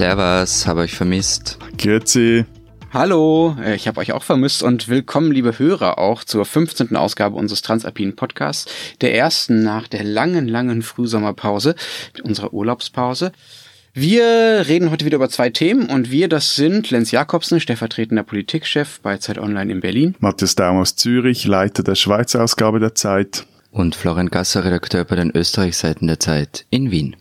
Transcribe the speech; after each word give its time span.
Servus, 0.00 0.66
habe 0.66 0.80
euch 0.80 0.94
vermisst. 0.94 1.58
Grüezi. 1.76 2.46
Hallo, 2.90 3.54
äh, 3.62 3.74
ich 3.74 3.86
habe 3.86 4.00
euch 4.00 4.12
auch 4.12 4.22
vermisst 4.22 4.62
und 4.62 4.88
willkommen, 4.88 5.30
liebe 5.30 5.58
Hörer, 5.58 5.98
auch 5.98 6.24
zur 6.24 6.46
15. 6.46 6.96
Ausgabe 6.96 7.36
unseres 7.36 7.60
Transalpinen 7.60 8.16
Podcasts, 8.16 8.72
der 9.02 9.14
ersten 9.14 9.62
nach 9.62 9.88
der 9.88 10.02
langen, 10.02 10.48
langen 10.48 10.80
Frühsommerpause, 10.80 11.74
unserer 12.22 12.54
Urlaubspause. 12.54 13.32
Wir 13.92 14.64
reden 14.66 14.90
heute 14.90 15.04
wieder 15.04 15.16
über 15.16 15.28
zwei 15.28 15.50
Themen 15.50 15.90
und 15.90 16.10
wir, 16.10 16.28
das 16.28 16.56
sind 16.56 16.90
Lenz 16.90 17.10
Jakobsen, 17.10 17.60
stellvertretender 17.60 18.22
Politikchef 18.22 19.00
bei 19.02 19.18
Zeit 19.18 19.36
Online 19.36 19.70
in 19.70 19.80
Berlin. 19.80 20.14
Matthias 20.20 20.54
Daum 20.54 20.78
aus 20.78 20.96
Zürich, 20.96 21.44
Leiter 21.44 21.82
der 21.82 21.94
Schweizer 21.94 22.42
Ausgabe 22.42 22.80
der 22.80 22.94
Zeit. 22.94 23.44
Und 23.70 23.94
Florian 23.94 24.30
Gasser, 24.30 24.64
Redakteur 24.64 25.04
bei 25.04 25.16
den 25.16 25.30
Österreichseiten 25.30 26.06
der 26.06 26.18
Zeit 26.18 26.64
in 26.70 26.90
Wien. 26.90 27.16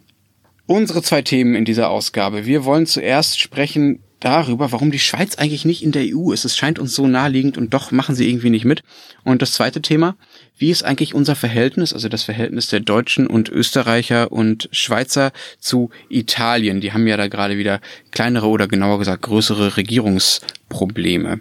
Unsere 0.70 1.02
zwei 1.02 1.24
Themen 1.24 1.56
in 1.56 1.66
dieser 1.66 1.90
Ausgabe. 1.90 2.46
Wir 2.46 2.64
wollen 2.64 2.86
zuerst 2.86 3.40
sprechen 3.40 4.04
darüber, 4.20 4.72
warum 4.72 4.92
die 4.92 5.00
Schweiz 5.00 5.36
eigentlich 5.36 5.66
nicht 5.66 5.82
in 5.82 5.92
der 5.92 6.04
EU 6.16 6.32
ist. 6.32 6.46
Es 6.46 6.56
scheint 6.56 6.78
uns 6.78 6.94
so 6.94 7.08
naheliegend 7.08 7.58
und 7.58 7.74
doch 7.74 7.90
machen 7.90 8.14
sie 8.14 8.30
irgendwie 8.30 8.52
nicht 8.52 8.66
mit. 8.66 8.84
Und 9.24 9.42
das 9.42 9.54
zweite 9.54 9.82
Thema, 9.82 10.16
wie 10.60 10.70
ist 10.70 10.84
eigentlich 10.84 11.16
unser 11.16 11.36
Verhältnis, 11.36 11.92
also 11.92 12.08
das 12.08 12.22
Verhältnis 12.22 12.68
der 12.68 12.82
Deutschen 12.82 13.26
und 13.26 13.50
Österreicher 13.50 14.32
und 14.32 14.70
Schweizer 14.72 15.32
zu 15.60 15.90
Italien? 16.08 16.82
Die 16.82 16.94
haben 16.94 17.08
ja 17.08 17.18
da 17.18 17.30
gerade 17.30 17.58
wieder 17.58 17.82
kleinere 18.12 18.46
oder 18.46 18.68
genauer 18.68 19.00
gesagt 19.00 19.24
größere 19.24 19.76
Regierungsprobleme. 19.76 21.40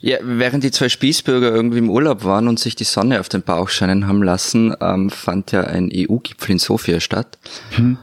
Ja, 0.00 0.18
während 0.22 0.64
die 0.64 0.72
zwei 0.72 0.88
Spießbürger 0.88 1.54
irgendwie 1.54 1.78
im 1.78 1.88
Urlaub 1.88 2.24
waren 2.24 2.48
und 2.48 2.58
sich 2.58 2.74
die 2.74 2.82
Sonne 2.82 3.20
auf 3.20 3.28
den 3.28 3.42
Bauch 3.42 3.68
scheinen 3.68 4.08
haben 4.08 4.24
lassen, 4.24 4.74
ähm, 4.80 5.08
fand 5.08 5.52
ja 5.52 5.60
ein 5.60 5.88
EU-Gipfel 5.94 6.50
in 6.50 6.58
Sofia 6.58 6.98
statt. 6.98 7.38
Hm. 7.76 7.96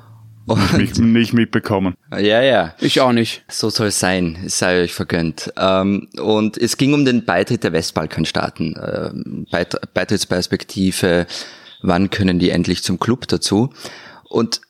Und 0.46 0.78
nicht, 0.78 0.98
nicht 1.00 1.34
mitbekommen. 1.34 1.96
Ja, 2.12 2.42
ja. 2.42 2.74
Ich 2.80 3.00
auch 3.00 3.14
nicht. 3.14 3.44
So 3.50 3.70
soll 3.70 3.88
es 3.88 4.00
sein. 4.00 4.38
Es 4.46 4.58
sei 4.58 4.82
euch 4.82 4.94
vergönnt. 4.94 5.54
Ähm, 5.58 6.10
und 6.20 6.58
es 6.58 6.78
ging 6.78 6.94
um 6.94 7.06
den 7.06 7.26
Beitritt 7.26 7.64
der 7.64 7.74
Westbalkanstaaten. 7.74 8.76
Ähm, 8.76 9.46
Beitrittsperspektive. 9.94 11.28
Wann 11.84 12.10
können 12.10 12.40
die 12.40 12.50
endlich 12.50 12.84
zum 12.84 13.00
Club 13.00 13.28
dazu? 13.28 13.72
Und 14.30 14.62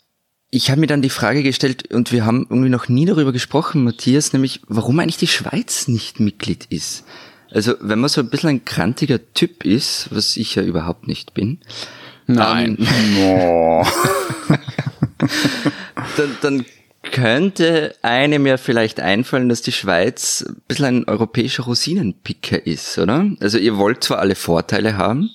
ich 0.50 0.70
habe 0.70 0.82
mir 0.82 0.88
dann 0.88 1.02
die 1.02 1.10
Frage 1.10 1.44
gestellt, 1.44 1.94
und 1.94 2.12
wir 2.12 2.26
haben 2.26 2.46
irgendwie 2.50 2.70
noch 2.70 2.90
nie 2.90 3.06
darüber 3.06 3.32
gesprochen, 3.32 3.86
Matthias, 3.86 4.34
nämlich, 4.34 4.62
warum 4.68 5.00
eigentlich 5.00 5.18
die 5.18 5.28
Schweiz 5.28 5.88
nicht 5.88 6.20
Mitglied 6.20 6.66
ist. 6.66 7.06
Also, 7.50 7.76
wenn 7.80 8.00
man 8.00 8.10
so 8.10 8.22
ein 8.22 8.30
bisschen 8.30 8.50
ein 8.50 8.66
krantiger 8.66 9.34
Typ 9.34 9.66
ist, 9.66 10.10
was 10.12 10.38
ich 10.38 10.56
ja 10.56 10.64
überhaupt 10.64 11.08
nicht 11.08 11.34
bin. 11.34 11.60
Nein. 12.28 12.78
Ähm, 12.80 13.86
dann, 16.18 16.38
dann 16.42 16.66
könnte 17.04 17.96
einem 18.02 18.46
ja 18.46 18.58
vielleicht 18.58 19.00
einfallen, 19.00 19.50
dass 19.50 19.62
die 19.62 19.72
Schweiz 19.72 20.46
ein 20.48 20.62
bisschen 20.68 20.86
ein 20.86 21.08
europäischer 21.08 21.64
Rosinenpicker 21.64 22.66
ist, 22.66 22.98
oder? 22.98 23.30
Also 23.40 23.58
ihr 23.58 23.78
wollt 23.78 24.04
zwar 24.04 24.20
alle 24.20 24.36
Vorteile 24.36 24.98
haben, 24.98 25.30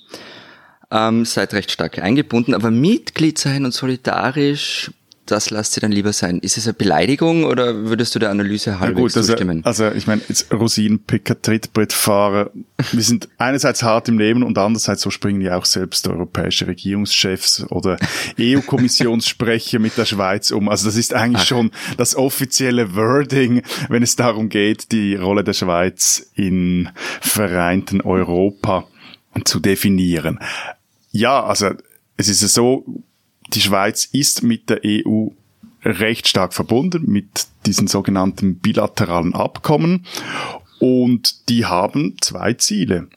ähm, 0.91 1.25
seid 1.25 1.55
recht 1.55 1.71
stark 1.71 1.99
eingebunden, 1.99 2.55
aber 2.55 2.71
Mitglied 2.71 3.39
sein 3.39 3.65
und 3.65 3.73
solidarisch 3.73 4.91
das 5.27 5.51
lasst 5.51 5.77
ihr 5.77 5.81
dann 5.81 5.93
lieber 5.93 6.13
sein. 6.13 6.39
Ist 6.39 6.57
es 6.57 6.67
eine 6.67 6.75
Beleidigung 6.75 7.45
oder 7.45 7.75
würdest 7.75 8.15
du 8.15 8.19
der 8.19 8.31
Analyse 8.31 8.81
halbwegs 8.81 8.97
ja 8.97 9.03
gut, 9.03 9.17
also, 9.17 9.33
zustimmen? 9.33 9.65
Also 9.65 9.91
ich 9.91 10.07
meine, 10.07 10.23
jetzt 10.29 10.53
Rosinenpicker, 10.53 11.41
Trittbrettfahrer, 11.41 12.51
wir 12.93 13.03
sind 13.03 13.29
einerseits 13.39 13.83
hart 13.83 14.09
im 14.09 14.19
Leben 14.19 14.43
und 14.43 14.57
andererseits 14.59 15.03
so 15.03 15.11
springen 15.11 15.41
ja 15.41 15.57
auch 15.57 15.65
selbst 15.65 16.07
europäische 16.09 16.67
Regierungschefs 16.67 17.67
oder 17.71 17.99
EU-Kommissionssprecher 18.41 19.79
mit 19.79 19.97
der 19.97 20.05
Schweiz 20.05 20.51
um. 20.51 20.69
Also 20.69 20.87
das 20.87 20.97
ist 20.97 21.15
eigentlich 21.15 21.43
Ach. 21.43 21.47
schon 21.47 21.71
das 21.97 22.17
offizielle 22.17 22.95
Wording, 22.95 23.63
wenn 23.89 24.03
es 24.03 24.17
darum 24.17 24.49
geht, 24.49 24.93
die 24.93 25.15
Rolle 25.17 25.45
der 25.45 25.53
Schweiz 25.53 26.31
in 26.35 26.89
vereinten 27.21 28.01
Europa 28.01 28.87
zu 29.45 29.61
definieren. 29.61 30.39
Ja, 31.11 31.45
also 31.45 31.71
es 32.17 32.29
ist 32.29 32.41
so, 32.55 32.85
die 33.55 33.61
Schweiz 33.61 34.05
ist 34.13 34.43
mit 34.43 34.71
der 34.71 34.81
EU 34.85 35.29
recht 35.85 36.27
stark 36.27 36.53
verbunden 36.53 37.05
mit 37.07 37.47
diesen 37.65 37.87
sogenannten 37.87 38.59
bilateralen 38.59 39.35
Abkommen 39.35 40.05
und 40.79 41.49
die 41.49 41.65
haben 41.65 42.17
zwei 42.21 42.55
Ziele. 42.55 43.09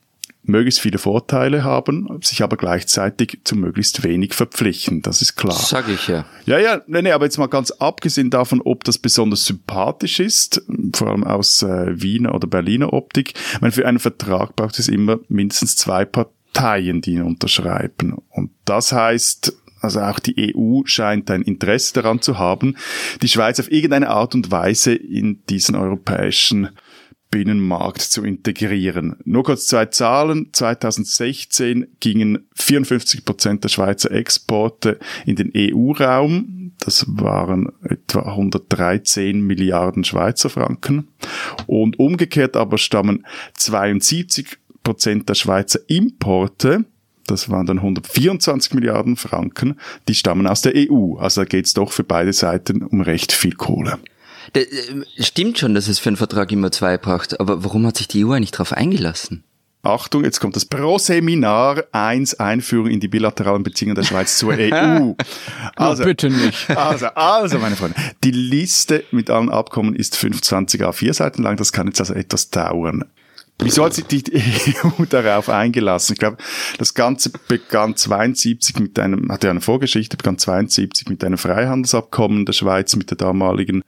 Möglichst 0.44 0.80
viele 0.80 0.98
Vorteile 0.98 1.64
haben, 1.64 2.08
sich 2.24 2.42
aber 2.42 2.58
gleichzeitig 2.58 3.40
zu 3.44 3.56
möglichst 3.56 4.04
wenig 4.04 4.34
verpflichten. 4.34 5.02
Das 5.04 5.22
ist 5.22 5.36
klar. 5.36 5.54
Sag 5.54 5.90
ich 5.90 6.08
ja. 6.08 6.26
Ja, 6.46 6.58
ja, 6.58 6.82
nee, 6.88 7.04
nee, 7.04 7.12
aber 7.12 7.26
jetzt 7.26 7.38
mal 7.38 7.48
ganz 7.48 7.70
abgesehen 7.72 8.32
davon, 8.32 8.62
ob 8.62 8.84
das 8.84 8.98
besonders 8.98 9.46
sympathisch 9.46 10.20
ist, 10.20 10.64
vor 10.94 11.10
allem 11.10 11.24
aus 11.24 11.62
äh, 11.62 12.02
Wiener 12.02 12.34
oder 12.34 12.48
Berliner 12.48 12.94
Optik. 12.94 13.34
Ich 13.36 13.62
meine, 13.62 13.74
für 13.74 13.86
einen 13.86 14.00
Vertrag 14.00 14.56
braucht 14.56 14.80
es 14.80 14.88
immer 14.88 15.20
mindestens 15.28 15.76
zwei 15.76 16.06
Parteien, 16.06 17.02
die 17.02 17.14
ihn 17.14 17.22
unterschreiben. 17.22 18.18
Und 18.30 18.50
das 18.66 18.92
heißt, 18.92 19.54
also 19.82 20.02
auch 20.02 20.20
die 20.20 20.56
EU 20.56 20.82
scheint 20.86 21.30
ein 21.32 21.42
Interesse 21.42 21.94
daran 21.94 22.22
zu 22.22 22.38
haben, 22.38 22.76
die 23.22 23.28
Schweiz 23.28 23.60
auf 23.60 23.72
irgendeine 23.72 24.10
Art 24.10 24.36
und 24.36 24.52
Weise 24.52 24.94
in 24.94 25.44
diesen 25.48 25.76
europäischen 25.76 26.70
Binnenmarkt 27.32 28.02
zu 28.02 28.24
integrieren. 28.24 29.18
Nur 29.24 29.44
kurz 29.44 29.68
zwei 29.68 29.86
Zahlen. 29.86 30.50
2016 30.52 31.88
gingen 32.00 32.48
54 32.56 33.24
Prozent 33.24 33.64
der 33.64 33.70
Schweizer 33.70 34.12
Exporte 34.12 34.98
in 35.26 35.36
den 35.36 35.52
EU-Raum. 35.56 36.72
Das 36.80 37.06
waren 37.08 37.72
etwa 37.84 38.22
113 38.22 39.42
Milliarden 39.42 40.04
Schweizer 40.04 40.50
Franken. 40.50 41.10
Und 41.68 42.00
umgekehrt 42.00 42.58
aber 42.58 42.80
stammen 42.80 43.26
72 43.56 44.58
Prozent 44.84 45.30
der 45.30 45.36
Schweizer 45.36 45.80
Importe 45.88 46.86
das 47.30 47.50
waren 47.50 47.66
dann 47.66 47.78
124 47.78 48.74
Milliarden 48.74 49.16
Franken, 49.16 49.80
die 50.08 50.16
stammen 50.16 50.48
aus 50.48 50.62
der 50.62 50.74
EU. 50.76 51.18
Also 51.18 51.42
da 51.42 51.46
geht's 51.46 51.74
doch 51.74 51.92
für 51.92 52.04
beide 52.04 52.34
Seiten 52.34 52.84
um 52.84 53.02
recht 53.02 53.32
viel 53.32 53.54
Kohle. 53.54 54.00
Das 54.54 54.64
äh, 54.64 55.24
stimmt 55.24 55.60
schon, 55.60 55.74
dass 55.74 55.88
es 55.88 56.00
für 56.00 56.10
einen 56.10 56.18
Vertrag 56.18 56.52
immer 56.52 56.72
zwei 56.72 56.98
braucht, 56.98 57.40
aber 57.40 57.64
warum 57.64 57.86
hat 57.86 57.98
sich 57.98 58.08
die 58.08 58.26
EU 58.26 58.32
eigentlich 58.32 58.52
darauf 58.52 58.74
eingelassen? 58.74 59.44
Achtung, 59.82 60.26
jetzt 60.26 60.42
kommt 60.42 60.58
das 60.58 60.66
Pro-Seminar 60.66 61.86
1 61.94 62.38
Einführung 62.40 62.90
in 62.90 63.00
die 63.00 63.08
bilateralen 63.08 63.64
Beziehungen 63.64 63.96
der 63.96 64.04
Schweiz 64.04 64.38
zur 64.38 64.54
EU. 64.58 65.14
Also, 65.76 66.04
bitte 66.04 66.30
nicht. 66.30 66.70
Also, 66.76 67.08
also, 67.08 67.60
meine 67.60 67.78
Freunde, 67.78 67.96
die 68.24 68.32
Liste 68.32 69.06
mit 69.12 69.30
allen 69.30 69.50
Abkommen 69.50 69.96
ist 69.96 70.18
25 70.18 70.82
A4 70.82 71.14
Seiten 71.14 71.44
lang, 71.44 71.56
das 71.56 71.72
kann 71.72 71.88
jetzt 71.88 72.02
also 72.02 72.14
etwas 72.14 72.50
dauern. 72.50 73.06
Wieso 73.62 73.84
hat 73.84 73.94
sich 73.94 74.06
die 74.06 74.24
EU 74.84 75.06
darauf 75.09 75.50
eingelassen? 75.50 76.14
Ich 76.14 76.20
glaube, 76.20 76.38
das 76.78 76.94
Ganze 76.94 77.31
begann 77.47 77.96
72 77.96 78.80
mit 78.80 78.97
einem, 78.97 79.31
hatte 79.31 79.50
eine 79.50 79.62
Vorgeschichte, 79.62 80.16
begann 80.16 80.38
72 80.38 81.09
mit 81.09 81.24
einem 81.24 81.38
Freihandelsabkommen 81.38 82.46
der 82.46 82.53
Schweiz 82.53 82.96
mit 82.96 83.09
der 83.09 83.18
damaligen 83.18 83.84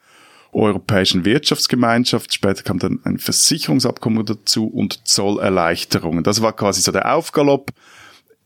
Europäischen 0.51 1.23
Wirtschaftsgemeinschaft. 1.23 2.33
Später 2.33 2.63
kam 2.63 2.79
dann 2.79 2.99
ein 3.05 3.17
Versicherungsabkommen 3.17 4.25
dazu 4.25 4.67
und 4.67 5.07
Zollerleichterungen. 5.07 6.25
Das 6.25 6.41
war 6.41 6.53
quasi 6.53 6.81
so 6.81 6.91
der 6.91 7.15
Aufgalopp 7.15 7.71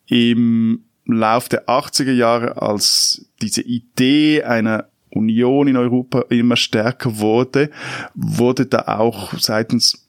im 0.07 0.85
Lauf 1.05 1.49
der 1.49 1.67
80er 1.67 2.13
Jahre, 2.13 2.61
als 2.61 3.25
diese 3.41 3.61
Idee 3.61 4.43
einer 4.43 4.89
Union 5.09 5.67
in 5.67 5.77
Europa 5.77 6.25
immer 6.29 6.55
stärker 6.55 7.19
wurde, 7.19 7.71
wurde 8.13 8.65
da 8.65 8.97
auch 8.99 9.33
seitens 9.39 10.04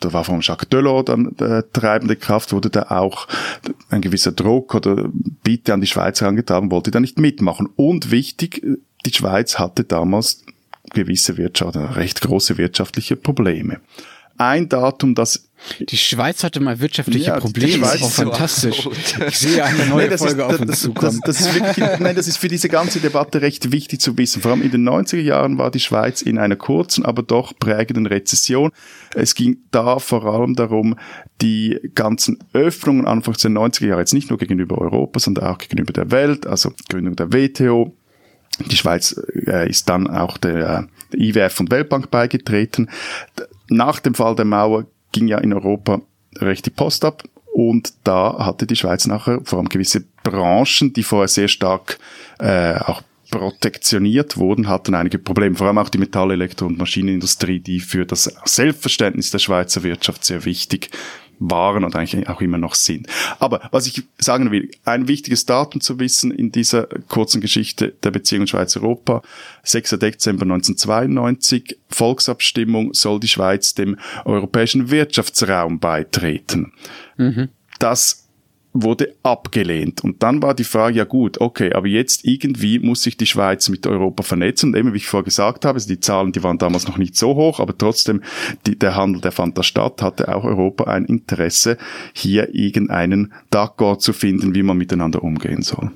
da 0.00 0.12
war 0.12 0.24
von 0.24 0.40
Jacques 0.40 0.68
Delors 0.68 1.04
dann 1.04 1.36
äh, 1.38 1.62
treibende 1.72 2.16
Kraft, 2.16 2.52
wurde 2.52 2.70
da 2.70 2.90
auch 2.90 3.28
ein 3.90 4.00
gewisser 4.00 4.32
Druck 4.32 4.74
oder 4.74 5.10
Bitte 5.42 5.74
an 5.74 5.80
die 5.80 5.86
Schweiz 5.86 6.20
herangetragen, 6.20 6.70
wollte 6.70 6.90
da 6.90 7.00
nicht 7.00 7.18
mitmachen. 7.18 7.68
Und 7.76 8.10
wichtig, 8.10 8.64
die 9.04 9.12
Schweiz 9.12 9.58
hatte 9.58 9.84
damals 9.84 10.44
gewisse 10.92 11.36
Wirtschaft, 11.36 11.76
recht 11.76 12.20
große 12.20 12.58
wirtschaftliche 12.58 13.16
Probleme. 13.16 13.80
Ein 14.38 14.68
Datum, 14.68 15.14
das 15.14 15.49
die 15.80 15.96
Schweiz 15.96 16.42
hatte 16.44 16.60
mal 16.60 16.80
wirtschaftliche 16.80 17.26
ja, 17.26 17.38
Probleme. 17.38 17.82
Das 17.82 17.96
ist 17.96 18.02
auch 18.02 18.10
fantastisch. 18.10 18.88
Ich 19.28 19.38
sehe 19.38 19.64
eine 19.64 19.86
neue 19.86 20.08
nein, 20.08 20.18
Folge 20.18 20.42
ist, 20.42 20.48
auf 20.48 20.60
uns 20.60 20.80
zukommen. 20.80 21.20
Das, 21.24 21.38
das, 21.38 21.46
ist 21.46 21.54
wirklich, 21.54 22.00
nein, 22.00 22.16
das 22.16 22.26
ist 22.28 22.38
für 22.38 22.48
diese 22.48 22.68
ganze 22.68 23.00
Debatte 23.00 23.42
recht 23.42 23.72
wichtig 23.72 24.00
zu 24.00 24.16
wissen. 24.16 24.42
Vor 24.42 24.52
allem 24.52 24.62
in 24.62 24.70
den 24.70 24.88
90er 24.88 25.20
Jahren 25.20 25.58
war 25.58 25.70
die 25.70 25.80
Schweiz 25.80 26.22
in 26.22 26.38
einer 26.38 26.56
kurzen, 26.56 27.04
aber 27.04 27.22
doch 27.22 27.58
prägenden 27.58 28.06
Rezession. 28.06 28.70
Es 29.14 29.34
ging 29.34 29.58
da 29.70 29.98
vor 29.98 30.24
allem 30.24 30.54
darum, 30.54 30.96
die 31.40 31.78
ganzen 31.94 32.38
Öffnungen 32.52 33.06
Anfang 33.06 33.34
der 33.34 33.50
90er 33.50 33.86
Jahre, 33.86 34.00
jetzt 34.00 34.14
nicht 34.14 34.30
nur 34.30 34.38
gegenüber 34.38 34.78
Europa, 34.78 35.20
sondern 35.20 35.46
auch 35.46 35.58
gegenüber 35.58 35.92
der 35.92 36.10
Welt, 36.10 36.46
also 36.46 36.72
Gründung 36.88 37.16
der 37.16 37.32
WTO, 37.32 37.94
die 38.68 38.76
Schweiz 38.76 39.20
äh, 39.46 39.68
ist 39.68 39.88
dann 39.88 40.08
auch 40.08 40.36
der, 40.36 40.88
der 41.12 41.20
IWF 41.20 41.60
und 41.60 41.70
Weltbank 41.70 42.10
beigetreten. 42.10 42.90
Nach 43.68 44.00
dem 44.00 44.14
Fall 44.14 44.34
der 44.34 44.44
Mauer 44.44 44.86
ging 45.12 45.28
ja 45.28 45.38
in 45.38 45.52
Europa 45.52 46.00
recht 46.36 46.66
die 46.66 46.70
Post 46.70 47.04
ab. 47.04 47.24
Und 47.52 47.92
da 48.04 48.38
hatte 48.38 48.66
die 48.66 48.76
Schweiz 48.76 49.06
nachher 49.06 49.40
vor 49.44 49.58
allem 49.58 49.68
gewisse 49.68 50.04
Branchen, 50.22 50.92
die 50.92 51.02
vorher 51.02 51.28
sehr 51.28 51.48
stark 51.48 51.98
äh, 52.38 52.76
auch 52.76 53.02
protektioniert 53.30 54.36
wurden, 54.36 54.68
hatten 54.68 54.94
einige 54.94 55.18
Probleme. 55.18 55.56
Vor 55.56 55.66
allem 55.66 55.78
auch 55.78 55.88
die 55.88 55.98
Metall-, 55.98 56.32
Elektro- 56.32 56.66
und 56.66 56.78
Maschinenindustrie, 56.78 57.60
die 57.60 57.80
für 57.80 58.06
das 58.06 58.32
Selbstverständnis 58.44 59.30
der 59.30 59.38
Schweizer 59.38 59.82
Wirtschaft 59.82 60.24
sehr 60.24 60.44
wichtig 60.44 60.90
waren 61.40 61.84
und 61.84 61.96
eigentlich 61.96 62.28
auch 62.28 62.40
immer 62.40 62.58
noch 62.58 62.74
sind. 62.74 63.08
Aber 63.38 63.68
was 63.72 63.86
ich 63.86 64.04
sagen 64.18 64.50
will, 64.52 64.70
ein 64.84 65.08
wichtiges 65.08 65.46
Datum 65.46 65.80
zu 65.80 65.98
wissen 65.98 66.30
in 66.30 66.52
dieser 66.52 66.84
kurzen 67.08 67.40
Geschichte 67.40 67.94
der 68.02 68.10
Beziehung 68.10 68.46
Schweiz-Europa, 68.46 69.22
6. 69.64 69.98
Dezember 69.98 70.42
1992, 70.42 71.78
Volksabstimmung, 71.88 72.94
soll 72.94 73.18
die 73.18 73.28
Schweiz 73.28 73.74
dem 73.74 73.96
europäischen 74.24 74.90
Wirtschaftsraum 74.90 75.80
beitreten. 75.80 76.72
Mhm. 77.16 77.48
Das 77.78 78.28
wurde 78.72 79.14
abgelehnt. 79.22 80.04
Und 80.04 80.22
dann 80.22 80.42
war 80.42 80.54
die 80.54 80.64
Frage, 80.64 80.98
ja 80.98 81.04
gut, 81.04 81.40
okay, 81.40 81.72
aber 81.72 81.88
jetzt 81.88 82.24
irgendwie 82.24 82.78
muss 82.78 83.02
sich 83.02 83.16
die 83.16 83.26
Schweiz 83.26 83.68
mit 83.68 83.86
Europa 83.86 84.22
vernetzen. 84.22 84.70
Und 84.70 84.76
eben, 84.78 84.92
wie 84.92 84.98
ich 84.98 85.08
vorher 85.08 85.24
gesagt 85.24 85.64
habe, 85.64 85.76
also 85.76 85.88
die 85.88 86.00
Zahlen, 86.00 86.32
die 86.32 86.42
waren 86.42 86.58
damals 86.58 86.86
noch 86.86 86.98
nicht 86.98 87.16
so 87.16 87.34
hoch, 87.34 87.58
aber 87.58 87.76
trotzdem, 87.76 88.22
die, 88.66 88.78
der 88.78 88.94
Handel, 88.94 89.20
der 89.20 89.32
fand 89.32 89.58
da 89.58 89.62
statt, 89.62 90.02
hatte 90.02 90.34
auch 90.34 90.44
Europa 90.44 90.84
ein 90.84 91.04
Interesse, 91.04 91.78
hier 92.14 92.54
irgendeinen 92.54 93.32
D'accord 93.50 93.98
zu 93.98 94.12
finden, 94.12 94.54
wie 94.54 94.62
man 94.62 94.76
miteinander 94.76 95.22
umgehen 95.22 95.62
soll. 95.62 95.90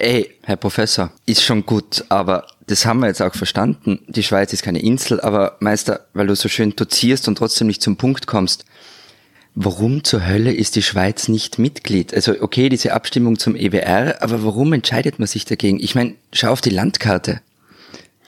Ey, 0.00 0.30
Herr 0.44 0.56
Professor, 0.56 1.10
ist 1.26 1.42
schon 1.42 1.66
gut, 1.66 2.04
aber 2.08 2.46
das 2.68 2.86
haben 2.86 3.00
wir 3.00 3.08
jetzt 3.08 3.20
auch 3.20 3.34
verstanden. 3.34 3.98
Die 4.06 4.22
Schweiz 4.22 4.52
ist 4.52 4.62
keine 4.62 4.80
Insel, 4.80 5.20
aber 5.20 5.56
Meister, 5.58 6.06
weil 6.12 6.28
du 6.28 6.36
so 6.36 6.48
schön 6.48 6.76
dozierst 6.76 7.26
und 7.26 7.38
trotzdem 7.38 7.66
nicht 7.66 7.82
zum 7.82 7.96
Punkt 7.96 8.28
kommst, 8.28 8.64
Warum 9.60 10.04
zur 10.04 10.24
Hölle 10.24 10.52
ist 10.54 10.76
die 10.76 10.82
Schweiz 10.82 11.26
nicht 11.26 11.58
Mitglied? 11.58 12.14
Also 12.14 12.40
okay, 12.40 12.68
diese 12.68 12.92
Abstimmung 12.92 13.40
zum 13.40 13.56
EWR, 13.56 14.22
aber 14.22 14.44
warum 14.44 14.72
entscheidet 14.72 15.18
man 15.18 15.26
sich 15.26 15.46
dagegen? 15.46 15.80
Ich 15.80 15.96
meine, 15.96 16.14
schau 16.32 16.52
auf 16.52 16.60
die 16.60 16.70
Landkarte. 16.70 17.40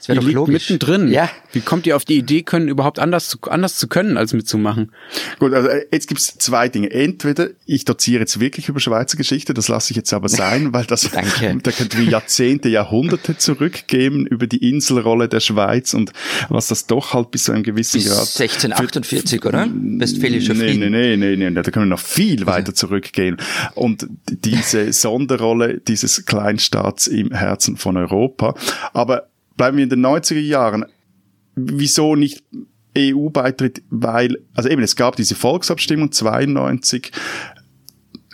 Das 0.01 0.07
wäre 0.07 0.19
doch 0.19 0.31
logisch. 0.31 0.69
mittendrin. 0.71 1.11
Ja. 1.11 1.29
Wie 1.51 1.61
kommt 1.61 1.85
ihr 1.85 1.95
auf 1.95 2.05
die 2.05 2.17
Idee, 2.17 2.41
können 2.41 2.67
überhaupt 2.67 2.97
anders 2.97 3.27
zu, 3.27 3.37
anders 3.43 3.75
zu 3.75 3.87
können, 3.87 4.17
als 4.17 4.33
mitzumachen? 4.33 4.91
Gut, 5.37 5.53
also 5.53 5.67
äh, 5.69 5.85
jetzt 5.91 6.07
gibt's 6.07 6.37
zwei 6.39 6.69
Dinge. 6.69 6.89
Entweder 6.89 7.49
ich 7.67 7.85
doziere 7.85 8.21
jetzt 8.21 8.39
wirklich 8.39 8.67
über 8.67 8.79
Schweizer 8.79 9.15
Geschichte, 9.15 9.53
das 9.53 9.67
lasse 9.67 9.91
ich 9.91 9.97
jetzt 9.97 10.11
aber 10.11 10.27
sein, 10.27 10.73
weil 10.73 10.85
das 10.85 11.01
Danke. 11.11 11.55
da 11.63 11.71
könnten 11.71 11.99
wir 11.99 12.05
Jahrzehnte, 12.05 12.69
Jahrhunderte 12.69 13.37
zurückgeben 13.37 14.25
über 14.25 14.47
die 14.47 14.67
Inselrolle 14.67 15.29
der 15.29 15.39
Schweiz 15.39 15.93
und 15.93 16.13
was 16.49 16.67
das 16.69 16.87
doch 16.87 17.13
halt 17.13 17.29
bis 17.29 17.43
zu 17.43 17.51
einem 17.51 17.61
gewissen 17.61 18.01
bis 18.01 18.07
Grad. 18.07 18.41
1648, 18.41 19.45
oder? 19.45 19.67
Westfälischer 19.71 20.55
Frieden. 20.55 20.91
Nee, 20.91 21.15
nee, 21.15 21.35
nee, 21.35 21.49
nee, 21.49 21.61
da 21.61 21.69
können 21.69 21.85
wir 21.85 21.91
noch 21.91 21.99
viel 21.99 22.47
weiter 22.47 22.73
zurückgehen. 22.73 23.37
Und 23.75 24.07
diese 24.27 24.93
Sonderrolle 24.93 25.79
dieses 25.79 26.25
Kleinstaats 26.25 27.05
im 27.05 27.31
Herzen 27.31 27.77
von 27.77 27.97
Europa. 27.97 28.55
Aber 28.93 29.27
bleiben 29.61 29.77
wir 29.77 29.83
in 29.83 29.91
den 29.91 30.03
90er 30.03 30.39
Jahren. 30.39 30.85
Wieso 31.53 32.15
nicht 32.15 32.43
EU-Beitritt? 32.97 33.83
Weil, 33.91 34.39
also 34.55 34.69
eben, 34.69 34.81
es 34.81 34.95
gab 34.95 35.17
diese 35.17 35.35
Volksabstimmung 35.35 36.11
92 36.11 37.11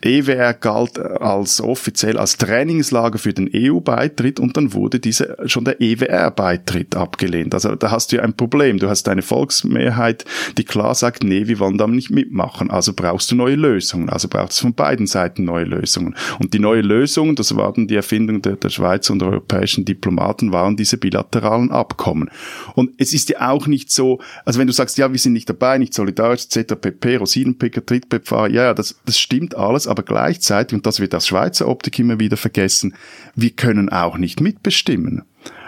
EWR 0.02 0.54
galt 0.54 1.00
als 1.00 1.60
offiziell 1.60 2.18
als 2.18 2.38
Trainingslager 2.38 3.18
für 3.18 3.34
den 3.34 3.50
EU-Beitritt 3.54 4.40
und 4.40 4.56
dann 4.56 4.74
wurde 4.74 5.00
diese 5.00 5.38
schon 5.46 5.66
der 5.66 5.82
EWR-Beitritt 5.82 6.96
abgelehnt. 6.96 7.54
Also 7.56 7.76
da 7.76 7.90
hast 7.90 8.12
du 8.12 8.18
ja 8.18 8.22
ein 8.22 8.36
Problem. 8.36 8.78
Du 8.78 8.90
hast 8.90 9.10
eine 9.10 9.24
Volksmehrheit, 9.24 10.26
die 10.58 10.66
klar 10.66 10.94
sagt, 10.94 11.24
nee, 11.24 11.48
wir 11.48 11.58
wollen 11.58 11.80
da 11.80 11.88
nicht 11.88 12.12
mitmachen. 12.12 12.70
Also 12.70 12.94
brauchst 12.94 13.32
du 13.32 13.36
neue 13.36 13.56
Lösungen. 13.56 14.10
Also 14.10 14.28
braucht 14.28 14.52
es 14.52 14.60
von 14.60 14.76
beiden 14.76 15.08
Seiten 15.08 15.46
neue 15.46 15.66
Lösungen. 15.66 16.16
Und 16.40 16.54
die 16.54 16.60
neue 16.60 16.82
Lösungen, 16.82 17.36
das 17.36 17.56
waren 17.56 17.88
die 17.88 17.96
Erfindung 17.96 18.44
der, 18.44 18.56
der 18.56 18.70
Schweizer 18.70 19.14
und 19.14 19.20
der 19.20 19.30
europäischen 19.30 19.84
Diplomaten, 19.84 20.52
waren 20.52 20.78
diese 20.78 20.98
bilateralen 20.98 21.72
Abkommen. 21.72 22.30
Und 22.76 22.92
es 23.00 23.14
ist 23.14 23.30
ja 23.30 23.50
auch 23.50 23.66
nicht 23.66 23.92
so, 23.92 24.20
also 24.46 24.60
wenn 24.60 24.68
du 24.68 24.74
sagst, 24.74 25.00
ja, 25.00 25.12
wir 25.12 25.20
sind 25.20 25.34
nicht 25.34 25.50
dabei, 25.50 25.80
nicht 25.80 25.96
solidarisch, 25.96 26.48
ZPP, 26.50 27.18
Rosinenpicker, 27.18 27.84
Trittbefahrer, 27.84 28.50
ja, 28.50 28.64
ja, 28.64 28.74
das, 28.76 29.00
das 29.06 29.18
stimmt 29.18 29.56
alles, 29.56 29.87
aber 29.88 30.04
gleichzeitig, 30.04 30.76
und 30.76 30.86
das 30.86 31.00
wird 31.00 31.16
aus 31.16 31.28
Schweizer 31.28 31.68
Optik 31.68 32.00
immer 32.00 32.20
wieder 32.20 32.38
vergessen, 32.38 32.96
wir 33.36 33.52
können 33.52 33.90
auch 33.90 34.18
nicht 34.18 34.42
mitbestimmen. 34.42 35.24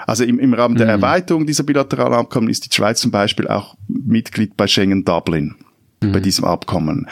Also 0.05 0.23
im, 0.23 0.39
im 0.39 0.53
Rahmen 0.53 0.75
der 0.75 0.87
mhm. 0.87 1.03
Erweiterung 1.03 1.45
dieser 1.45 1.63
bilateralen 1.63 2.13
Abkommen 2.13 2.49
ist 2.49 2.65
die 2.65 2.75
Schweiz 2.75 2.99
zum 2.99 3.11
Beispiel 3.11 3.47
auch 3.47 3.75
Mitglied 3.87 4.57
bei 4.57 4.67
Schengen 4.67 5.05
Dublin, 5.05 5.55
mhm. 6.01 6.11
bei 6.11 6.19
diesem 6.19 6.45
Abkommen. 6.45 7.07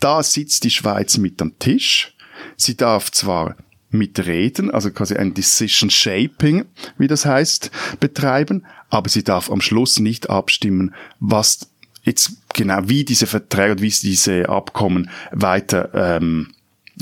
Da 0.00 0.22
sitzt 0.22 0.64
die 0.64 0.70
Schweiz 0.70 1.18
mit 1.18 1.40
am 1.42 1.58
Tisch. 1.58 2.14
Sie 2.56 2.76
darf 2.76 3.10
zwar 3.12 3.56
mitreden, 3.90 4.70
also 4.70 4.90
quasi 4.90 5.16
ein 5.16 5.34
Decision 5.34 5.90
Shaping, 5.90 6.64
wie 6.98 7.06
das 7.06 7.26
heißt, 7.26 7.70
betreiben, 8.00 8.64
aber 8.88 9.08
sie 9.08 9.22
darf 9.22 9.50
am 9.50 9.60
Schluss 9.60 10.00
nicht 10.00 10.30
abstimmen, 10.30 10.94
was 11.20 11.71
jetzt 12.02 12.32
genau 12.54 12.80
wie 12.84 13.04
diese 13.04 13.26
Verträge, 13.26 13.80
wie 13.80 13.88
diese 13.88 14.48
Abkommen 14.48 15.10
weiter 15.30 15.90
ähm, 15.94 16.52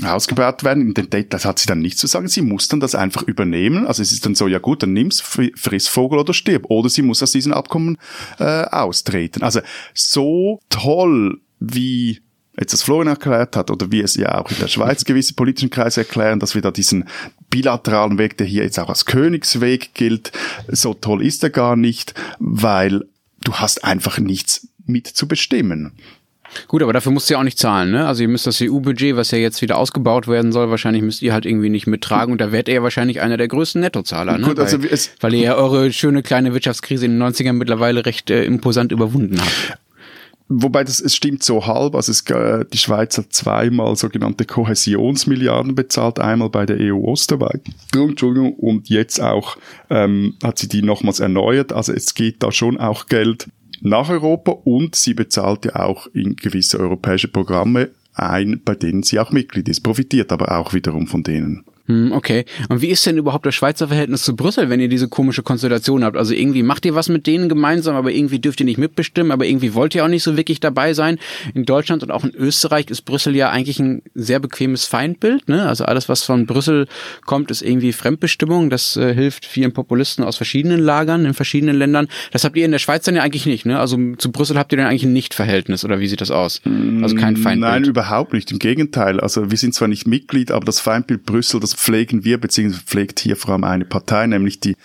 ausgebaut 0.03 0.63
werden. 0.63 0.81
In 0.81 0.93
den 0.93 1.09
Details 1.09 1.45
hat 1.45 1.59
sie 1.59 1.67
dann 1.67 1.81
nichts 1.81 1.99
zu 1.99 2.07
sagen. 2.07 2.27
Sie 2.27 2.41
muss 2.41 2.67
dann 2.67 2.79
das 2.79 2.95
einfach 2.95 3.23
übernehmen. 3.23 3.85
Also 3.85 4.01
es 4.01 4.11
ist 4.11 4.25
dann 4.25 4.35
so, 4.35 4.47
ja 4.47 4.59
gut, 4.59 4.83
dann 4.83 4.93
nimm's, 4.93 5.21
friss 5.21 5.87
Vogel 5.87 6.19
oder 6.19 6.33
stirb. 6.33 6.65
Oder 6.69 6.89
sie 6.89 7.01
muss 7.01 7.21
aus 7.21 7.31
diesen 7.31 7.53
Abkommen 7.53 7.97
äh, 8.39 8.63
austreten. 8.65 9.43
Also 9.43 9.61
so 9.93 10.59
toll 10.69 11.41
wie 11.59 12.21
jetzt 12.59 12.73
das 12.73 12.83
Florian 12.83 13.07
erklärt 13.07 13.55
hat, 13.55 13.71
oder 13.71 13.91
wie 13.91 14.01
es 14.01 14.15
ja 14.15 14.39
auch 14.39 14.49
in 14.51 14.57
der 14.59 14.67
Schweiz 14.67 15.05
gewisse 15.05 15.33
politischen 15.33 15.69
Kreise 15.69 16.01
erklären, 16.01 16.39
dass 16.39 16.53
wir 16.53 16.61
da 16.61 16.71
diesen 16.71 17.07
bilateralen 17.49 18.17
Weg, 18.17 18.37
der 18.37 18.47
hier 18.47 18.63
jetzt 18.63 18.79
auch 18.79 18.89
als 18.89 19.05
Königsweg 19.05 19.93
gilt, 19.93 20.31
so 20.67 20.93
toll 20.93 21.25
ist 21.25 21.43
er 21.43 21.49
gar 21.49 21.75
nicht, 21.75 22.13
weil 22.39 23.05
du 23.43 23.53
hast 23.53 23.83
einfach 23.83 24.19
nichts 24.19 24.67
mit 24.85 25.07
zu 25.07 25.27
bestimmen. 25.27 25.93
Gut, 26.67 26.83
aber 26.83 26.93
dafür 26.93 27.11
musst 27.11 27.29
du 27.29 27.33
ja 27.33 27.39
auch 27.39 27.43
nicht 27.43 27.57
zahlen, 27.57 27.91
ne? 27.91 28.07
Also 28.07 28.23
ihr 28.23 28.27
müsst 28.27 28.45
das 28.45 28.61
EU-Budget, 28.61 29.15
was 29.15 29.31
ja 29.31 29.37
jetzt 29.37 29.61
wieder 29.61 29.77
ausgebaut 29.77 30.27
werden 30.27 30.51
soll, 30.51 30.69
wahrscheinlich 30.69 31.01
müsst 31.01 31.21
ihr 31.21 31.33
halt 31.33 31.45
irgendwie 31.45 31.69
nicht 31.69 31.87
mittragen 31.87 32.31
und 32.31 32.41
da 32.41 32.51
werdet 32.51 32.67
ihr 32.67 32.75
ja 32.75 32.83
wahrscheinlich 32.83 33.21
einer 33.21 33.37
der 33.37 33.47
größten 33.47 33.81
Nettozahler, 33.81 34.37
ne? 34.37 34.47
Gut, 34.47 34.59
also 34.59 34.83
weil, 34.83 34.99
weil 35.21 35.33
ihr 35.33 35.41
ja 35.41 35.55
eure 35.55 35.91
schöne 35.93 36.23
kleine 36.23 36.53
Wirtschaftskrise 36.53 37.05
in 37.05 37.19
den 37.19 37.23
90ern 37.23 37.53
mittlerweile 37.53 38.05
recht 38.05 38.29
äh, 38.29 38.43
imposant 38.43 38.91
überwunden 38.91 39.39
habt. 39.39 39.79
Wobei 40.53 40.83
das, 40.83 40.99
es 40.99 41.15
stimmt 41.15 41.43
so 41.43 41.65
halb, 41.65 41.95
also 41.95 42.11
es, 42.11 42.29
äh, 42.29 42.65
die 42.73 42.77
Schweiz 42.77 43.17
hat 43.17 43.31
zweimal 43.31 43.95
sogenannte 43.95 44.43
Kohäsionsmilliarden 44.43 45.75
bezahlt, 45.75 46.19
einmal 46.19 46.49
bei 46.49 46.65
der 46.65 46.75
EU-Osterweiterung, 46.77 48.09
Entschuldigung, 48.09 48.55
und 48.55 48.89
jetzt 48.89 49.21
auch 49.21 49.55
ähm, 49.89 50.35
hat 50.43 50.57
sie 50.57 50.67
die 50.67 50.81
nochmals 50.81 51.21
erneuert, 51.21 51.71
also 51.71 51.93
es 51.93 52.13
geht 52.15 52.43
da 52.43 52.51
schon 52.51 52.77
auch 52.77 53.05
Geld 53.05 53.47
nach 53.81 54.09
Europa 54.09 54.51
und 54.51 54.95
sie 54.95 55.13
bezahlt 55.13 55.65
ja 55.65 55.75
auch 55.77 56.07
in 56.13 56.35
gewisse 56.35 56.79
europäische 56.79 57.27
Programme 57.27 57.89
ein, 58.13 58.61
bei 58.63 58.75
denen 58.75 59.03
sie 59.03 59.19
auch 59.19 59.31
Mitglied 59.31 59.69
ist, 59.69 59.81
profitiert 59.81 60.31
aber 60.31 60.57
auch 60.57 60.73
wiederum 60.73 61.07
von 61.07 61.23
denen. 61.23 61.63
Hm, 61.87 62.11
okay. 62.11 62.45
Und 62.69 62.81
wie 62.81 62.87
ist 62.87 63.05
denn 63.05 63.17
überhaupt 63.17 63.45
das 63.45 63.55
Schweizer 63.55 63.87
Verhältnis 63.87 64.23
zu 64.23 64.35
Brüssel, 64.35 64.69
wenn 64.69 64.79
ihr 64.79 64.87
diese 64.87 65.07
komische 65.07 65.43
Konstellation 65.43 66.03
habt? 66.03 66.17
Also 66.17 66.33
irgendwie 66.33 66.63
macht 66.63 66.85
ihr 66.85 66.95
was 66.95 67.09
mit 67.09 67.27
denen 67.27 67.49
gemeinsam, 67.49 67.95
aber 67.95 68.11
irgendwie 68.11 68.39
dürft 68.39 68.59
ihr 68.59 68.65
nicht 68.65 68.77
mitbestimmen, 68.77 69.31
aber 69.31 69.45
irgendwie 69.45 69.73
wollt 69.73 69.95
ihr 69.95 70.03
auch 70.05 70.09
nicht 70.09 70.23
so 70.23 70.37
wirklich 70.37 70.59
dabei 70.59 70.93
sein. 70.93 71.17
In 71.53 71.65
Deutschland 71.65 72.03
und 72.03 72.11
auch 72.11 72.23
in 72.23 72.33
Österreich 72.35 72.89
ist 72.89 73.03
Brüssel 73.03 73.35
ja 73.35 73.49
eigentlich 73.49 73.79
ein 73.79 74.01
sehr 74.13 74.39
bequemes 74.39 74.85
Feindbild. 74.85 75.49
Ne? 75.49 75.67
Also 75.67 75.85
alles, 75.85 76.09
was 76.09 76.23
von 76.23 76.45
Brüssel 76.45 76.87
kommt, 77.25 77.51
ist 77.51 77.61
irgendwie 77.61 77.93
Fremdbestimmung. 77.93 78.69
Das 78.69 78.95
äh, 78.97 79.13
hilft 79.13 79.45
vielen 79.45 79.73
Populisten 79.73 80.23
aus 80.23 80.37
verschiedenen 80.37 80.79
Lagern 80.79 81.25
in 81.25 81.33
verschiedenen 81.33 81.75
Ländern. 81.75 82.07
Das 82.31 82.43
habt 82.43 82.55
ihr 82.57 82.65
in 82.65 82.71
der 82.71 82.79
Schweiz 82.79 83.05
dann 83.05 83.15
ja 83.15 83.23
eigentlich 83.23 83.45
nicht. 83.45 83.65
Ne? 83.65 83.79
Also 83.79 83.97
zu 84.17 84.31
Brüssel 84.31 84.57
habt 84.57 84.71
ihr 84.71 84.77
dann 84.77 84.87
eigentlich 84.87 85.03
ein 85.03 85.13
Nicht-Verhältnis 85.13 85.83
oder 85.83 85.99
wie 85.99 86.07
sieht 86.07 86.21
das 86.21 86.31
aus? 86.31 86.61
Also 87.01 87.15
kein 87.15 87.37
Feindbild. 87.37 87.71
Nein, 87.71 87.83
überhaupt 87.85 88.33
nicht. 88.33 88.51
Im 88.51 88.59
Gegenteil. 88.59 89.19
Also 89.19 89.51
wir 89.51 89.57
sind 89.57 89.73
zwar 89.73 89.87
nicht 89.87 90.07
Mitglied, 90.07 90.51
aber 90.51 90.65
das 90.65 90.79
Feindbild 90.79 91.25
Brüssel, 91.25 91.59
das 91.59 91.70
pflegen 91.75 92.23
wir, 92.23 92.39
beziehungsweise 92.39 92.83
pflegt 92.83 93.19
hier 93.19 93.35
vor 93.35 93.53
allem 93.53 93.63
eine 93.63 93.85
Partei, 93.85 94.27
nämlich 94.27 94.59
die 94.59 94.75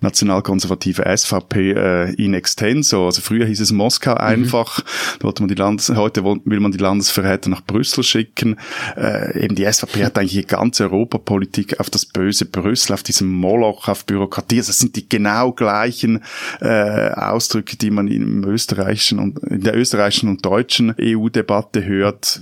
nationalkonservative 0.00 1.04
SVP 1.16 1.72
äh, 1.72 2.14
in 2.14 2.34
extenso. 2.34 3.06
Also 3.06 3.20
früher 3.20 3.46
hieß 3.46 3.60
es 3.60 3.72
Moskau 3.72 4.12
mhm. 4.12 4.18
einfach, 4.18 4.78
mhm. 4.78 5.24
wollte 5.24 5.42
man 5.42 5.48
die 5.48 5.54
Landes 5.54 5.90
heute 5.94 6.24
will 6.24 6.60
man 6.60 6.72
die 6.72 6.78
Landesverräter 6.78 7.50
nach 7.50 7.64
Brüssel 7.64 8.04
schicken. 8.04 8.56
Äh, 8.96 9.44
eben 9.44 9.54
die 9.54 9.70
SVP 9.70 10.04
hat 10.04 10.18
eigentlich 10.18 10.32
die 10.32 10.46
ganze 10.46 10.84
Europapolitik 10.84 11.80
auf 11.80 11.90
das 11.90 12.06
böse 12.06 12.44
Brüssel, 12.44 12.92
auf 12.92 13.02
diesem 13.02 13.28
Moloch, 13.28 13.88
auf 13.88 14.04
Bürokratie. 14.04 14.58
Also 14.58 14.70
das 14.70 14.78
sind 14.78 14.96
die 14.96 15.08
genau 15.08 15.52
gleichen 15.52 16.22
äh, 16.60 17.10
Ausdrücke, 17.10 17.76
die 17.76 17.90
man 17.90 18.08
im 18.08 18.44
österreichischen 18.44 19.18
und 19.18 19.38
in 19.44 19.62
der 19.62 19.76
österreichischen 19.76 20.28
und 20.28 20.44
deutschen 20.44 20.94
EU-Debatte 21.00 21.84
hört. 21.84 22.40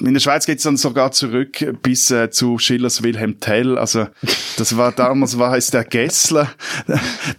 In 0.00 0.14
der 0.14 0.20
Schweiz 0.20 0.46
geht 0.46 0.58
es 0.58 0.64
dann 0.64 0.76
sogar 0.76 1.12
zurück 1.12 1.64
bis 1.82 2.10
äh, 2.10 2.30
zu 2.30 2.58
Schillers 2.58 3.02
Wilhelm 3.02 3.40
Tell. 3.40 3.78
Also 3.78 4.06
das 4.56 4.76
war 4.76 4.92
damals 4.92 5.38
war 5.38 5.56
es 5.56 5.70
der 5.70 5.84
Gessler, 5.84 6.50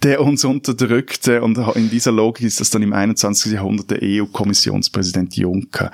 der 0.03 0.21
uns 0.21 0.45
unterdrückte. 0.45 1.41
Und 1.41 1.57
in 1.75 1.89
dieser 1.89 2.11
Logik 2.11 2.45
ist 2.45 2.59
das 2.59 2.69
dann 2.69 2.83
im 2.83 2.93
21. 2.93 3.51
Jahrhundert 3.51 3.91
der 3.91 3.99
EU-Kommissionspräsident 4.01 5.35
Juncker. 5.35 5.91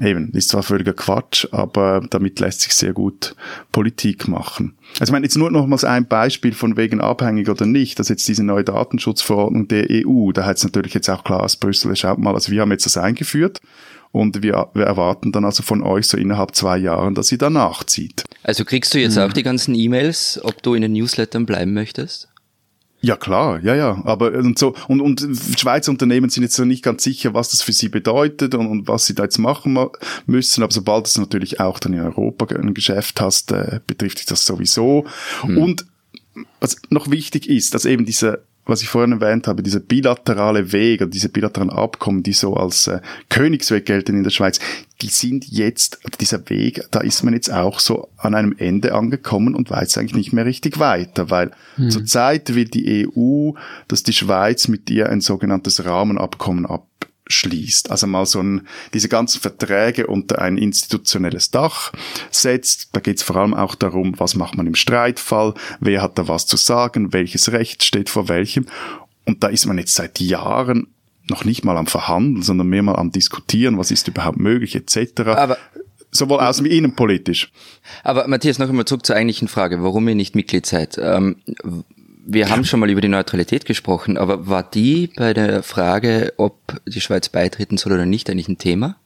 eben, 0.00 0.30
ist 0.32 0.50
zwar 0.50 0.62
völliger 0.62 0.92
Quatsch, 0.92 1.46
aber 1.52 2.02
damit 2.10 2.40
lässt 2.40 2.60
sich 2.60 2.74
sehr 2.74 2.92
gut 2.92 3.34
Politik 3.72 4.28
machen. 4.28 4.74
Also 4.94 5.04
ich 5.04 5.12
meine, 5.12 5.24
jetzt 5.24 5.36
nur 5.36 5.50
nochmals 5.50 5.84
ein 5.84 6.06
Beispiel 6.06 6.52
von 6.52 6.76
wegen 6.76 7.00
abhängig 7.00 7.48
oder 7.48 7.66
nicht, 7.66 7.98
dass 7.98 8.08
jetzt 8.08 8.28
diese 8.28 8.44
neue 8.44 8.64
Datenschutzverordnung 8.64 9.68
der 9.68 9.86
EU, 9.90 10.32
da 10.32 10.44
hat 10.44 10.58
es 10.58 10.64
natürlich 10.64 10.94
jetzt 10.94 11.08
auch 11.08 11.24
klar 11.24 11.42
aus 11.42 11.56
Brüssel, 11.56 11.94
schaut 11.96 12.18
mal, 12.18 12.34
also 12.34 12.52
wir 12.52 12.60
haben 12.60 12.72
jetzt 12.72 12.86
das 12.86 12.96
eingeführt 12.96 13.60
und 14.16 14.42
wir, 14.42 14.70
wir 14.72 14.84
erwarten 14.84 15.30
dann 15.30 15.44
also 15.44 15.62
von 15.62 15.82
euch 15.82 16.06
so 16.08 16.16
innerhalb 16.16 16.54
zwei 16.54 16.78
Jahren, 16.78 17.14
dass 17.14 17.30
ihr 17.30 17.38
danach 17.38 17.84
zieht. 17.84 18.24
Also 18.42 18.64
kriegst 18.64 18.94
du 18.94 18.98
jetzt 18.98 19.16
mhm. 19.16 19.22
auch 19.22 19.32
die 19.34 19.42
ganzen 19.42 19.74
E-Mails, 19.74 20.40
ob 20.42 20.62
du 20.62 20.74
in 20.74 20.80
den 20.80 20.92
Newslettern 20.92 21.44
bleiben 21.44 21.74
möchtest? 21.74 22.28
Ja 23.02 23.16
klar, 23.16 23.60
ja 23.62 23.74
ja, 23.74 24.02
aber 24.04 24.32
und 24.32 24.58
so 24.58 24.74
und 24.88 25.02
und 25.02 25.20
Schweizer 25.58 25.92
Unternehmen 25.92 26.30
sind 26.30 26.44
jetzt 26.44 26.58
noch 26.58 26.64
nicht 26.64 26.82
ganz 26.82 27.04
sicher, 27.04 27.34
was 27.34 27.50
das 27.50 27.60
für 27.60 27.74
sie 27.74 27.90
bedeutet 27.90 28.54
und, 28.54 28.66
und 28.68 28.88
was 28.88 29.04
sie 29.04 29.14
da 29.14 29.24
jetzt 29.24 29.38
machen 29.38 29.78
müssen. 30.24 30.62
Aber 30.62 30.72
sobald 30.72 31.14
du 31.14 31.20
natürlich 31.20 31.60
auch 31.60 31.78
dann 31.78 31.92
in 31.92 32.00
Europa 32.00 32.46
ein 32.56 32.72
Geschäft 32.72 33.20
hast, 33.20 33.52
äh, 33.52 33.80
betrifft 33.86 34.18
dich 34.18 34.26
das 34.26 34.46
sowieso. 34.46 35.04
Hm. 35.42 35.58
Und 35.58 35.86
was 36.58 36.76
noch 36.88 37.10
wichtig 37.10 37.50
ist, 37.50 37.74
dass 37.74 37.84
eben 37.84 38.06
diese 38.06 38.44
was 38.66 38.82
ich 38.82 38.88
vorhin 38.88 39.12
erwähnt 39.12 39.46
habe, 39.46 39.62
dieser 39.62 39.80
bilaterale 39.80 40.72
Weg 40.72 41.00
oder 41.00 41.10
diese 41.10 41.28
bilateralen 41.28 41.70
Abkommen, 41.70 42.22
die 42.22 42.32
so 42.32 42.54
als 42.54 42.88
äh, 42.88 43.00
Königsweg 43.28 43.86
gelten 43.86 44.16
in 44.16 44.24
der 44.24 44.30
Schweiz, 44.30 44.58
die 45.02 45.08
sind 45.08 45.46
jetzt, 45.46 46.00
dieser 46.20 46.48
Weg, 46.50 46.82
da 46.90 47.00
ist 47.00 47.22
man 47.22 47.34
jetzt 47.34 47.52
auch 47.52 47.78
so 47.78 48.08
an 48.16 48.34
einem 48.34 48.54
Ende 48.58 48.94
angekommen 48.94 49.54
und 49.54 49.70
weiß 49.70 49.98
eigentlich 49.98 50.14
nicht 50.14 50.32
mehr 50.32 50.46
richtig 50.46 50.78
weiter, 50.78 51.30
weil 51.30 51.52
hm. 51.76 51.90
zurzeit 51.90 52.54
will 52.54 52.64
die 52.64 53.06
EU, 53.06 53.52
dass 53.88 54.02
die 54.02 54.12
Schweiz 54.12 54.68
mit 54.68 54.90
ihr 54.90 55.10
ein 55.10 55.20
sogenanntes 55.20 55.84
Rahmenabkommen 55.84 56.66
ab 56.66 56.86
schließt. 57.28 57.90
Also 57.90 58.06
mal 58.06 58.26
so 58.26 58.40
ein, 58.40 58.66
diese 58.94 59.08
ganzen 59.08 59.40
Verträge 59.40 60.06
unter 60.06 60.40
ein 60.40 60.56
institutionelles 60.56 61.50
Dach 61.50 61.92
setzt. 62.30 62.90
Da 62.92 63.00
geht 63.00 63.18
es 63.18 63.22
vor 63.22 63.36
allem 63.36 63.54
auch 63.54 63.74
darum, 63.74 64.18
was 64.18 64.34
macht 64.34 64.56
man 64.56 64.66
im 64.66 64.74
Streitfall, 64.74 65.54
wer 65.80 66.02
hat 66.02 66.18
da 66.18 66.28
was 66.28 66.46
zu 66.46 66.56
sagen, 66.56 67.12
welches 67.12 67.52
Recht 67.52 67.82
steht 67.82 68.08
vor 68.10 68.28
welchem. 68.28 68.66
Und 69.24 69.42
da 69.42 69.48
ist 69.48 69.66
man 69.66 69.78
jetzt 69.78 69.94
seit 69.94 70.20
Jahren 70.20 70.88
noch 71.28 71.44
nicht 71.44 71.64
mal 71.64 71.76
am 71.76 71.86
Verhandeln, 71.86 72.42
sondern 72.42 72.68
mehr 72.68 72.82
mal 72.82 72.96
am 72.96 73.10
Diskutieren, 73.10 73.78
was 73.78 73.90
ist 73.90 74.06
überhaupt 74.06 74.38
möglich, 74.38 74.76
etc. 74.76 75.22
Aber 75.26 75.58
sowohl 76.12 76.38
außen 76.38 76.64
wie 76.64 76.76
innenpolitisch. 76.76 77.50
Aber 78.04 78.26
Matthias, 78.28 78.58
noch 78.58 78.68
einmal 78.68 78.84
zurück 78.84 79.04
zur 79.04 79.16
eigentlichen 79.16 79.48
Frage, 79.48 79.82
warum 79.82 80.06
ihr 80.08 80.14
nicht 80.14 80.36
Mitglied 80.36 80.66
seid. 80.66 80.98
Ähm, 80.98 81.36
wir 82.26 82.50
haben 82.50 82.64
schon 82.64 82.80
mal 82.80 82.90
über 82.90 83.00
die 83.00 83.08
Neutralität 83.08 83.64
gesprochen, 83.64 84.16
aber 84.18 84.48
war 84.48 84.62
die 84.62 85.10
bei 85.16 85.32
der 85.32 85.62
Frage, 85.62 86.32
ob 86.36 86.80
die 86.86 87.00
Schweiz 87.00 87.28
beitreten 87.28 87.78
soll 87.78 87.92
oder 87.92 88.06
nicht, 88.06 88.28
eigentlich 88.28 88.48
ein 88.48 88.58
Thema? 88.58 88.96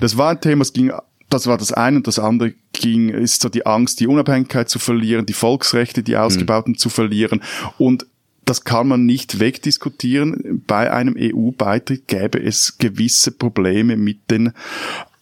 Das 0.00 0.16
war 0.16 0.30
ein 0.30 0.40
Thema, 0.40 0.62
es 0.62 0.72
ging 0.72 0.92
das 1.30 1.46
war 1.46 1.58
das 1.58 1.72
eine 1.72 1.98
und 1.98 2.06
das 2.06 2.18
andere 2.18 2.54
ging, 2.72 3.10
ist 3.10 3.42
so 3.42 3.50
die 3.50 3.66
Angst, 3.66 4.00
die 4.00 4.06
Unabhängigkeit 4.06 4.70
zu 4.70 4.78
verlieren, 4.78 5.26
die 5.26 5.34
Volksrechte, 5.34 6.02
die 6.02 6.16
ausgebauten 6.16 6.72
mhm. 6.72 6.78
zu 6.78 6.88
verlieren 6.88 7.42
und 7.76 8.06
das 8.46 8.64
kann 8.64 8.88
man 8.88 9.04
nicht 9.04 9.40
wegdiskutieren. 9.40 10.62
Bei 10.66 10.90
einem 10.90 11.16
EU-Beitritt 11.18 12.08
gäbe 12.08 12.42
es 12.42 12.78
gewisse 12.78 13.30
Probleme 13.30 13.98
mit 13.98 14.30
den 14.30 14.52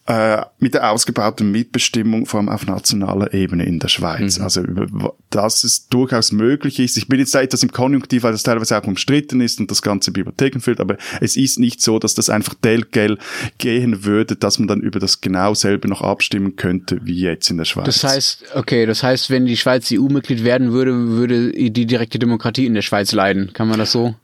äh, 0.07 0.41
mit 0.59 0.73
der 0.73 0.89
ausgebauten 0.89 1.51
Mitbestimmung, 1.51 2.25
vor 2.25 2.39
allem 2.39 2.47
auf 2.49 2.65
nationaler 2.65 3.33
Ebene 3.33 3.65
in 3.65 3.79
der 3.79 3.89
Schweiz. 3.89 4.37
Mhm. 4.37 4.43
Also, 4.43 4.63
dass 5.29 5.65
es 5.65 5.87
durchaus 5.89 6.31
möglich 6.31 6.79
ist. 6.79 6.95
Ich 6.95 7.09
bin 7.09 7.19
jetzt 7.19 7.35
da 7.35 7.41
etwas 7.41 7.61
im 7.61 7.71
Konjunktiv, 7.71 8.23
weil 8.23 8.31
das 8.31 8.43
teilweise 8.43 8.77
auch 8.77 8.87
umstritten 8.87 9.41
ist 9.41 9.59
und 9.59 9.69
das 9.69 9.81
ganze 9.81 10.11
Bibliotheken 10.11 10.61
fehlt, 10.61 10.79
aber 10.79 10.95
es 11.19 11.35
ist 11.35 11.59
nicht 11.59 11.81
so, 11.81 11.99
dass 11.99 12.15
das 12.15 12.29
einfach 12.29 12.53
telgel 12.53 13.17
gehen 13.57 14.05
würde, 14.05 14.37
dass 14.37 14.59
man 14.59 14.69
dann 14.69 14.79
über 14.79 14.99
das 14.99 15.19
genau 15.19 15.53
selber 15.53 15.89
noch 15.89 16.01
abstimmen 16.01 16.55
könnte, 16.55 16.99
wie 17.03 17.19
jetzt 17.19 17.49
in 17.49 17.57
der 17.57 17.65
Schweiz. 17.65 17.85
Das 17.85 18.03
heißt, 18.03 18.45
okay, 18.55 18.85
das 18.85 19.03
heißt, 19.03 19.29
wenn 19.29 19.45
die 19.45 19.57
Schweiz 19.57 19.91
EU-Mitglied 19.91 20.45
werden 20.45 20.71
würde, 20.71 20.93
würde 20.93 21.51
die 21.51 21.85
direkte 21.85 22.17
Demokratie 22.17 22.65
in 22.65 22.73
der 22.73 22.81
Schweiz 22.81 23.11
leiden. 23.11 23.51
Kann 23.51 23.67
man 23.67 23.77
das 23.77 23.91
so? 23.91 24.15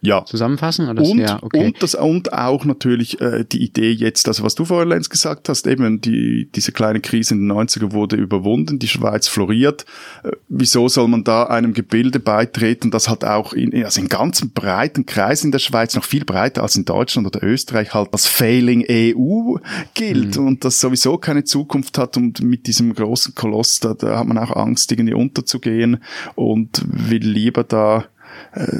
Ja. 0.00 0.24
zusammenfassen? 0.24 0.88
Oder 0.88 1.02
und, 1.02 1.18
ja, 1.18 1.38
okay. 1.42 1.66
und, 1.66 1.82
das, 1.82 1.94
und 1.94 2.32
auch 2.32 2.64
natürlich 2.64 3.20
äh, 3.20 3.44
die 3.44 3.62
Idee 3.62 3.90
jetzt, 3.90 4.28
also 4.28 4.42
was 4.44 4.54
du 4.54 4.64
vorher, 4.64 4.86
Lenz, 4.86 5.10
gesagt 5.10 5.48
hast, 5.48 5.66
eben 5.66 6.00
die, 6.00 6.48
diese 6.54 6.72
kleine 6.72 7.00
Krise 7.00 7.34
in 7.34 7.48
den 7.48 7.52
90er 7.56 7.92
wurde 7.92 8.16
überwunden, 8.16 8.78
die 8.78 8.88
Schweiz 8.88 9.28
floriert. 9.28 9.84
Äh, 10.22 10.32
wieso 10.48 10.88
soll 10.88 11.08
man 11.08 11.24
da 11.24 11.44
einem 11.44 11.74
Gebilde 11.74 12.20
beitreten, 12.20 12.90
das 12.90 13.08
halt 13.08 13.24
auch 13.24 13.52
in, 13.52 13.84
also 13.84 14.00
in 14.00 14.08
ganzen 14.08 14.52
breiten 14.52 15.06
Kreisen 15.06 15.46
in 15.46 15.52
der 15.52 15.58
Schweiz, 15.58 15.94
noch 15.94 16.04
viel 16.04 16.24
breiter 16.24 16.62
als 16.62 16.76
in 16.76 16.84
Deutschland 16.84 17.26
oder 17.26 17.42
Österreich, 17.42 17.94
halt 17.94 18.12
als 18.12 18.26
Failing 18.26 18.84
EU 18.88 19.56
gilt 19.94 20.36
mhm. 20.36 20.46
und 20.46 20.64
das 20.64 20.80
sowieso 20.80 21.18
keine 21.18 21.44
Zukunft 21.44 21.98
hat 21.98 22.16
und 22.16 22.42
mit 22.42 22.66
diesem 22.66 22.94
großen 22.94 23.34
Koloss, 23.34 23.80
da, 23.80 23.94
da 23.94 24.18
hat 24.18 24.26
man 24.26 24.38
auch 24.38 24.54
Angst, 24.54 24.90
irgendwie 24.92 25.14
unterzugehen 25.14 26.02
und 26.34 26.84
will 26.88 27.24
lieber 27.24 27.64
da 27.64 28.04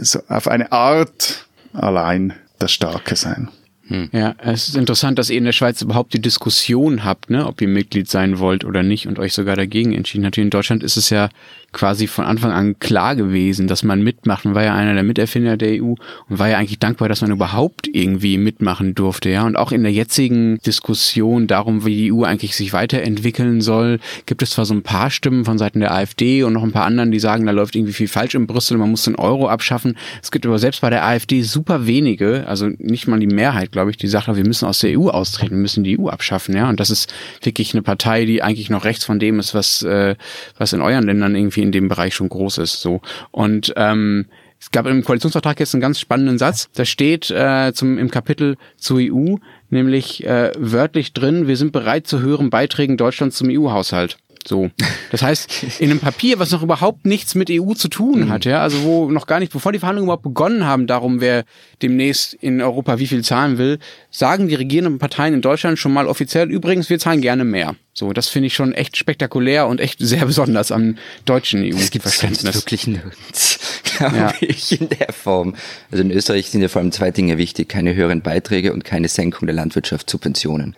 so 0.01 0.21
auf 0.29 0.49
eine 0.49 0.73
Art 0.73 1.47
allein 1.73 2.35
der 2.61 2.69
Starke 2.69 3.17
sein. 3.17 3.49
Hm. 3.89 4.11
Ja, 4.13 4.35
es 4.39 4.69
ist 4.69 4.77
interessant, 4.77 5.19
dass 5.19 5.31
ihr 5.31 5.39
in 5.39 5.45
der 5.45 5.53
Schweiz 5.53 5.81
überhaupt 5.81 6.13
die 6.13 6.21
Diskussion 6.21 7.05
habt, 7.05 7.31
ne, 7.31 7.47
ob 7.47 7.61
ihr 7.63 7.69
Mitglied 7.69 8.09
sein 8.09 8.39
wollt 8.39 8.65
oder 8.65 8.83
nicht 8.83 9.07
und 9.07 9.19
euch 9.19 9.33
sogar 9.33 9.57
dagegen 9.57 9.95
entschieden 9.95 10.27
habt. 10.27 10.35
Hier 10.35 10.45
in 10.45 10.51
Deutschland 10.51 10.83
ist 10.83 10.99
es 10.99 11.09
ja 11.09 11.31
quasi 11.73 12.07
von 12.07 12.25
Anfang 12.25 12.51
an 12.51 12.79
klar 12.79 13.15
gewesen, 13.15 13.69
dass 13.69 13.83
man 13.83 14.03
mitmacht. 14.03 14.45
Man 14.45 14.55
war 14.55 14.65
ja 14.65 14.75
einer 14.75 14.95
der 14.95 15.03
Miterfinder 15.03 15.57
der 15.57 15.83
EU 15.83 15.95
und 16.29 16.39
war 16.39 16.49
ja 16.49 16.59
eigentlich 16.59 16.79
dankbar, 16.79 17.09
dass 17.09 17.21
man 17.21 17.31
überhaupt 17.31 17.89
irgendwie 17.93 18.39
mitmachen 18.39 18.95
durfte. 18.95 19.29
Ja, 19.29 19.45
und 19.45 19.57
auch 19.57 19.71
in 19.71 19.83
der 19.83 19.93
jetzigen 19.93 20.59
Diskussion 20.59 21.47
darum, 21.47 21.85
wie 21.85 21.95
die 21.95 22.13
EU 22.13 22.25
eigentlich 22.25 22.57
sich 22.57 22.73
weiterentwickeln 22.73 23.61
soll, 23.61 24.01
gibt 24.27 24.43
es 24.43 24.51
zwar 24.51 24.65
so 24.65 24.75
ein 24.75 24.83
paar 24.83 25.11
Stimmen 25.11 25.45
von 25.45 25.59
Seiten 25.59 25.81
der 25.81 25.93
AfD 25.93 26.43
und 26.43 26.55
noch 26.55 26.63
ein 26.63 26.73
paar 26.73 26.87
anderen, 26.87 27.11
die 27.11 27.21
sagen, 27.21 27.45
da 27.45 27.53
läuft 27.53 27.77
irgendwie 27.77 27.93
viel 27.93 28.09
falsch 28.09 28.35
in 28.35 28.47
Brüssel, 28.47 28.79
man 28.79 28.91
muss 28.91 29.05
den 29.05 29.17
Euro 29.17 29.49
abschaffen. 29.49 29.97
Es 30.23 30.31
gibt 30.31 30.47
aber 30.47 30.59
selbst 30.59 30.81
bei 30.81 30.91
der 30.91 31.05
AfD 31.05 31.43
super 31.43 31.87
wenige, 31.87 32.47
also 32.47 32.69
nicht 32.79 33.09
mal 33.09 33.21
die 33.21 33.27
Mehrheit, 33.27 33.73
glaube 33.73 33.91
ich, 33.91 33.99
die 33.99 34.09
sagt, 34.09 34.29
wir 34.29 34.47
müssen 34.47 34.67
aus 34.67 34.81
der 34.81 34.99
EU 34.99 35.09
austreten, 35.09 35.57
wir 35.57 35.63
müssen 35.63 35.85
die 35.85 35.99
EU 35.99 36.09
abschaffen. 36.09 36.57
Ja, 36.57 36.69
und 36.69 36.81
das 36.81 36.91
ist 36.91 37.13
wirklich 37.43 37.75
eine 37.75 37.83
Partei, 37.83 38.25
die 38.25 38.43
eigentlich 38.43 38.71
noch 38.71 38.85
rechts 38.85 39.05
von 39.05 39.19
dem 39.19 39.39
ist, 39.39 39.55
was 39.55 39.83
äh, 39.83 40.17
was 40.57 40.73
in 40.73 40.81
euren 40.81 41.05
Ländern 41.05 41.35
irgendwie 41.35 41.58
irgendwie 41.59 41.63
in 41.63 41.73
dem 41.73 41.89
Bereich 41.89 42.15
schon 42.15 42.29
groß 42.29 42.59
ist. 42.59 42.81
So 42.81 43.01
und 43.31 43.73
ähm, 43.77 44.27
es 44.61 44.73
gab 44.73 44.87
im 44.87 45.05
Koalitionsvertrag 45.05 45.61
jetzt 45.61 45.75
einen 45.75 45.81
ganz 45.81 46.01
spannenden 46.01 46.37
Satz. 46.37 46.69
Da 46.75 46.85
steht 46.85 47.31
äh, 47.31 47.73
zum, 47.75 47.97
im 47.97 48.11
Kapitel 48.11 48.57
zur 48.77 48.99
EU 49.01 49.37
nämlich 49.71 50.25
äh, 50.25 50.53
wörtlich 50.59 51.13
drin, 51.13 51.47
wir 51.47 51.57
sind 51.57 51.73
bereit 51.73 52.07
zu 52.07 52.21
höheren 52.21 52.51
Beiträgen 52.51 52.97
Deutschlands 52.97 53.37
zum 53.37 53.49
EU-Haushalt. 53.51 54.19
So. 54.49 54.71
Das 55.11 55.21
heißt, 55.21 55.79
in 55.79 55.91
einem 55.91 56.01
Papier, 56.01 56.39
was 56.39 56.51
noch 56.53 56.63
überhaupt 56.63 57.05
nichts 57.05 57.35
mit 57.35 57.51
EU 57.51 57.75
zu 57.75 57.89
tun 57.89 58.21
mhm. 58.21 58.29
hat, 58.31 58.47
ja, 58.47 58.63
also 58.63 58.83
wo 58.83 59.11
noch 59.11 59.27
gar 59.27 59.41
nicht, 59.41 59.53
bevor 59.53 59.73
die 59.73 59.79
Verhandlungen 59.79 60.07
überhaupt 60.07 60.23
begonnen 60.23 60.65
haben, 60.65 60.87
darum, 60.87 61.21
wer 61.21 61.45
demnächst 61.83 62.33
in 62.33 62.63
Europa 62.63 62.99
wie 62.99 63.07
viel 63.07 63.23
zahlen 63.23 63.59
will, 63.59 63.79
sagen 64.11 64.49
die 64.49 64.55
regierenden 64.55 64.99
Parteien 64.99 65.35
in 65.35 65.43
Deutschland 65.43 65.79
schon 65.79 65.93
mal 65.93 66.07
offiziell, 66.07 66.51
übrigens, 66.51 66.89
wir 66.89 66.99
zahlen 66.99 67.21
gerne 67.21 67.45
mehr. 67.45 67.77
So, 67.93 68.15
das 68.15 68.29
finde 68.29 68.47
ich 68.47 68.55
schon 68.55 68.73
echt 68.73 68.97
spektakulär 68.97 69.67
und 69.67 69.81
echt 69.81 69.99
sehr 69.99 70.25
besonders 70.25 70.73
am 70.73 70.97
deutschen 71.27 71.63
EU-Verständnis. 71.63 72.43
Das 72.43 72.55
wirklich 72.55 72.87
nirgends, 72.87 73.59
glaube 73.99 74.17
ja. 74.17 74.33
ich, 74.41 74.81
in 74.81 74.89
der 74.89 75.13
Form. 75.13 75.57
Also 75.91 76.03
in 76.03 76.11
Österreich 76.11 76.49
sind 76.49 76.63
ja 76.63 76.69
vor 76.69 76.81
allem 76.81 76.93
zwei 76.93 77.11
Dinge 77.11 77.37
wichtig, 77.37 77.69
keine 77.69 77.95
höheren 77.95 78.23
Beiträge 78.23 78.73
und 78.73 78.85
keine 78.85 79.09
Senkung 79.09 79.47
der 79.47 79.55
Landwirtschaftssubventionen. 79.57 80.75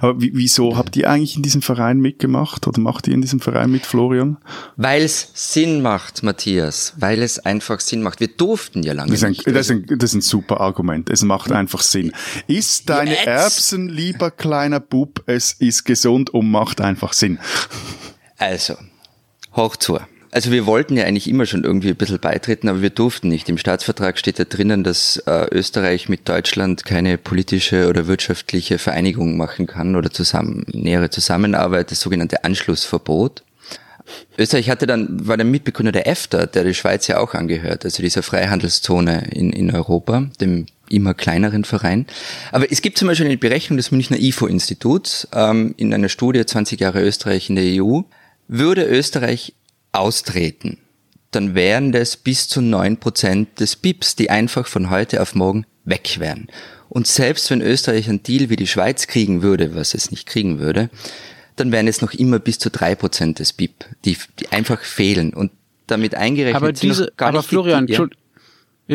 Aber 0.00 0.14
wieso 0.18 0.76
habt 0.76 0.96
ihr 0.96 1.10
eigentlich 1.10 1.36
in 1.36 1.42
diesem 1.42 1.62
Verein 1.62 1.98
mitgemacht 1.98 2.66
oder 2.66 2.80
macht 2.80 3.08
ihr 3.08 3.14
in 3.14 3.22
diesem 3.22 3.40
Verein 3.40 3.70
mit, 3.70 3.86
Florian? 3.86 4.38
Weil 4.76 5.02
es 5.02 5.30
Sinn 5.34 5.82
macht, 5.82 6.22
Matthias. 6.22 6.94
Weil 6.98 7.22
es 7.22 7.38
einfach 7.38 7.80
Sinn 7.80 8.02
macht. 8.02 8.20
Wir 8.20 8.28
durften 8.28 8.82
ja 8.82 8.92
lange 8.92 9.10
das 9.10 9.20
ist 9.20 9.24
ein, 9.24 9.30
nicht. 9.32 9.46
Das 9.46 9.54
ist, 9.54 9.70
ein, 9.70 9.86
das 9.86 10.10
ist 10.10 10.14
ein 10.14 10.20
super 10.20 10.60
Argument. 10.60 11.10
Es 11.10 11.22
macht 11.22 11.52
einfach 11.52 11.82
Sinn. 11.82 12.12
Ist 12.46 12.88
deine 12.88 13.12
Jetzt. 13.12 13.26
Erbsen, 13.26 13.88
lieber 13.88 14.30
kleiner 14.30 14.80
Bub, 14.80 15.22
es 15.26 15.52
ist 15.52 15.84
gesund 15.84 16.30
und 16.30 16.50
macht 16.50 16.80
einfach 16.80 17.12
Sinn. 17.12 17.38
Also, 18.38 18.74
hoch 19.54 19.76
zu. 19.76 19.98
Also 20.32 20.52
wir 20.52 20.64
wollten 20.64 20.96
ja 20.96 21.04
eigentlich 21.04 21.28
immer 21.28 21.44
schon 21.44 21.64
irgendwie 21.64 21.88
ein 21.88 21.96
bisschen 21.96 22.20
beitreten, 22.20 22.68
aber 22.68 22.82
wir 22.82 22.90
durften 22.90 23.28
nicht. 23.28 23.48
Im 23.48 23.58
Staatsvertrag 23.58 24.16
steht 24.16 24.38
ja 24.38 24.44
drinnen, 24.44 24.84
dass 24.84 25.16
äh, 25.26 25.46
Österreich 25.50 26.08
mit 26.08 26.28
Deutschland 26.28 26.84
keine 26.84 27.18
politische 27.18 27.88
oder 27.88 28.06
wirtschaftliche 28.06 28.78
Vereinigung 28.78 29.36
machen 29.36 29.66
kann 29.66 29.96
oder 29.96 30.10
zusammen, 30.10 30.64
nähere 30.72 31.10
Zusammenarbeit, 31.10 31.90
das 31.90 32.00
sogenannte 32.00 32.44
Anschlussverbot. 32.44 33.42
Österreich 34.38 34.70
hatte 34.70 34.86
dann, 34.86 35.26
war 35.26 35.36
der 35.36 35.46
Mitbegründer 35.46 35.92
der 35.92 36.06
EFTA, 36.06 36.46
der 36.46 36.64
die 36.64 36.74
Schweiz 36.74 37.06
ja 37.06 37.18
auch 37.18 37.34
angehört, 37.34 37.84
also 37.84 38.02
dieser 38.02 38.22
Freihandelszone 38.22 39.30
in, 39.32 39.52
in 39.52 39.74
Europa, 39.74 40.28
dem 40.40 40.66
immer 40.88 41.14
kleineren 41.14 41.64
Verein. 41.64 42.06
Aber 42.52 42.70
es 42.70 42.82
gibt 42.82 42.98
zum 42.98 43.08
Beispiel 43.08 43.26
eine 43.26 43.36
Berechnung 43.36 43.76
des 43.76 43.90
Münchner 43.90 44.18
IFO-Instituts 44.18 45.28
ähm, 45.32 45.74
in 45.76 45.92
einer 45.94 46.08
Studie 46.08 46.44
20 46.44 46.80
Jahre 46.80 47.02
Österreich 47.02 47.48
in 47.50 47.56
der 47.56 47.82
EU, 47.82 48.00
würde 48.48 48.84
Österreich 48.84 49.54
austreten, 49.92 50.78
dann 51.30 51.54
wären 51.54 51.92
das 51.92 52.16
bis 52.16 52.48
zu 52.48 52.60
neun 52.60 52.96
Prozent 52.96 53.60
des 53.60 53.76
BIPs, 53.76 54.16
die 54.16 54.30
einfach 54.30 54.66
von 54.66 54.90
heute 54.90 55.22
auf 55.22 55.34
morgen 55.34 55.64
weg 55.84 56.16
wären. 56.18 56.48
Und 56.88 57.06
selbst 57.06 57.50
wenn 57.50 57.60
Österreich 57.60 58.08
einen 58.08 58.22
Deal 58.22 58.50
wie 58.50 58.56
die 58.56 58.66
Schweiz 58.66 59.06
kriegen 59.06 59.42
würde, 59.42 59.74
was 59.74 59.94
es 59.94 60.10
nicht 60.10 60.26
kriegen 60.26 60.58
würde, 60.58 60.90
dann 61.56 61.72
wären 61.72 61.86
es 61.86 62.02
noch 62.02 62.12
immer 62.12 62.38
bis 62.38 62.58
zu 62.58 62.70
drei 62.70 62.94
Prozent 62.94 63.38
des 63.38 63.52
BIP, 63.52 63.84
die, 64.04 64.16
die 64.38 64.48
einfach 64.48 64.80
fehlen. 64.80 65.32
Und 65.32 65.52
damit 65.86 66.14
eingerechnet 66.14 66.56
aber 66.56 66.72
diese, 66.72 67.12
aber 67.16 67.42
Florian, 67.42 67.86
die, 67.86 67.94
ja. 67.94 68.06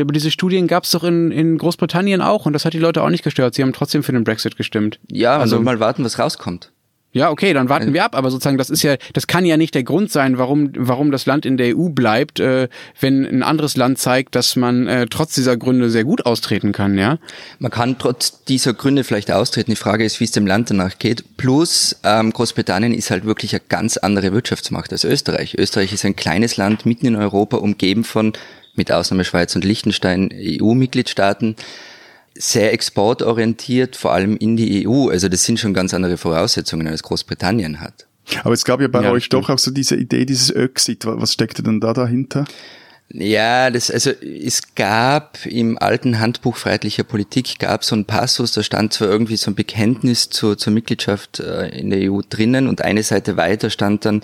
aber 0.01 0.13
diese 0.13 0.31
Studien 0.31 0.67
gab 0.67 0.83
es 0.83 0.91
doch 0.91 1.03
in, 1.03 1.31
in 1.31 1.57
Großbritannien 1.57 2.21
auch 2.21 2.45
und 2.45 2.53
das 2.53 2.65
hat 2.65 2.73
die 2.73 2.79
Leute 2.79 3.01
auch 3.01 3.09
nicht 3.09 3.23
gestört. 3.23 3.55
Sie 3.55 3.61
haben 3.61 3.73
trotzdem 3.73 4.03
für 4.03 4.11
den 4.11 4.23
Brexit 4.23 4.57
gestimmt. 4.57 4.99
Ja, 5.09 5.37
also 5.37 5.61
mal 5.61 5.79
warten, 5.79 6.03
was 6.03 6.19
rauskommt. 6.19 6.71
Ja, 7.15 7.29
okay, 7.29 7.53
dann 7.53 7.69
warten 7.69 7.93
wir 7.93 8.03
ab, 8.03 8.13
aber 8.13 8.29
sozusagen, 8.29 8.57
das 8.57 8.69
ist 8.69 8.83
ja, 8.83 8.97
das 9.13 9.25
kann 9.25 9.45
ja 9.45 9.55
nicht 9.55 9.73
der 9.73 9.83
Grund 9.83 10.11
sein, 10.11 10.37
warum, 10.37 10.71
warum 10.75 11.11
das 11.11 11.25
Land 11.25 11.45
in 11.45 11.55
der 11.55 11.77
EU 11.77 11.87
bleibt, 11.87 12.41
äh, 12.41 12.67
wenn 12.99 13.23
ein 13.23 13.41
anderes 13.41 13.77
Land 13.77 13.99
zeigt, 13.99 14.35
dass 14.35 14.57
man 14.57 14.85
äh, 14.87 15.05
trotz 15.09 15.33
dieser 15.33 15.55
Gründe 15.55 15.89
sehr 15.89 16.03
gut 16.03 16.25
austreten 16.25 16.73
kann, 16.73 16.97
ja? 16.97 17.17
Man 17.57 17.71
kann 17.71 17.97
trotz 17.97 18.43
dieser 18.43 18.73
Gründe 18.73 19.05
vielleicht 19.05 19.31
austreten. 19.31 19.71
Die 19.71 19.77
Frage 19.77 20.03
ist, 20.03 20.19
wie 20.19 20.25
es 20.25 20.31
dem 20.31 20.45
Land 20.45 20.71
danach 20.71 20.99
geht. 20.99 21.37
Plus, 21.37 21.95
ähm, 22.03 22.33
Großbritannien 22.33 22.93
ist 22.93 23.11
halt 23.11 23.23
wirklich 23.23 23.53
eine 23.53 23.61
ganz 23.69 23.95
andere 23.95 24.33
Wirtschaftsmacht 24.33 24.91
als 24.91 25.05
Österreich. 25.05 25.55
Österreich 25.57 25.93
ist 25.93 26.03
ein 26.03 26.17
kleines 26.17 26.57
Land 26.57 26.85
mitten 26.85 27.05
in 27.05 27.15
Europa, 27.15 27.55
umgeben 27.55 28.03
von, 28.03 28.33
mit 28.75 28.91
Ausnahme 28.91 29.23
Schweiz 29.23 29.55
und 29.55 29.63
Liechtenstein, 29.63 30.33
EU-Mitgliedstaaten 30.33 31.55
sehr 32.37 32.73
exportorientiert, 32.73 33.95
vor 33.95 34.13
allem 34.13 34.37
in 34.37 34.57
die 34.57 34.87
EU. 34.87 35.09
Also 35.09 35.29
das 35.29 35.43
sind 35.43 35.59
schon 35.59 35.73
ganz 35.73 35.93
andere 35.93 36.17
Voraussetzungen, 36.17 36.87
als 36.87 37.03
Großbritannien 37.03 37.79
hat. 37.79 38.07
Aber 38.43 38.53
es 38.53 38.65
gab 38.65 38.81
ja 38.81 38.87
bei 38.87 39.03
ja, 39.03 39.11
euch 39.11 39.29
doch 39.29 39.49
auch 39.49 39.59
so 39.59 39.71
diese 39.71 39.95
Idee, 39.95 40.25
dieses 40.25 40.49
Exit. 40.49 41.05
Was 41.05 41.33
steckte 41.33 41.63
denn 41.63 41.79
da 41.79 41.93
dahinter? 41.93 42.45
Ja, 43.09 43.69
das, 43.69 43.91
also 43.91 44.09
es 44.09 44.73
gab 44.73 45.45
im 45.45 45.77
alten 45.77 46.19
Handbuch 46.19 46.57
Freiheitlicher 46.57 47.03
Politik 47.03 47.59
gab 47.59 47.83
so 47.83 47.95
ein 47.95 48.05
Passus, 48.05 48.51
da 48.51 48.63
stand 48.63 48.93
zwar 48.93 49.09
irgendwie 49.09 49.37
so 49.37 49.51
ein 49.51 49.55
Bekenntnis 49.55 50.29
zur, 50.29 50.57
zur 50.57 50.73
Mitgliedschaft 50.73 51.39
äh, 51.39 51.67
in 51.67 51.91
der 51.91 52.11
EU 52.11 52.21
drinnen 52.27 52.67
und 52.67 52.81
eine 52.81 53.03
Seite 53.03 53.37
weiter 53.37 53.69
stand 53.69 54.05
dann, 54.05 54.23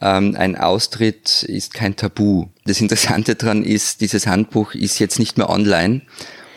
ähm, 0.00 0.36
ein 0.38 0.56
Austritt 0.56 1.42
ist 1.42 1.74
kein 1.74 1.96
Tabu. 1.96 2.46
Das 2.64 2.80
Interessante 2.80 3.34
daran 3.34 3.64
ist, 3.64 4.00
dieses 4.00 4.28
Handbuch 4.28 4.74
ist 4.74 5.00
jetzt 5.00 5.18
nicht 5.18 5.36
mehr 5.36 5.50
online 5.50 6.02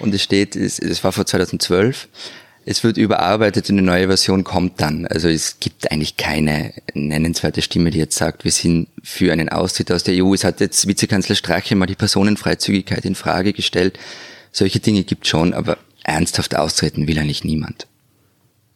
und 0.02 0.14
es 0.14 0.24
steht, 0.24 0.56
es, 0.56 0.80
es 0.80 1.04
war 1.04 1.12
vor 1.12 1.26
2012, 1.26 2.08
es 2.66 2.84
wird 2.84 2.98
überarbeitet 2.98 3.70
und 3.70 3.78
eine 3.78 3.88
neue 3.88 4.08
Version 4.08 4.44
kommt 4.44 4.82
dann. 4.82 5.08
Also 5.08 5.28
es 5.30 5.60
gibt 5.60 5.92
eigentlich 5.92 6.18
keine 6.18 6.74
nennenswerte 6.94 7.62
Stimme, 7.62 7.90
die 7.90 7.98
jetzt 7.98 8.18
sagt, 8.18 8.44
wir 8.44 8.52
sind 8.52 8.88
für 9.02 9.32
einen 9.34 9.50
Austritt 9.50 9.92
aus 9.92 10.04
der 10.04 10.24
EU. 10.24 10.34
Es 10.34 10.44
hat 10.44 10.60
jetzt 10.60 10.88
Vizekanzler 10.88 11.36
Strache 11.36 11.76
mal 11.76 11.88
die 11.88 11.96
Personenfreizügigkeit 11.96 13.04
in 13.06 13.16
Frage 13.16 13.54
gestellt. 13.54 13.98
Solche 14.52 14.80
Dinge 14.80 15.04
gibt 15.04 15.28
schon, 15.28 15.54
aber 15.54 15.78
ernsthaft 16.04 16.56
austreten 16.56 17.08
will 17.08 17.18
eigentlich 17.18 17.44
niemand. 17.44 17.88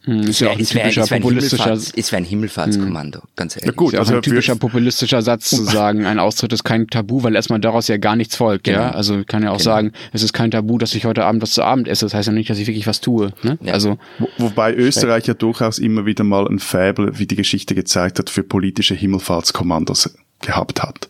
Hm, 0.06 0.22
ist 0.22 0.40
ja 0.40 0.50
auch 0.50 0.58
ein 0.58 0.66
typischer 0.66 1.08
populistischer 1.08 1.74
ist 1.74 2.12
wie 2.12 2.16
ein 2.16 2.24
Himmelfahrtskommando, 2.24 3.22
hm. 3.22 3.30
ganz 3.36 3.56
ehrlich. 3.56 3.68
Ja 3.68 3.74
gut, 3.74 3.96
also 3.96 4.16
ein 4.16 4.22
typischer 4.22 4.56
populistischer 4.56 5.22
Satz 5.24 5.50
zu 5.50 5.64
sagen, 5.64 6.06
ein 6.06 6.20
Austritt 6.20 6.54
ist 6.54 6.64
kein 6.64 6.88
Tabu, 6.88 7.24
weil 7.24 7.36
erstmal 7.36 7.60
daraus 7.60 7.88
ja 7.88 7.98
gar 7.98 8.16
nichts 8.16 8.36
folgt, 8.36 8.66
genau. 8.66 8.80
ja. 8.80 8.92
Also 8.92 9.24
kann 9.26 9.42
ja 9.42 9.50
auch 9.50 9.58
genau. 9.58 9.64
sagen, 9.64 9.92
es 10.14 10.22
ist 10.22 10.34
kein 10.34 10.52
Tabu, 10.52 10.78
dass 10.78 10.94
ich 10.94 11.06
heute 11.06 11.26
Abend 11.26 11.42
was 11.42 11.52
zu 11.52 11.64
Abend 11.64 11.88
esse. 11.88 12.06
Das 12.06 12.14
heißt 12.14 12.28
ja 12.28 12.34
nicht, 12.34 12.50
dass 12.50 12.60
ich 12.60 12.68
wirklich 12.68 12.86
was 12.86 13.02
tue. 13.02 13.34
Ne? 13.42 13.58
Ja. 13.62 13.74
Also 13.74 13.98
Wo, 14.20 14.28
wobei 14.38 14.76
Österreich 14.76 15.26
ja 15.26 15.34
durchaus 15.34 15.80
immer 15.80 16.06
wieder 16.06 16.24
mal 16.24 16.48
ein 16.48 16.60
Faible, 16.60 17.18
wie 17.18 17.26
die 17.26 17.36
Geschichte 17.36 17.74
gezeigt 17.74 18.20
hat, 18.20 18.30
für 18.30 18.44
politische 18.44 18.94
Himmelfahrtskommandos 18.94 20.16
gehabt 20.42 20.84
hat. 20.84 21.10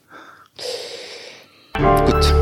Gut. 1.74 2.34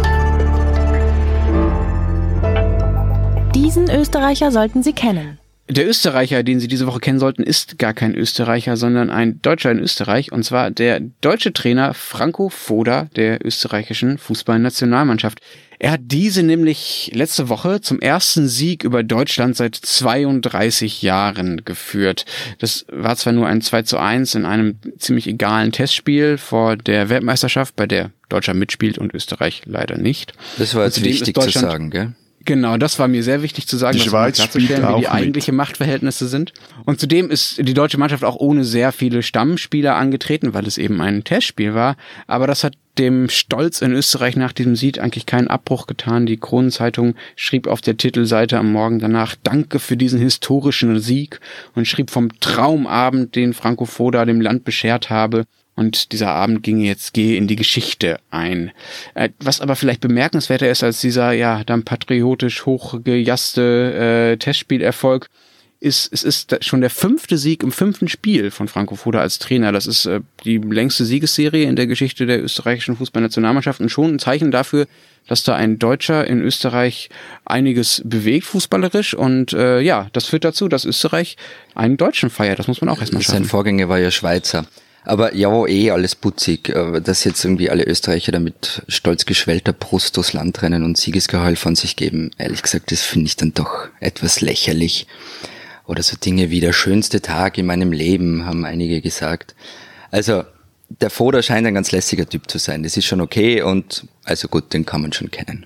Diesen 3.55 3.89
Österreicher 3.89 4.51
sollten 4.51 4.83
Sie 4.83 4.93
kennen. 4.93 5.39
Der 5.75 5.89
Österreicher, 5.89 6.44
den 6.44 6.60
Sie 6.60 6.68
diese 6.68 6.86
Woche 6.86 7.00
kennen 7.00 7.18
sollten, 7.18 7.42
ist 7.42 7.80
gar 7.80 7.96
kein 7.96 8.13
Österreicher, 8.13 8.77
sondern 8.77 9.10
ein 9.10 9.42
Deutscher 9.42 9.72
in 9.72 9.80
Österreich. 9.80 10.32
Und 10.32 10.44
zwar 10.44 10.70
der 10.70 11.00
deutsche 11.22 11.51
Trainer 11.51 11.96
Franco 11.96 12.50
Foda 12.50 13.08
der 13.15 13.44
österreichischen 13.44 14.20
Fußballnationalmannschaft. 14.20 15.40
Er 15.79 15.94
hat 15.94 16.01
diese 16.03 16.44
nämlich 16.44 17.09
letzte 17.16 17.50
Woche 17.50 17.81
zum 17.81 18.00
ersten 18.00 18.48
Sieg 18.48 18.83
über 18.83 19.01
Deutschland 19.01 19.57
seit 19.57 19.75
32 19.75 21.01
Jahren 21.01 21.66
geführt. 21.66 22.25
Das 22.59 22.86
war 22.92 23.16
zwar 23.16 23.33
nur 23.33 23.48
ein 23.48 23.62
2 23.62 23.81
zu 23.81 23.98
1 23.98 24.36
in 24.36 24.46
einem 24.46 24.75
ziemlich 25.00 25.25
egalen 25.25 25.72
Testspiel 25.72 26.38
vor 26.38 26.77
der 26.77 27.09
Weltmeisterschaft, 27.09 27.75
bei 27.75 27.88
der 27.88 28.12
Deutschland 28.29 28.59
mitspielt 28.59 29.00
und 29.00 29.12
Österreich 29.16 29.64
leider 29.66 29.98
nicht. 29.98 30.33
Das 30.59 30.75
war 30.75 30.86
jetzt 30.86 31.03
wichtig 31.03 31.36
zu 31.36 31.50
sagen, 31.50 31.90
gell? 31.90 32.14
Genau, 32.46 32.77
das 32.77 33.00
war 33.00 33.08
mir 33.08 33.24
sehr 33.24 33.42
wichtig 33.42 33.68
zu 33.68 33.77
sagen, 33.77 33.98
die 33.98 34.03
Schweiz 34.03 34.36
klarzustellen, 34.36 34.96
wie 34.96 35.01
die 35.01 35.08
eigentliche 35.08 35.53
Machtverhältnisse 35.53 36.27
sind. 36.27 36.53
Und 36.86 37.00
zudem 37.00 37.29
ist 37.29 37.58
die 37.58 37.74
deutsche 37.74 37.98
Mannschaft 37.98 38.24
auch 38.25 38.36
ohne 38.36 38.66
sehr 38.66 38.92
viele 38.92 39.24
Stammspieler 39.24 39.96
angetreten, 39.96 40.53
weil 40.53 40.68
es 40.68 40.77
eben 40.77 41.00
ein 41.01 41.24
Testspiel 41.24 41.74
war. 41.74 41.96
Aber 42.27 42.48
das 42.48 42.64
hat 42.64 42.74
dem 42.98 43.29
Stolz 43.29 43.82
in 43.82 43.94
Österreich 43.94 44.36
nach 44.36 44.51
diesem 44.51 44.75
Sieg 44.75 45.00
eigentlich 45.00 45.25
keinen 45.25 45.48
Abbruch 45.48 45.88
getan. 45.88 46.25
Die 46.25 46.38
Kronenzeitung 46.38 47.16
schrieb 47.36 47.68
auf 47.68 47.82
der 47.82 47.98
Titelseite 47.98 48.58
am 48.60 48.72
Morgen 48.72 49.00
danach 49.00 49.36
Danke 49.42 49.79
für 49.79 49.98
diesen 49.98 50.20
historischen 50.20 51.00
Sieg 51.00 51.40
und 51.75 51.88
schrieb 51.88 52.12
vom 52.12 52.40
Traumabend, 52.40 53.36
den 53.36 53.53
Franco 53.53 53.86
Foda 53.86 54.25
dem 54.25 54.42
Land 54.42 54.64
beschert 54.64 55.10
habe. 55.10 55.46
Und 55.75 56.12
dieser 56.12 56.29
Abend 56.29 56.62
ging 56.62 56.81
jetzt 56.81 57.14
gehe 57.14 57.36
in 57.36 57.48
die 57.48 57.55
Geschichte 57.55 58.20
ein. 58.29 58.72
Äh, 59.16 59.29
was 59.40 59.59
aber 59.59 59.75
vielleicht 59.75 60.01
bemerkenswerter 60.01 60.70
ist 60.70 60.83
als 60.83 61.01
dieser 61.01 61.31
ja 61.31 61.64
dann 61.64 61.83
patriotisch 61.83 62.66
hochgejasste 62.66 64.33
äh, 64.33 64.38
Testspielerfolg, 64.38 65.29
ist, 65.83 66.14
es 66.14 66.24
ist 66.24 66.64
schon 66.64 66.79
der 66.79 66.90
fünfte 66.90 67.38
Sieg 67.38 67.62
im 67.62 67.72
fünften 67.74 68.07
Spiel 68.07 68.51
von 68.51 68.70
Franco 68.70 68.96
Foda 68.96 69.20
als 69.20 69.38
Trainer. 69.38 69.74
Das 69.74 69.86
ist 69.86 70.05
äh, 70.05 70.22
die 70.46 70.57
längste 70.57 71.03
Siegesserie 71.03 71.68
in 71.68 71.75
der 71.75 71.88
Geschichte 71.88 72.25
der 72.25 72.42
österreichischen 72.42 72.96
Fußballnationalmannschaft 72.96 73.81
und 73.81 73.90
schon 73.90 74.16
ein 74.16 74.20
Zeichen 74.20 74.50
dafür, 74.50 74.88
dass 75.27 75.44
da 75.44 75.55
ein 75.55 75.79
Deutscher 75.79 76.25
in 76.25 76.42
Österreich 76.42 77.09
einiges 77.44 78.01
bewegt 78.05 78.46
fußballerisch 78.46 79.14
und 79.14 79.51
äh, 79.51 79.81
ja, 79.81 80.07
das 80.14 80.25
führt 80.25 80.46
dazu, 80.46 80.70
dass 80.70 80.86
Österreich 80.86 81.36
einen 81.75 81.98
Deutschen 81.98 82.29
feiert. 82.29 82.59
Das 82.59 82.68
muss 82.68 82.79
man 82.79 82.90
auch 82.90 83.01
erstmal 83.01 83.22
schaffen. 83.22 83.40
Sein 83.40 83.50
Vorgänger 83.50 83.90
war 83.90 84.00
ja 84.00 84.09
Schweizer. 84.09 84.66
Aber 85.05 85.35
ja, 85.35 85.66
eh 85.68 85.92
alles 85.92 86.16
putzig, 86.16 86.70
äh, 86.70 87.01
dass 87.01 87.24
jetzt 87.24 87.44
irgendwie 87.44 87.70
alle 87.70 87.85
Österreicher 87.85 88.31
da 88.31 88.39
mit 88.39 88.83
stolz 88.87 89.25
geschwellter 89.25 89.74
Brust 89.74 90.16
durchs 90.18 90.33
Land 90.33 90.61
rennen 90.61 90.83
und 90.83 90.98
Siegesgeheul 90.98 91.55
von 91.55 91.75
sich 91.75 91.96
geben. 91.96 92.31
Ehrlich 92.37 92.61
gesagt, 92.61 92.92
das 92.92 93.01
finde 93.01 93.27
ich 93.27 93.35
dann 93.35 93.53
doch 93.53 93.89
etwas 94.00 94.42
lächerlich. 94.42 95.07
Oder 95.85 96.03
so 96.03 96.16
Dinge 96.16 96.50
wie 96.50 96.61
der 96.61 96.72
schönste 96.72 97.22
Tag 97.22 97.57
in 97.57 97.66
meinem 97.66 97.92
Leben, 97.92 98.46
haben 98.46 98.63
einige 98.63 99.01
gesagt. 99.01 99.55
Also, 100.11 100.44
der 100.87 101.09
Foda 101.09 101.42
scheint 101.42 101.68
ein 101.68 101.74
ganz 101.74 101.92
lässiger 101.92 102.27
Typ 102.27 102.50
zu 102.50 102.57
sein. 102.57 102.83
Das 102.83 102.96
ist 102.96 103.05
schon 103.05 103.20
okay 103.20 103.61
und 103.61 104.05
also 104.24 104.48
gut, 104.48 104.74
den 104.74 104.85
kann 104.85 105.01
man 105.01 105.11
schon 105.11 105.31
kennen. 105.31 105.66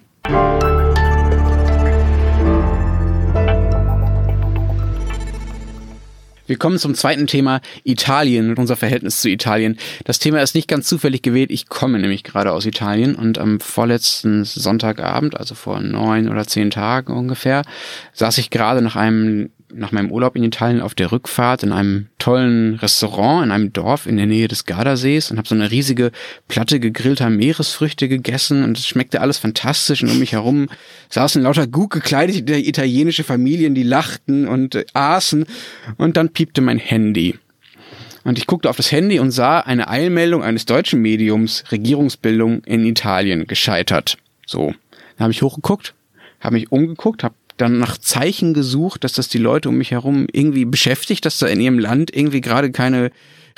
Wir 6.47 6.57
kommen 6.57 6.79
zum 6.79 6.95
zweiten 6.95 7.27
Thema 7.27 7.61
Italien 7.83 8.49
und 8.49 8.59
unser 8.59 8.75
Verhältnis 8.75 9.21
zu 9.21 9.29
Italien. 9.29 9.77
Das 10.05 10.19
Thema 10.19 10.41
ist 10.41 10.55
nicht 10.55 10.67
ganz 10.67 10.87
zufällig 10.87 11.21
gewählt. 11.21 11.51
Ich 11.51 11.67
komme 11.67 11.99
nämlich 11.99 12.23
gerade 12.23 12.53
aus 12.53 12.65
Italien 12.65 13.15
und 13.15 13.37
am 13.37 13.59
vorletzten 13.59 14.45
Sonntagabend, 14.45 15.37
also 15.37 15.55
vor 15.55 15.81
neun 15.81 16.29
oder 16.29 16.47
zehn 16.47 16.71
Tagen 16.71 17.13
ungefähr, 17.13 17.63
saß 18.13 18.37
ich 18.37 18.49
gerade 18.49 18.81
nach 18.81 18.95
einem 18.95 19.49
nach 19.73 19.91
meinem 19.91 20.11
Urlaub 20.11 20.35
in 20.35 20.43
Italien 20.43 20.81
auf 20.81 20.95
der 20.95 21.11
Rückfahrt 21.11 21.63
in 21.63 21.71
einem 21.71 22.07
tollen 22.19 22.75
Restaurant 22.75 23.45
in 23.45 23.51
einem 23.51 23.73
Dorf 23.73 24.05
in 24.05 24.17
der 24.17 24.25
Nähe 24.25 24.47
des 24.47 24.65
Gardasees 24.65 25.29
und 25.29 25.37
habe 25.37 25.47
so 25.47 25.55
eine 25.55 25.71
riesige 25.71 26.11
Platte 26.47 26.79
gegrillter 26.79 27.29
Meeresfrüchte 27.29 28.07
gegessen 28.07 28.63
und 28.63 28.77
es 28.77 28.87
schmeckte 28.87 29.21
alles 29.21 29.37
fantastisch 29.37 30.03
und 30.03 30.09
um 30.09 30.19
mich 30.19 30.33
herum 30.33 30.69
saßen 31.09 31.41
lauter 31.41 31.67
gut 31.67 31.91
gekleidete 31.91 32.57
italienische 32.57 33.23
Familien, 33.23 33.75
die 33.75 33.83
lachten 33.83 34.47
und 34.47 34.75
äh, 34.75 34.85
aßen 34.93 35.45
und 35.97 36.17
dann 36.17 36.29
piepte 36.29 36.61
mein 36.61 36.79
Handy. 36.79 37.37
Und 38.23 38.37
ich 38.37 38.45
guckte 38.45 38.69
auf 38.69 38.75
das 38.75 38.91
Handy 38.91 39.19
und 39.19 39.31
sah 39.31 39.61
eine 39.61 39.87
Eilmeldung 39.87 40.43
eines 40.43 40.65
deutschen 40.65 41.01
Mediums, 41.01 41.63
Regierungsbildung 41.71 42.61
in 42.65 42.85
Italien 42.85 43.47
gescheitert. 43.47 44.17
So, 44.45 44.73
dann 45.17 45.23
habe 45.23 45.31
ich 45.31 45.41
hochgeguckt, 45.41 45.93
habe 46.41 46.55
mich 46.55 46.71
umgeguckt, 46.71 47.23
habe 47.23 47.35
dann 47.57 47.79
nach 47.79 47.97
Zeichen 47.97 48.53
gesucht, 48.53 49.03
dass 49.03 49.13
das 49.13 49.27
die 49.29 49.37
Leute 49.37 49.69
um 49.69 49.77
mich 49.77 49.91
herum 49.91 50.27
irgendwie 50.31 50.65
beschäftigt, 50.65 51.25
dass 51.25 51.37
da 51.39 51.47
in 51.47 51.59
ihrem 51.59 51.79
Land 51.79 52.15
irgendwie 52.15 52.41
gerade 52.41 52.71
keine 52.71 53.11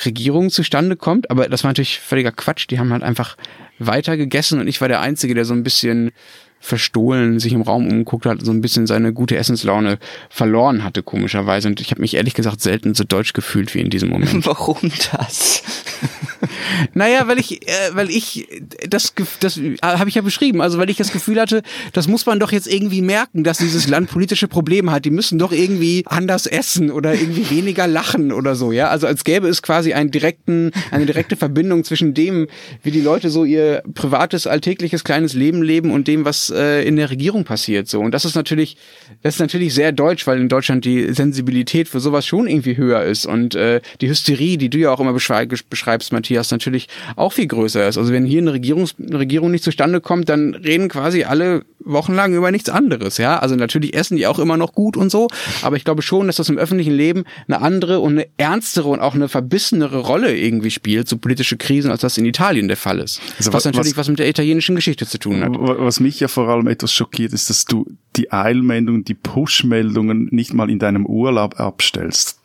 Regierung 0.06 0.50
zustande 0.50 0.96
kommt. 0.96 1.30
Aber 1.30 1.50
das 1.50 1.64
war 1.64 1.70
natürlich 1.72 2.00
völliger 2.00 2.32
Quatsch. 2.32 2.68
Die 2.70 2.80
haben 2.80 2.92
halt 2.92 3.04
einfach 3.04 3.38
weiter 3.78 4.18
gegessen 4.18 4.60
und 4.60 4.68
ich 4.68 4.82
war 4.82 4.88
der 4.88 5.02
Einzige, 5.02 5.36
der 5.36 5.46
so 5.46 5.54
ein 5.54 5.64
bisschen 5.64 6.12
verstohlen 6.60 7.40
sich 7.40 7.54
im 7.54 7.62
Raum 7.62 7.88
umgeguckt 7.88 8.26
hat, 8.26 8.46
so 8.46 8.52
ein 8.52 8.62
bisschen 8.62 8.88
seine 8.88 9.14
gute 9.14 9.38
Essenslaune 9.38 9.98
verloren 10.30 10.84
hatte, 10.84 11.04
komischerweise. 11.04 11.68
Und 11.68 11.82
ich 11.82 11.92
habe 11.92 12.02
mich 12.02 12.16
ehrlich 12.16 12.34
gesagt 12.34 12.62
selten 12.62 12.94
so 12.94 13.04
deutsch 13.04 13.34
gefühlt 13.34 13.74
wie 13.74 13.80
in 13.80 13.90
diesem 13.90 14.10
Moment. 14.10 14.46
Warum 14.46 14.92
das? 15.12 15.64
Naja, 16.94 17.28
weil 17.28 17.40
ich, 17.40 17.68
äh, 17.68 17.72
weil 17.94 18.10
ich 18.10 18.48
das, 18.88 19.14
das 19.40 19.58
äh, 19.58 19.76
habe 19.82 20.10
ich 20.10 20.16
ja 20.16 20.22
beschrieben. 20.22 20.62
Also 20.62 20.78
weil 20.78 20.90
ich 20.90 20.98
das 20.98 21.12
Gefühl 21.12 21.40
hatte, 21.40 21.62
das 21.94 22.08
muss 22.08 22.26
man 22.26 22.40
doch 22.40 22.52
jetzt 22.52 22.72
irgendwie 22.72 23.02
merken, 23.02 23.44
dass 23.44 23.58
dieses 23.58 23.88
Land 23.88 24.10
politische 24.10 24.48
Probleme 24.48 24.92
hat. 24.92 25.06
Die 25.06 25.10
müssen 25.10 25.40
doch 25.40 25.52
irgendwie 25.52 26.04
anders 26.06 26.46
essen 26.46 26.92
oder 26.92 27.14
irgendwie 27.14 27.50
weniger 27.50 27.88
lachen 27.88 28.32
oder 28.32 28.56
so. 28.56 28.72
Ja, 28.72 28.90
also 28.90 29.08
als 29.08 29.24
gäbe 29.24 29.48
es 29.48 29.62
quasi 29.62 29.94
einen 29.94 30.12
direkten, 30.12 30.72
eine 30.92 31.06
direkte 31.06 31.36
Verbindung 31.36 31.84
zwischen 31.84 32.14
dem, 32.14 32.48
wie 32.84 32.92
die 32.92 33.02
Leute 33.02 33.30
so 33.30 33.44
ihr 33.44 33.84
privates 33.94 34.48
alltägliches 34.48 35.04
kleines 35.04 35.34
Leben 35.34 35.62
leben 35.62 35.92
und 35.92 36.08
dem, 36.08 36.26
was 36.26 36.49
äh, 36.52 36.84
in 36.84 36.96
der 36.96 37.10
Regierung 37.10 37.44
passiert. 37.44 37.88
So 37.88 38.00
und 38.00 38.12
das 38.12 38.26
ist 38.26 38.36
natürlich, 38.36 38.78
das 39.22 39.36
ist 39.36 39.40
natürlich 39.40 39.74
sehr 39.74 39.92
deutsch, 39.92 40.28
weil 40.28 40.40
in 40.40 40.50
Deutschland 40.50 40.86
die 40.86 41.14
Sensibilität 41.14 41.88
für 41.88 42.00
sowas 42.00 42.26
schon 42.26 42.48
irgendwie 42.48 42.78
höher 42.78 43.04
ist 43.04 43.26
und 43.26 43.56
äh, 43.56 43.82
die 44.02 44.10
Hysterie, 44.10 44.58
die 44.58 44.70
du 44.70 44.78
ja 44.78 44.92
auch 44.92 45.00
immer 45.00 45.14
beschreibst, 45.14 46.14
Matthias, 46.14 46.52
natürlich 46.52 46.88
auch 47.16 47.34
viel 47.34 47.48
größer 47.48 47.88
ist. 47.88 47.98
Also 47.98 48.12
wenn 48.12 48.26
hier 48.26 48.42
eine, 48.42 48.54
Regierungs 48.54 48.96
eine 49.00 49.20
Regierung 49.20 49.52
nicht 49.52 49.64
zustande 49.64 50.02
kommt, 50.02 50.30
dann 50.30 50.56
reden 50.56 50.90
quasi 50.90 51.24
alle 51.24 51.64
wochenlang 51.80 52.34
über 52.34 52.52
nichts 52.52 52.70
anderes, 52.70 53.18
ja. 53.18 53.40
Also 53.40 53.56
natürlich 53.56 53.96
essen 53.96 54.18
die 54.18 54.28
auch 54.28 54.40
immer 54.40 54.58
noch 54.58 54.74
gut 54.74 54.98
und 54.98 55.10
so, 55.10 55.28
aber 55.62 55.76
ich 55.78 55.84
glaube 55.84 56.02
schon, 56.02 56.28
dass 56.28 56.36
das 56.36 56.50
im 56.50 56.58
öffentlichen 56.58 56.94
Leben 56.94 57.24
eine 57.48 57.62
andere 57.62 58.00
und 58.00 58.14
eine 58.14 58.28
ernstere 58.38 58.90
und 58.90 59.00
auch 59.00 59.16
eine 59.16 59.30
verbissenere 59.30 60.00
Rolle 60.00 60.36
irgendwie 60.36 60.72
spielt, 60.72 61.08
so 61.08 61.18
politische 61.18 61.58
Krisen, 61.58 61.92
als 61.92 62.02
das 62.02 62.18
in 62.18 62.26
Italien 62.26 62.68
der 62.68 62.78
Fall 62.78 63.00
ist. 63.00 63.22
Also 63.38 63.50
was, 63.50 63.54
was 63.54 63.66
natürlich 63.66 63.94
was, 63.94 64.06
was 64.06 64.10
mit 64.10 64.20
der 64.20 64.30
italienischen 64.30 64.76
Geschichte 64.76 65.06
zu 65.06 65.18
tun 65.18 65.44
hat. 65.44 65.52
Was 65.58 66.00
mich 66.00 66.20
ja 66.20 66.28
vor 66.46 66.54
allem 66.54 66.68
etwas 66.68 66.94
schockiert, 66.94 67.34
ist, 67.34 67.50
dass 67.50 67.66
du 67.66 67.86
die 68.16 68.32
Eilmeldungen, 68.32 69.04
die 69.04 69.14
Push-Meldungen 69.14 70.30
nicht 70.32 70.54
mal 70.54 70.70
in 70.70 70.80
deinem 70.80 71.06
Urlaub 71.06 71.60
abstellst. 71.60 72.40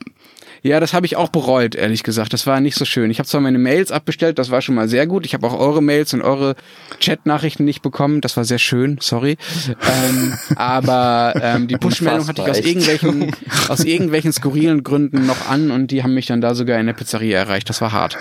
Ja, 0.67 0.81
das 0.81 0.95
habe 0.95 1.05
ich 1.05 1.17
auch 1.17 1.29
bereut, 1.29 1.75
ehrlich 1.75 2.05
gesagt. 2.05 2.33
Das 2.33 2.47
war 2.47 2.59
nicht 2.59 2.75
so 2.75 2.87
schön. 2.87 3.11
Ich 3.11 3.19
habe 3.19 3.29
zwar 3.29 3.43
meine 3.43 3.59
Mails 3.59 3.93
abbestellt, 3.93 4.39
das 4.39 4.51
war 4.51 4.63
schon 4.63 4.75
mal 4.75 4.89
sehr 4.89 5.07
gut. 5.07 5.27
Ich 5.27 5.35
habe 5.35 5.47
auch 5.47 5.53
eure 5.53 5.83
Mails 5.83 6.15
und 6.15 6.23
eure 6.23 6.57
Chat-Nachrichten 7.01 7.65
nicht 7.65 7.83
bekommen. 7.83 8.23
Das 8.23 8.39
war 8.39 8.45
sehr 8.45 8.59
schön, 8.59 8.97
sorry. 8.99 9.37
ähm, 9.69 10.33
aber 10.57 11.35
ähm, 11.43 11.69
die 11.69 11.77
Push-Meldung 11.79 12.29
hatte 12.29 12.43
ich 12.43 12.49
aus 12.49 12.61
irgendwelchen, 12.61 13.37
aus 13.69 13.85
irgendwelchen 13.85 14.33
skurrilen 14.33 14.83
Gründen 14.83 15.27
noch 15.27 15.51
an 15.51 15.71
und 15.71 15.91
die 15.91 16.03
haben 16.03 16.15
mich 16.15 16.27
dann 16.27 16.41
da 16.41 16.55
sogar 16.55 16.81
in 16.81 16.87
der 16.87 16.95
Pizzeria 16.95 17.41
erreicht. 17.41 17.69
Das 17.69 17.83
war 17.83 17.93
hart. 17.93 18.17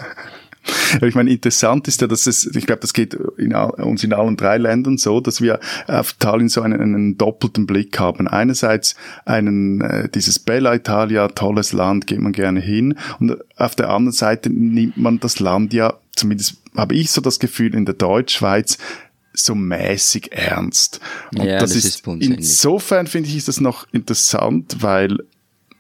Ich 1.02 1.16
meine, 1.16 1.32
interessant 1.32 1.88
ist 1.88 2.02
ja, 2.02 2.08
dass 2.08 2.28
es, 2.28 2.46
ich 2.56 2.66
glaube, 2.66 2.82
das 2.82 2.94
geht 2.94 3.18
in 3.38 3.54
all, 3.54 3.72
uns 3.72 4.04
in 4.04 4.14
allen 4.14 4.38
drei 4.38 4.58
Ländern 4.58 4.98
so, 4.98 5.20
dass 5.20 5.42
wir 5.42 5.60
auf 5.88 6.14
Italien 6.14 6.50
so 6.50 6.62
einen, 6.62 6.80
einen 6.82 7.18
doppelten 7.18 7.66
Blick 7.66 8.00
haben. 8.00 8.28
Einerseits 8.28 8.96
einen, 9.26 9.82
äh, 9.82 10.10
dieses 10.10 10.40
Bella 10.40 10.74
Italia, 10.76 11.28
tolles 11.30 11.74
Land, 11.74 12.08
geht 12.08 12.20
man 12.20 12.32
gerne 12.32 12.60
hin. 12.60 12.96
Und 13.20 13.38
auf 13.58 13.76
der 13.76 13.90
anderen 13.90 14.14
Seite 14.14 14.50
nimmt 14.50 14.98
man 14.98 15.20
das 15.20 15.40
Land 15.40 15.74
ja, 15.74 15.96
zumindest 16.16 16.58
habe 16.76 16.96
ich 16.96 17.12
so 17.12 17.22
das 17.22 17.40
Gefühl, 17.40 17.76
in 17.76 17.86
der 17.86 17.96
Deutschschweiz 17.96 18.78
so 19.34 19.56
mäßig 19.56 20.32
ernst. 20.32 21.00
Und 21.36 21.46
ja, 21.46 21.60
das, 21.60 21.74
das, 21.74 21.86
ist, 21.86 22.08
ist 22.08 22.08
insofern 22.08 23.08
finde 23.08 23.30
ich, 23.30 23.38
ist 23.38 23.48
das 23.48 23.60
noch 23.60 23.88
interessant, 23.92 24.78
weil 24.80 25.18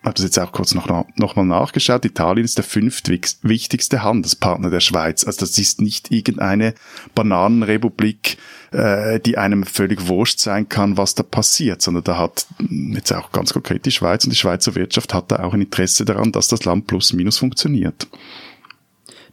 habe 0.03 0.15
das 0.15 0.25
jetzt 0.25 0.39
auch 0.39 0.51
kurz 0.51 0.73
noch, 0.73 0.87
noch 1.15 1.35
mal 1.35 1.45
nachgeschaut. 1.45 2.03
Italien 2.03 2.43
ist 2.43 2.57
der 2.57 2.65
fünftwichtigste 2.65 4.03
Handelspartner 4.03 4.69
der 4.69 4.81
Schweiz. 4.81 5.23
Also 5.23 5.41
das 5.41 5.57
ist 5.57 5.81
nicht 5.81 6.11
irgendeine 6.11 6.73
Bananenrepublik, 7.15 8.37
äh, 8.71 9.19
die 9.21 9.37
einem 9.37 9.63
völlig 9.63 10.07
wurscht 10.07 10.39
sein 10.39 10.67
kann, 10.67 10.97
was 10.97 11.15
da 11.15 11.23
passiert, 11.23 11.81
sondern 11.81 12.03
da 12.03 12.17
hat 12.17 12.47
jetzt 12.69 13.13
auch 13.13 13.31
ganz 13.31 13.53
konkret 13.53 13.85
die 13.85 13.91
Schweiz 13.91 14.25
und 14.25 14.31
die 14.31 14.37
Schweizer 14.37 14.75
Wirtschaft 14.75 15.13
hat 15.13 15.31
da 15.31 15.43
auch 15.43 15.53
ein 15.53 15.61
Interesse 15.61 16.03
daran, 16.03 16.33
dass 16.33 16.49
das 16.49 16.65
Land 16.65 16.87
plus 16.87 17.13
minus 17.13 17.37
funktioniert. 17.37 18.07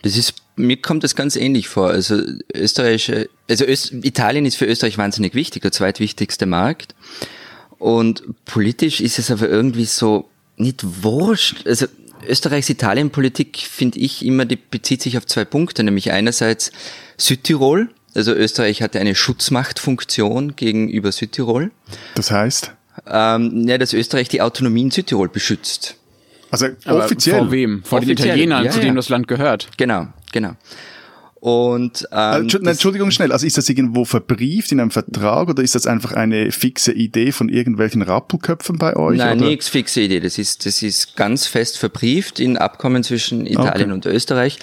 Das 0.03 0.17
ist, 0.17 0.35
mir 0.57 0.81
kommt 0.81 1.03
das 1.05 1.17
ganz 1.17 1.37
ähnlich 1.37 1.69
vor. 1.69 1.89
Also 1.89 2.23
Österreich, 2.55 3.13
also 3.49 3.65
Öst, 3.67 3.93
Italien 4.03 4.47
ist 4.47 4.57
für 4.57 4.67
Österreich 4.67 4.99
wahnsinnig 4.99 5.35
wichtig, 5.35 5.63
der 5.63 5.73
zweitwichtigste 5.73 6.47
Markt. 6.47 6.95
Und 7.79 8.23
politisch 8.45 9.01
ist 9.01 9.19
es 9.19 9.31
aber 9.31 9.49
irgendwie 9.49 9.87
so, 9.87 10.29
nicht 10.61 11.03
wurscht. 11.03 11.67
Also 11.67 11.87
Österreichs 12.27 12.69
Italienpolitik 12.69 13.59
finde 13.59 13.99
ich 13.99 14.25
immer, 14.25 14.45
die 14.45 14.57
bezieht 14.57 15.03
sich 15.03 15.17
auf 15.17 15.27
zwei 15.27 15.45
Punkte, 15.45 15.83
nämlich 15.83 16.13
einerseits 16.13 16.71
Südtirol. 17.17 17.89
Also 18.15 18.33
Österreich 18.33 18.83
hatte 18.83 19.01
eine 19.01 19.15
Schutzmachtfunktion 19.15 20.57
gegenüber 20.57 21.13
Südtirol. 21.13 21.71
Das 22.15 22.31
heißt? 22.31 22.73
Ähm, 23.07 23.67
ja, 23.69 23.79
dass 23.79 23.93
Österreich 23.93 24.29
die 24.29 24.43
Autonomie 24.43 24.83
in 24.83 24.91
Südtirol 24.91 25.29
beschützt. 25.29 25.97
Also 26.51 26.67
offiziell. 26.87 27.39
Vor 27.39 27.53
wem? 27.53 27.83
Vor 27.85 27.99
offiziell. 27.99 28.17
den 28.17 28.25
Italienern, 28.27 28.65
ja, 28.65 28.71
zu 28.71 28.81
denen 28.81 28.95
ja. 28.95 28.97
das 28.97 29.09
Land 29.09 29.29
gehört. 29.29 29.69
Genau, 29.77 30.09
genau. 30.33 30.57
Und 31.41 32.07
ähm, 32.13 32.49
Entschuldigung 32.67 33.11
schnell, 33.11 33.33
also 33.33 33.47
ist 33.47 33.57
das 33.57 33.67
irgendwo 33.67 34.05
verbrieft 34.05 34.73
in 34.73 34.81
einem 34.81 34.91
Vertrag 34.91 35.49
oder 35.49 35.63
ist 35.63 35.75
das 35.75 35.87
einfach 35.87 36.13
eine 36.13 36.53
fixe 36.53 36.93
Idee 36.93 37.33
von 37.33 37.49
irgendwelchen 37.49 38.03
Rappelköpfen 38.03 38.77
bei 38.77 38.95
euch? 38.95 39.17
Nein, 39.17 39.39
nichts 39.39 39.71
fixe 39.71 40.03
Idee. 40.03 40.21
Das 40.21 40.37
ist 40.37 40.67
das 40.67 40.83
ist 40.83 41.17
ganz 41.17 41.47
fest 41.47 41.79
verbrieft 41.79 42.41
in 42.41 42.59
Abkommen 42.59 43.03
zwischen 43.03 43.47
Italien 43.47 43.91
okay. 43.91 43.93
und 43.93 44.07
Österreich. 44.07 44.59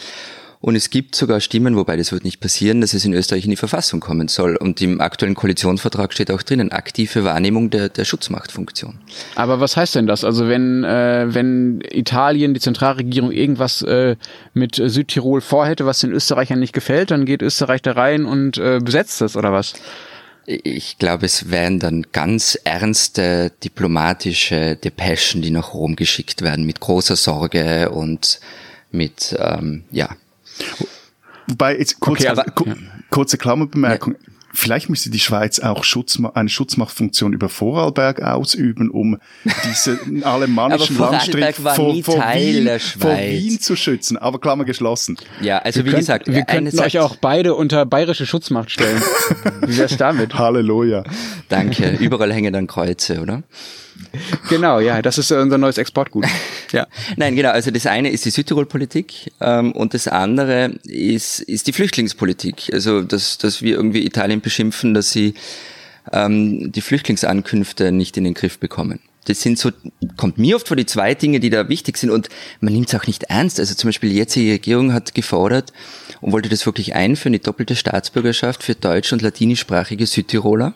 Und 0.59 0.75
es 0.75 0.89
gibt 0.89 1.15
sogar 1.15 1.39
Stimmen, 1.39 1.75
wobei 1.75 1.97
das 1.97 2.11
wird 2.11 2.23
nicht 2.23 2.39
passieren, 2.39 2.81
dass 2.81 2.93
es 2.93 3.05
in 3.05 3.13
Österreich 3.13 3.43
in 3.43 3.51
die 3.51 3.57
Verfassung 3.57 3.99
kommen 3.99 4.27
soll. 4.27 4.55
Und 4.55 4.81
im 4.81 4.99
aktuellen 5.01 5.35
Koalitionsvertrag 5.35 6.13
steht 6.13 6.31
auch 6.31 6.41
drinnen, 6.41 6.71
aktive 6.71 7.23
Wahrnehmung 7.23 7.69
der, 7.69 7.89
der 7.89 8.05
Schutzmachtfunktion. 8.05 8.97
Aber 9.35 9.59
was 9.59 9.77
heißt 9.77 9.95
denn 9.95 10.07
das? 10.07 10.23
Also 10.23 10.47
wenn, 10.47 10.83
äh, 10.83 11.27
wenn 11.29 11.81
Italien, 11.91 12.55
die 12.55 12.59
Zentralregierung 12.59 13.31
irgendwas 13.31 13.83
äh, 13.83 14.15
mit 14.53 14.75
Südtirol 14.75 15.41
vorhätte, 15.41 15.85
was 15.85 15.99
den 15.99 16.11
Österreichern 16.11 16.59
nicht 16.59 16.73
gefällt, 16.73 17.11
dann 17.11 17.25
geht 17.25 17.43
Österreich 17.43 17.83
da 17.83 17.91
rein 17.91 18.25
und 18.25 18.57
äh, 18.57 18.79
besetzt 18.83 19.21
es, 19.21 19.35
oder 19.35 19.51
was? 19.51 19.73
Ich 20.49 20.97
glaube, 20.97 21.25
es 21.25 21.51
wären 21.51 21.79
dann 21.79 22.05
ganz 22.13 22.57
ernste 22.63 23.51
diplomatische 23.63 24.77
Depeschen, 24.77 25.41
die 25.41 25.51
nach 25.51 25.73
Rom 25.73 25.97
geschickt 25.97 26.41
werden, 26.41 26.65
mit 26.65 26.79
großer 26.79 27.17
Sorge 27.17 27.89
und 27.89 28.39
mit, 28.89 29.35
ähm, 29.39 29.83
ja, 29.91 30.15
Wobei, 31.47 31.77
jetzt 31.77 31.99
kurz, 31.99 32.21
okay, 32.21 32.29
aber, 32.29 32.45
ja. 32.65 32.75
kurze 33.09 33.37
Klammerbemerkung. 33.37 34.13
Ja. 34.13 34.19
Vielleicht 34.53 34.89
müsste 34.89 35.11
die 35.11 35.19
Schweiz 35.19 35.59
auch 35.59 35.83
Schutzma 35.83 36.31
eine 36.33 36.49
Schutzmachtfunktion 36.49 37.31
über 37.31 37.47
Vorarlberg 37.47 38.23
ausüben, 38.23 38.89
um 38.89 39.19
diese 39.63 39.99
alemannischen 40.23 40.97
Landstrich 40.97 41.55
vor, 41.55 41.75
vor, 41.75 41.93
Wien, 42.33 42.79
vor, 42.79 43.17
Wien, 43.17 43.59
zu 43.59 43.75
schützen. 43.75 44.17
Aber 44.17 44.39
Klammer 44.39 44.65
geschlossen. 44.65 45.17
Ja, 45.41 45.59
also 45.59 45.81
wir 45.81 45.85
wie 45.85 45.89
könnt, 45.91 45.99
gesagt, 45.99 46.27
wir 46.27 46.43
könnten 46.43 46.79
euch 46.79 46.97
auch 46.97 47.17
beide 47.17 47.53
unter 47.53 47.85
bayerische 47.85 48.25
Schutzmacht 48.25 48.71
stellen. 48.71 49.01
wie 49.61 49.77
wär's 49.77 49.95
damit? 49.95 50.33
Halleluja. 50.33 51.03
Danke. 51.49 51.91
Überall 51.99 52.33
hängen 52.33 52.51
dann 52.51 52.65
Kreuze, 52.65 53.21
oder? 53.21 53.43
Genau, 54.49 54.79
ja, 54.79 55.01
das 55.01 55.17
ist 55.17 55.31
unser 55.31 55.57
neues 55.57 55.77
Exportgut. 55.77 56.25
Ja. 56.73 56.85
Nein, 57.15 57.37
genau. 57.37 57.51
Also 57.51 57.71
das 57.71 57.85
eine 57.85 58.09
ist 58.09 58.25
die 58.25 58.29
Südtirol-Politik 58.29 59.31
ähm, 59.39 59.71
und 59.71 59.93
das 59.93 60.09
andere 60.09 60.71
ist, 60.83 61.39
ist 61.39 61.67
die 61.67 61.71
Flüchtlingspolitik. 61.71 62.71
Also 62.73 63.03
dass, 63.03 63.37
dass 63.37 63.61
wir 63.61 63.75
irgendwie 63.75 64.05
Italien 64.05 64.41
beschimpfen, 64.41 64.93
dass 64.93 65.11
sie 65.11 65.33
ähm, 66.11 66.69
die 66.73 66.81
Flüchtlingsankünfte 66.81 67.93
nicht 67.93 68.17
in 68.17 68.25
den 68.25 68.33
Griff 68.33 68.59
bekommen. 68.59 68.99
Das 69.27 69.41
sind 69.41 69.57
so, 69.57 69.71
kommt 70.17 70.37
mir 70.37 70.57
oft 70.57 70.67
vor 70.67 70.75
die 70.75 70.85
zwei 70.85 71.13
Dinge, 71.13 71.39
die 71.39 71.49
da 71.49 71.69
wichtig 71.69 71.97
sind 71.97 72.09
und 72.09 72.27
man 72.59 72.73
nimmt 72.73 72.89
es 72.89 72.95
auch 72.95 73.07
nicht 73.07 73.23
ernst. 73.23 73.61
Also 73.61 73.73
zum 73.75 73.89
Beispiel 73.89 74.09
die 74.09 74.17
jetzige 74.17 74.51
Regierung 74.51 74.91
hat 74.91 75.13
gefordert 75.13 75.71
und 76.19 76.33
wollte 76.33 76.49
das 76.49 76.65
wirklich 76.65 76.95
einführen, 76.95 77.33
die 77.33 77.39
doppelte 77.39 77.77
Staatsbürgerschaft 77.77 78.63
für 78.63 78.75
deutsch- 78.75 79.13
und 79.13 79.21
latinischsprachige 79.21 80.05
Südtiroler 80.05 80.73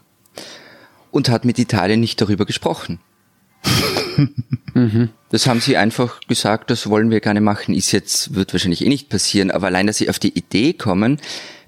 und 1.12 1.30
hat 1.30 1.46
mit 1.46 1.60
Italien 1.60 2.00
nicht 2.00 2.20
darüber 2.22 2.46
gesprochen. 2.46 3.00
Mhm. 4.74 5.10
Das 5.30 5.48
haben 5.48 5.60
sie 5.60 5.76
einfach 5.76 6.22
gesagt, 6.28 6.70
das 6.70 6.90
wollen 6.90 7.12
wir 7.12 7.20
gerne 7.20 7.42
machen. 7.42 7.76
Ist 7.76 7.92
jetzt, 7.92 8.36
wird 8.36 8.54
wahrscheinlich 8.54 8.86
eh 8.86 8.90
nicht 8.90 9.10
passieren, 9.10 9.52
aber 9.52 9.68
allein, 9.68 9.88
dass 9.88 9.98
sie 9.98 10.10
auf 10.10 10.20
die 10.20 10.38
Idee 10.38 10.74
kommen, 10.74 11.20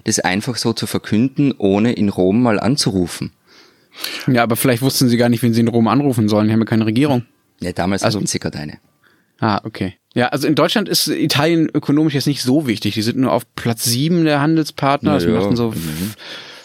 das 0.04 0.20
einfach 0.20 0.56
so 0.56 0.72
zu 0.72 0.86
verkünden, 0.86 1.52
ohne 1.58 1.92
in 1.92 2.08
Rom 2.08 2.42
mal 2.42 2.60
anzurufen. 2.60 3.32
Ja, 4.26 4.42
aber 4.42 4.56
vielleicht 4.56 4.82
wussten 4.82 5.08
sie 5.08 5.16
gar 5.16 5.28
nicht, 5.28 5.42
wen 5.42 5.54
sie 5.54 5.60
in 5.60 5.68
Rom 5.68 5.88
anrufen 5.88 6.28
sollen. 6.28 6.46
Die 6.46 6.52
haben 6.52 6.60
ja 6.60 6.66
keine 6.66 6.86
Regierung. 6.86 7.24
Ja, 7.60 7.72
damals 7.72 8.02
also, 8.02 8.18
hatten 8.18 8.26
sie 8.26 8.38
gerade 8.38 8.58
eine. 8.58 8.78
Ah, 9.38 9.60
okay. 9.64 9.94
Ja, 10.14 10.28
also 10.28 10.46
in 10.46 10.54
Deutschland 10.54 10.88
ist 10.88 11.08
Italien 11.08 11.68
ökonomisch 11.72 12.14
jetzt 12.14 12.26
nicht 12.26 12.42
so 12.42 12.66
wichtig. 12.66 12.94
Die 12.94 13.02
sind 13.02 13.18
nur 13.18 13.32
auf 13.32 13.42
Platz 13.54 13.84
sieben 13.84 14.24
der 14.24 14.40
Handelspartner. 14.40 15.12
Also 15.12 15.28
ja, 15.28 15.40
machen 15.40 15.56
so 15.56 15.74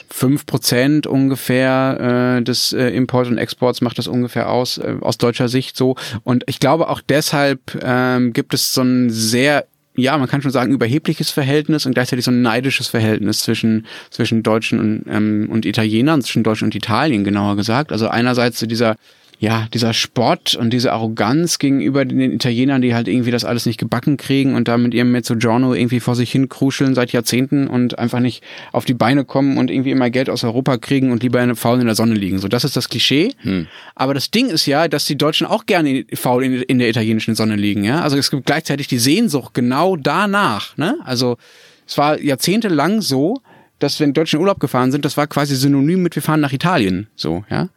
mhm 0.10 0.20
fünf 0.20 0.46
Prozent 0.46 1.08
ungefähr 1.08 2.38
äh, 2.40 2.44
des 2.44 2.74
äh, 2.74 2.90
Import 2.90 3.28
und 3.28 3.38
Exports 3.38 3.82
macht 3.82 3.98
das 3.98 4.08
ungefähr 4.08 4.50
aus, 4.50 4.78
äh, 4.78 4.96
aus 5.02 5.18
deutscher 5.18 5.48
Sicht 5.48 5.78
so. 5.78 5.96
Und 6.24 6.44
ich 6.48 6.60
glaube 6.60 6.90
auch 6.90 7.02
deshalb 7.02 7.60
ähm, 7.82 8.34
gibt 8.34 8.54
es 8.54 8.74
so 8.74 8.82
ein 8.82 9.10
sehr 9.10 9.66
ja, 9.96 10.18
man 10.18 10.30
kann 10.30 10.42
schon 10.42 10.52
sagen, 10.52 10.72
überhebliches 10.72 11.30
Verhältnis 11.30 11.86
und 11.86 11.94
gleichzeitig 11.94 12.24
so 12.24 12.32
ein 12.32 12.42
neidisches 12.42 12.88
Verhältnis 12.88 13.40
zwischen, 13.40 13.86
zwischen 14.10 14.44
Deutschen 14.44 14.80
und, 14.80 15.04
ähm, 15.10 15.50
und 15.52 15.66
Italienern, 15.66 16.22
zwischen 16.22 16.44
Deutschland 16.44 16.74
und 16.74 16.82
Italien, 16.82 17.26
genauer 17.26 17.58
gesagt. 17.58 17.92
Also 17.92 18.08
einerseits 18.08 18.60
so 18.60 18.66
dieser 18.66 18.96
ja, 19.42 19.68
dieser 19.74 19.94
Spott 19.94 20.54
und 20.56 20.72
diese 20.72 20.92
Arroganz 20.92 21.60
gegenüber 21.60 22.04
den 22.04 22.34
Italienern, 22.34 22.82
die 22.82 22.94
halt 22.94 23.08
irgendwie 23.08 23.32
das 23.32 23.46
alles 23.46 23.66
nicht 23.66 23.80
gebacken 23.80 24.18
kriegen 24.18 24.54
und 24.54 24.68
da 24.68 24.78
mit 24.78 24.94
ihrem 24.94 25.14
Mezzogiorno 25.14 25.74
irgendwie 25.74 26.02
vor 26.02 26.16
sich 26.16 26.30
hin 26.30 26.50
kruscheln 26.50 26.94
seit 26.94 27.14
Jahrzehnten 27.14 27.68
und 27.68 27.98
einfach 27.98 28.20
nicht 28.20 28.44
auf 28.74 28.84
die 28.84 28.94
Beine 28.94 29.24
kommen 29.24 29.58
und 29.58 29.72
irgendwie 29.72 29.92
immer 29.92 30.10
Geld 30.10 30.30
aus 30.30 30.44
Europa 30.44 30.78
kriegen 30.78 31.14
und 31.14 31.24
lieber 31.24 31.56
faul 31.56 31.80
in 31.80 31.86
der 31.86 31.96
Sonne 31.96 32.16
liegen. 32.16 32.40
So, 32.40 32.50
das 32.50 32.66
ist 32.66 32.76
das 32.76 32.90
Klischee. 32.90 33.32
Hm. 33.38 33.68
Aber 33.96 34.14
das 34.14 34.30
Ding 34.30 34.50
ist 34.50 34.66
ja, 34.66 34.90
dass 34.90 35.06
die 35.06 35.18
Deutschen 35.18 35.48
auch 35.48 35.66
gerne 35.66 36.06
faul 36.14 36.44
in, 36.44 36.56
in 36.64 36.80
der 36.80 36.90
italienischen 36.90 37.34
Sonne 37.34 37.56
liegen, 37.56 37.86
ja. 37.86 38.02
Also 38.02 38.18
es 38.18 38.32
gibt 38.32 38.46
gleichzeitig 38.46 38.90
die 38.90 39.00
Sehnsucht 39.00 39.54
genau 39.54 39.96
danach, 39.96 40.76
ne? 40.76 40.98
Also, 41.06 41.38
es 41.88 41.98
war 41.98 42.20
jahrzehntelang 42.22 43.02
so, 43.02 43.38
dass 43.80 44.02
wenn 44.02 44.14
Deutsche 44.14 44.36
in 44.36 44.42
Urlaub 44.42 44.60
gefahren 44.60 44.92
sind, 44.92 45.06
das 45.06 45.16
war 45.16 45.28
quasi 45.28 45.56
synonym 45.56 46.04
mit 46.04 46.16
wir 46.16 46.22
fahren 46.22 46.42
nach 46.42 46.52
Italien, 46.52 47.08
so, 47.16 47.46
ja. 47.50 47.70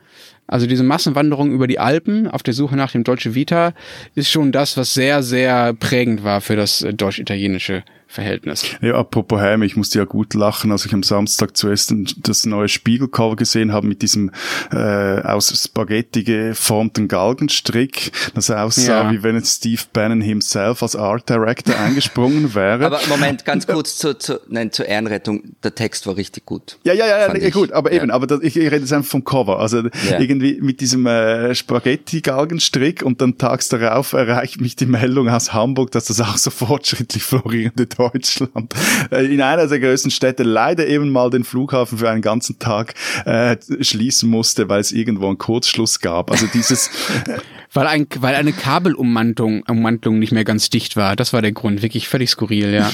Also 0.47 0.67
diese 0.67 0.83
Massenwanderung 0.83 1.53
über 1.53 1.67
die 1.67 1.79
Alpen 1.79 2.29
auf 2.29 2.43
der 2.43 2.55
Suche 2.55 2.77
nach 2.77 2.93
dem 2.93 3.05
Deutsche 3.05 3.35
Vita 3.35 3.73
ist 4.15 4.31
schon 4.31 4.53
das, 4.53 4.77
was 4.77 4.93
sehr, 4.93 5.23
sehr 5.23 5.73
prägend 5.75 6.25
war 6.25 6.41
für 6.41 6.57
das 6.57 6.83
äh, 6.83 6.93
deutsch-italienische 6.93 7.85
Verhältnis. 8.13 8.65
Ja, 8.83 8.95
apropos 8.97 9.41
Helm, 9.41 9.63
ich 9.63 9.75
musste 9.75 9.99
ja 9.99 10.05
gut 10.05 10.35
lachen, 10.35 10.71
als 10.71 10.85
ich 10.85 10.93
am 10.93 11.03
Samstag 11.03 11.57
zuerst 11.57 11.95
das 12.19 12.45
neue 12.45 12.69
Spiegelcover 12.69 13.37
gesehen 13.37 13.73
habe 13.73 13.87
mit 13.87 14.03
diesem 14.03 14.31
äh, 14.71 15.21
aus 15.23 15.49
Spaghetti 15.49 16.23
geformten 16.23 17.09
Galgenstrick. 17.09 18.13
Das 18.35 18.51
aussah, 18.51 19.05
ja. 19.05 19.11
wie 19.11 19.23
wenn 19.23 19.37
jetzt 19.37 19.59
Steve 19.59 19.81
Bannon 19.93 20.21
himself 20.21 20.83
als 20.83 20.95
Art 20.95 21.29
Director 21.31 21.79
eingesprungen 21.79 22.55
wäre. 22.55 22.85
Aber 22.85 23.01
Moment, 23.09 23.47
ganz 23.47 23.67
kurz 23.73 23.97
zu, 23.97 24.19
zu, 24.19 24.41
nein, 24.49 24.73
zur 24.73 24.87
Ehrenrettung. 24.87 25.43
Der 25.63 25.75
Text 25.75 26.07
war 26.07 26.17
richtig 26.17 26.45
gut. 26.45 26.79
Ja, 26.85 26.93
ja, 26.93 27.07
ja, 27.07 27.35
ja 27.35 27.51
gut, 27.51 27.73
aber 27.73 27.93
ja. 27.93 28.03
eben, 28.03 28.11
aber 28.11 28.27
das, 28.27 28.41
ich, 28.43 28.57
ich 28.57 28.67
rede 28.67 28.81
jetzt 28.81 28.93
einfach 28.93 29.11
vom 29.11 29.25
Cover. 29.25 29.59
Also 29.59 29.79
ja. 29.79 30.21
irgendwie 30.21 30.61
mit 30.61 30.81
diesem 30.83 31.07
äh, 31.07 31.55
Spaghetti-Galgenstrick 31.55 33.03
und 33.03 33.23
dann 33.23 33.39
tags 33.39 33.71
darauf 33.71 34.13
erreicht 34.13 34.61
mich 34.61 34.77
die 34.77 34.87
Meldung 34.87 35.31
aus 35.31 35.55
Hamburg, 35.55 35.93
dass 35.93 36.05
das 36.07 36.21
auch 36.21 36.37
so 36.37 36.51
fortschrittlich 36.51 37.23
florierende 37.23 37.89
Deutschland 38.11 38.75
äh, 39.11 39.25
in 39.33 39.41
einer 39.41 39.67
der 39.67 39.81
größten 39.81 40.11
Städte 40.11 40.43
leider 40.43 40.87
eben 40.87 41.11
mal 41.11 41.31
den 41.31 41.45
Flughafen 41.45 41.99
für 41.99 42.11
einen 42.11 42.23
ganzen 42.23 42.59
Tag 42.59 42.95
äh, 43.25 43.57
schließen 43.81 44.29
musste, 44.29 44.69
weil 44.69 44.81
es 44.81 44.93
irgendwo 44.93 45.29
einen 45.29 45.39
Kurzschluss 45.39 46.01
gab. 46.01 46.31
Also 46.31 46.47
dieses 46.53 46.91
weil 47.73 47.87
ein 47.87 48.07
weil 48.19 48.35
eine 48.35 48.53
Kabelummantlung 48.53 49.63
Ummantlung 49.69 50.19
nicht 50.19 50.33
mehr 50.33 50.45
ganz 50.45 50.71
dicht 50.71 50.97
war. 50.97 51.17
Das 51.17 51.33
war 51.33 51.43
der 51.43 51.53
Grund, 51.53 51.83
wirklich 51.83 52.09
völlig 52.09 52.31
skurril, 52.31 52.73
ja. 52.73 52.91
ja 52.91 52.93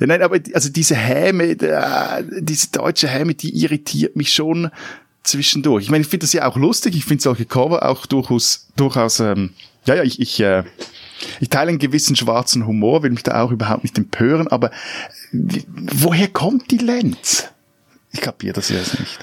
nein, 0.06 0.22
aber 0.22 0.38
also 0.54 0.70
diese 0.70 0.94
Häme, 0.94 1.56
diese 2.40 2.70
deutsche 2.72 3.08
Häme, 3.08 3.34
die 3.34 3.56
irritiert 3.62 4.16
mich 4.16 4.32
schon 4.32 4.70
zwischendurch. 5.22 5.84
Ich 5.84 5.90
meine, 5.90 6.02
ich 6.02 6.08
finde 6.08 6.24
das 6.24 6.32
ja 6.32 6.46
auch 6.46 6.56
lustig. 6.56 6.96
Ich 6.96 7.04
finde 7.04 7.22
solche 7.22 7.44
Cover 7.44 7.88
auch 7.88 8.06
durchaus 8.06 8.68
durchaus 8.76 9.20
ähm, 9.20 9.50
ja, 9.84 9.96
ja, 9.96 10.02
ich, 10.04 10.20
ich 10.20 10.38
äh, 10.40 10.62
ich 11.40 11.48
teile 11.48 11.70
einen 11.70 11.78
gewissen 11.78 12.16
schwarzen 12.16 12.66
Humor, 12.66 13.02
will 13.02 13.10
mich 13.10 13.22
da 13.22 13.42
auch 13.42 13.50
überhaupt 13.50 13.84
nicht 13.84 13.96
empören, 13.98 14.48
aber 14.48 14.70
woher 15.32 16.28
kommt 16.28 16.70
die 16.70 16.78
Lenz? 16.78 17.48
Ich 18.12 18.20
kapiere 18.20 18.54
das 18.54 18.68
jetzt 18.68 18.98
nicht. 18.98 19.18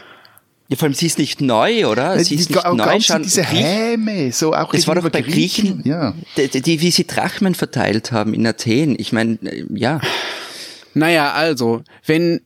Ja, 0.69 0.77
vor 0.77 0.85
allem 0.85 0.93
sie 0.93 1.07
ist 1.07 1.17
nicht 1.17 1.41
neu, 1.41 1.87
oder? 1.87 2.19
Sie 2.23 2.35
ist 2.35 2.51
nicht 2.51 2.63
auch 2.63 2.75
neu. 2.75 2.99
Schon 2.99 3.23
diese 3.23 3.43
Häme, 3.43 4.31
so 4.31 4.53
auch 4.53 4.71
Das 4.71 4.87
war 4.87 4.93
doch 4.93 5.09
bei 5.09 5.21
Griechen, 5.21 5.81
Griechen 5.81 5.81
ja. 5.83 6.13
die, 6.37 6.61
die, 6.61 6.81
wie 6.81 6.91
sie 6.91 7.07
Drachmen 7.07 7.55
verteilt 7.55 8.11
haben 8.11 8.35
in 8.35 8.45
Athen. 8.45 8.95
Ich 8.99 9.11
meine, 9.11 9.39
äh, 9.41 9.65
ja. 9.73 9.99
Naja, 10.93 11.31
also, 11.33 11.81
wenn 12.05 12.41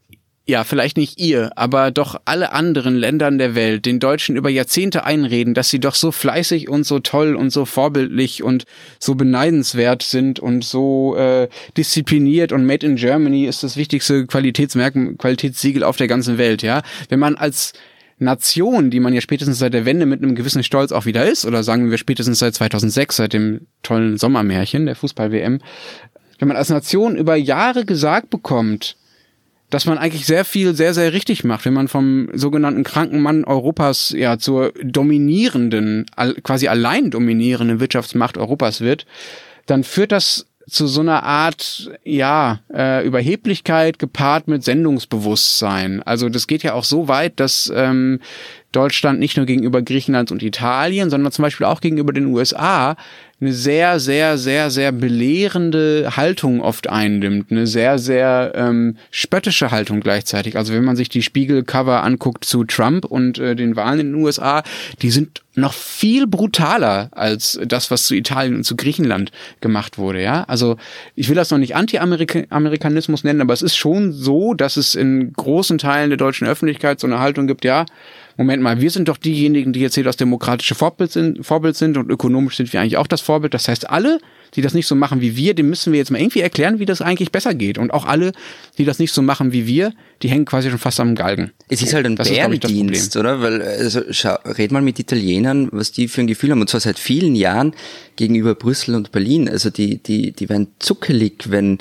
ja, 0.45 0.65
vielleicht 0.65 0.97
nicht 0.97 1.21
ihr, 1.21 1.51
aber 1.55 1.91
doch 1.91 2.19
alle 2.25 2.51
anderen 2.51 2.95
Ländern 2.95 3.37
der 3.37 3.55
Welt 3.55 3.85
den 3.85 3.99
Deutschen 3.99 4.35
über 4.35 4.49
Jahrzehnte 4.49 5.05
einreden, 5.05 5.53
dass 5.53 5.69
sie 5.69 5.79
doch 5.79 5.95
so 5.95 6.11
fleißig 6.11 6.67
und 6.67 6.85
so 6.85 6.99
toll 6.99 7.35
und 7.35 7.51
so 7.51 7.63
vorbildlich 7.63 8.43
und 8.43 8.65
so 8.99 9.15
beneidenswert 9.15 10.03
sind 10.03 10.41
und 10.41 10.65
so 10.65 11.15
äh, 11.15 11.47
diszipliniert 11.77 12.51
und 12.51 12.65
Made 12.65 12.85
in 12.85 12.97
Germany 12.97 13.45
ist 13.45 13.63
das 13.63 13.77
wichtigste 13.77 14.27
Qualitätsmerkmal, 14.27 15.15
Qualitätssiegel 15.15 15.83
auf 15.83 15.95
der 15.95 16.09
ganzen 16.09 16.37
Welt, 16.37 16.61
ja. 16.61 16.81
Wenn 17.07 17.19
man 17.19 17.35
als 17.35 17.71
Nation, 18.19 18.91
die 18.91 18.99
man 18.99 19.13
ja 19.13 19.21
spätestens 19.21 19.59
seit 19.59 19.73
der 19.73 19.85
Wende 19.85 20.05
mit 20.05 20.21
einem 20.21 20.35
gewissen 20.35 20.63
Stolz 20.63 20.91
auch 20.91 21.05
wieder 21.05 21.25
ist, 21.25 21.45
oder 21.45 21.63
sagen 21.63 21.89
wir 21.89 21.97
spätestens 21.97 22.39
seit 22.39 22.53
2006, 22.53 23.15
seit 23.15 23.33
dem 23.33 23.67
tollen 23.81 24.17
Sommermärchen 24.17 24.87
der 24.87 24.95
Fußball-WM, 24.97 25.61
wenn 26.39 26.47
man 26.49 26.57
als 26.57 26.67
Nation 26.67 27.15
über 27.15 27.37
Jahre 27.37 27.85
gesagt 27.85 28.29
bekommt, 28.29 28.97
dass 29.73 29.87
man 29.87 29.97
eigentlich 29.97 30.27
sehr 30.27 30.45
viel 30.45 30.75
sehr, 30.75 30.93
sehr 30.93 31.13
richtig 31.13 31.43
macht, 31.43 31.65
wenn 31.65 31.73
man 31.73 31.87
vom 31.87 32.29
sogenannten 32.33 32.83
kranken 32.83 33.19
Mann 33.21 33.43
Europas 33.43 34.13
ja 34.15 34.37
zur 34.37 34.71
dominierenden, 34.83 36.05
quasi 36.43 36.67
allein 36.67 37.09
dominierenden 37.09 37.79
Wirtschaftsmacht 37.79 38.37
Europas 38.37 38.81
wird, 38.81 39.07
dann 39.65 39.83
führt 39.83 40.11
das 40.11 40.45
zu 40.69 40.85
so 40.85 41.01
einer 41.01 41.23
Art, 41.23 41.91
ja, 42.03 42.59
äh, 42.71 43.03
Überheblichkeit 43.03 43.97
gepaart 43.97 44.47
mit 44.47 44.63
Sendungsbewusstsein. 44.63 46.03
Also 46.03 46.29
das 46.29 46.45
geht 46.45 46.61
ja 46.61 46.73
auch 46.73 46.83
so 46.83 47.07
weit, 47.07 47.39
dass 47.39 47.71
ähm, 47.75 48.19
Deutschland 48.73 49.19
nicht 49.19 49.37
nur 49.37 49.45
gegenüber 49.45 49.81
Griechenland 49.81 50.31
und 50.31 50.43
Italien, 50.43 51.09
sondern 51.09 51.31
zum 51.31 51.43
Beispiel 51.43 51.65
auch 51.65 51.79
gegenüber 51.79 52.11
den 52.11 52.25
USA 52.27 52.97
eine 53.43 53.53
sehr, 53.53 53.99
sehr, 53.99 54.37
sehr, 54.37 54.69
sehr 54.69 54.91
belehrende 54.91 56.15
Haltung 56.15 56.61
oft 56.61 56.89
einnimmt, 56.89 57.51
eine 57.51 57.67
sehr, 57.67 57.99
sehr 57.99 58.53
ähm, 58.55 58.97
spöttische 59.11 59.71
Haltung 59.71 59.99
gleichzeitig. 59.99 60.55
Also 60.55 60.73
wenn 60.73 60.85
man 60.85 60.95
sich 60.95 61.09
die 61.09 61.21
Spiegelcover 61.21 62.03
anguckt 62.03 62.45
zu 62.45 62.63
Trump 62.63 63.05
und 63.05 63.39
äh, 63.39 63.55
den 63.55 63.75
Wahlen 63.75 63.99
in 63.99 64.13
den 64.13 64.23
USA, 64.23 64.63
die 65.01 65.11
sind 65.11 65.41
noch 65.55 65.73
viel 65.73 66.25
brutaler 66.25 67.09
als 67.11 67.59
das, 67.65 67.91
was 67.91 68.07
zu 68.07 68.15
Italien 68.15 68.55
und 68.55 68.63
zu 68.63 68.75
Griechenland 68.75 69.31
gemacht 69.61 69.97
wurde, 69.97 70.21
ja. 70.21 70.45
Also 70.45 70.77
ich 71.15 71.29
will 71.29 71.35
das 71.35 71.51
noch 71.51 71.59
nicht 71.59 71.75
Anti-Amerikanismus 71.75 73.23
nennen, 73.23 73.41
aber 73.41 73.53
es 73.53 73.61
ist 73.61 73.75
schon 73.75 74.13
so, 74.13 74.53
dass 74.53 74.77
es 74.77 74.95
in 74.95 75.33
großen 75.33 75.77
Teilen 75.77 76.09
der 76.09 76.17
deutschen 76.17 76.47
Öffentlichkeit 76.47 76.99
so 76.99 77.07
eine 77.07 77.19
Haltung 77.19 77.45
gibt, 77.45 77.65
ja, 77.65 77.85
Moment 78.37 78.63
mal, 78.63 78.81
wir 78.81 78.89
sind 78.89 79.07
doch 79.07 79.17
diejenigen, 79.17 79.73
die 79.73 79.79
jetzt 79.79 79.95
hier 79.95 80.03
das 80.03 80.17
demokratische 80.17 80.73
Vorbild 80.73 81.11
sind, 81.11 81.45
Vorbild 81.45 81.75
sind 81.75 81.97
und 81.97 82.09
ökonomisch 82.09 82.57
sind 82.57 82.73
wir 82.73 82.81
eigentlich 82.81 82.97
auch 82.97 83.07
das 83.07 83.21
Vorbild. 83.21 83.53
Das 83.53 83.67
heißt, 83.67 83.89
alle, 83.89 84.19
die 84.55 84.61
das 84.61 84.73
nicht 84.73 84.87
so 84.87 84.95
machen 84.95 85.21
wie 85.21 85.35
wir, 85.35 85.53
dem 85.53 85.69
müssen 85.69 85.93
wir 85.93 85.99
jetzt 85.99 86.09
mal 86.09 86.19
irgendwie 86.19 86.41
erklären, 86.41 86.79
wie 86.79 86.85
das 86.85 87.01
eigentlich 87.01 87.31
besser 87.31 87.53
geht. 87.53 87.77
Und 87.77 87.91
auch 87.91 88.05
alle, 88.05 88.31
die 88.77 88.85
das 88.85 88.99
nicht 88.99 89.11
so 89.11 89.21
machen 89.21 89.51
wie 89.51 89.67
wir, 89.67 89.93
die 90.21 90.29
hängen 90.29 90.45
quasi 90.45 90.69
schon 90.69 90.79
fast 90.79 90.99
am 90.99 91.15
Galgen. 91.15 91.51
Es 91.69 91.81
ist 91.81 91.93
halt 91.93 92.05
ein 92.05 92.15
das 92.15 92.29
Bärendienst, 92.29 93.15
oder? 93.17 93.41
Weil, 93.41 93.61
also, 93.61 94.01
schau, 94.09 94.35
red 94.45 94.71
mal 94.71 94.81
mit 94.81 94.99
Italienern, 94.99 95.69
was 95.71 95.91
die 95.91 96.07
für 96.07 96.21
ein 96.21 96.27
Gefühl 96.27 96.51
haben. 96.51 96.61
Und 96.61 96.69
zwar 96.69 96.79
seit 96.81 96.97
vielen 96.97 97.35
Jahren 97.35 97.73
gegenüber 98.15 98.55
Brüssel 98.55 98.95
und 98.95 99.11
Berlin. 99.11 99.47
Also 99.47 99.69
die, 99.69 100.01
die, 100.01 100.31
die 100.31 100.49
werden 100.49 100.69
zuckelig, 100.79 101.49
wenn 101.51 101.77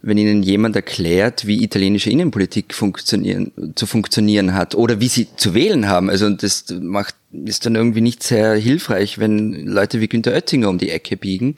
wenn 0.00 0.18
Ihnen 0.18 0.42
jemand 0.42 0.76
erklärt, 0.76 1.46
wie 1.46 1.62
italienische 1.62 2.10
Innenpolitik 2.10 2.72
funktionieren, 2.74 3.52
zu 3.74 3.86
funktionieren 3.86 4.54
hat 4.54 4.74
oder 4.74 5.00
wie 5.00 5.08
sie 5.08 5.28
zu 5.36 5.54
wählen 5.54 5.88
haben. 5.88 6.08
Also 6.08 6.30
das 6.30 6.66
macht, 6.80 7.16
ist 7.32 7.66
dann 7.66 7.74
irgendwie 7.74 8.00
nicht 8.00 8.22
sehr 8.22 8.54
hilfreich, 8.54 9.18
wenn 9.18 9.66
Leute 9.66 10.00
wie 10.00 10.08
Günter 10.08 10.32
Oettinger 10.32 10.68
um 10.68 10.78
die 10.78 10.90
Ecke 10.90 11.16
biegen. 11.16 11.56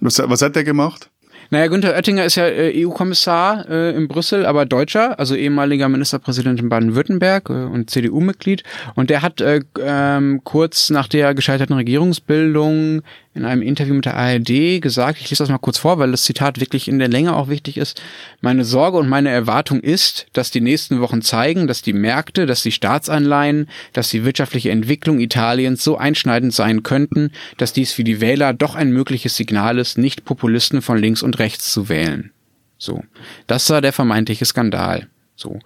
Was, 0.00 0.18
was 0.18 0.42
hat 0.42 0.56
der 0.56 0.64
gemacht? 0.64 1.08
Naja, 1.50 1.68
Günther 1.68 1.94
Oettinger 1.94 2.26
ist 2.26 2.34
ja 2.34 2.46
äh, 2.46 2.84
EU-Kommissar 2.84 3.68
äh, 3.70 3.96
in 3.96 4.06
Brüssel, 4.06 4.44
aber 4.44 4.66
Deutscher, 4.66 5.18
also 5.18 5.34
ehemaliger 5.34 5.88
Ministerpräsident 5.88 6.60
in 6.60 6.68
Baden-Württemberg 6.68 7.48
äh, 7.48 7.52
und 7.52 7.88
CDU-Mitglied. 7.88 8.64
Und 8.94 9.08
der 9.08 9.22
hat 9.22 9.40
äh, 9.40 9.60
ähm, 9.80 10.42
kurz 10.44 10.90
nach 10.90 11.08
der 11.08 11.34
gescheiterten 11.34 11.74
Regierungsbildung 11.74 13.02
in 13.38 13.44
einem 13.44 13.62
Interview 13.62 13.94
mit 13.94 14.04
der 14.04 14.16
ARD 14.16 14.82
gesagt, 14.82 15.20
ich 15.20 15.30
lese 15.30 15.44
das 15.44 15.48
mal 15.48 15.58
kurz 15.58 15.78
vor, 15.78 15.98
weil 15.98 16.10
das 16.10 16.24
Zitat 16.24 16.60
wirklich 16.60 16.88
in 16.88 16.98
der 16.98 17.08
Länge 17.08 17.34
auch 17.36 17.48
wichtig 17.48 17.76
ist. 17.76 18.02
Meine 18.40 18.64
Sorge 18.64 18.98
und 18.98 19.08
meine 19.08 19.30
Erwartung 19.30 19.80
ist, 19.80 20.26
dass 20.32 20.50
die 20.50 20.60
nächsten 20.60 21.00
Wochen 21.00 21.22
zeigen, 21.22 21.66
dass 21.66 21.80
die 21.80 21.92
Märkte, 21.92 22.46
dass 22.46 22.62
die 22.62 22.72
Staatsanleihen, 22.72 23.68
dass 23.92 24.10
die 24.10 24.24
wirtschaftliche 24.24 24.70
Entwicklung 24.70 25.20
Italiens 25.20 25.84
so 25.84 25.96
einschneidend 25.96 26.52
sein 26.52 26.82
könnten, 26.82 27.30
dass 27.56 27.72
dies 27.72 27.92
für 27.92 28.04
die 28.04 28.20
Wähler 28.20 28.52
doch 28.52 28.74
ein 28.74 28.90
mögliches 28.90 29.36
Signal 29.36 29.78
ist, 29.78 29.98
nicht 29.98 30.24
Populisten 30.24 30.82
von 30.82 30.98
links 30.98 31.22
und 31.22 31.37
rechts 31.38 31.72
zu 31.72 31.88
wählen. 31.88 32.32
So. 32.78 33.02
Das 33.46 33.68
war 33.70 33.80
der 33.80 33.92
vermeintliche 33.92 34.44
Skandal. 34.44 35.08
So. 35.38 35.60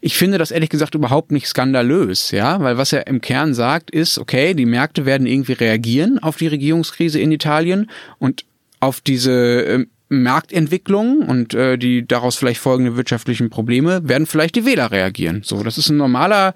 Ich 0.00 0.16
finde 0.16 0.38
das 0.38 0.52
ehrlich 0.52 0.70
gesagt 0.70 0.94
überhaupt 0.94 1.32
nicht 1.32 1.48
skandalös, 1.48 2.30
ja, 2.30 2.60
weil 2.60 2.78
was 2.78 2.92
er 2.92 3.08
im 3.08 3.20
Kern 3.20 3.54
sagt 3.54 3.90
ist, 3.90 4.18
okay, 4.18 4.54
die 4.54 4.66
Märkte 4.66 5.04
werden 5.04 5.26
irgendwie 5.26 5.54
reagieren 5.54 6.20
auf 6.20 6.36
die 6.36 6.46
Regierungskrise 6.46 7.18
in 7.18 7.32
Italien 7.32 7.90
und 8.18 8.44
auf 8.78 9.00
diese 9.00 9.64
äh, 9.64 9.86
Marktentwicklung 10.08 11.22
und 11.22 11.54
äh, 11.54 11.76
die 11.76 12.06
daraus 12.06 12.36
vielleicht 12.36 12.60
folgenden 12.60 12.96
wirtschaftlichen 12.96 13.50
Probleme 13.50 14.08
werden 14.08 14.26
vielleicht 14.26 14.54
die 14.54 14.64
Wähler 14.64 14.92
reagieren. 14.92 15.42
So, 15.44 15.62
das 15.64 15.76
ist 15.76 15.88
ein 15.88 15.96
normaler 15.96 16.54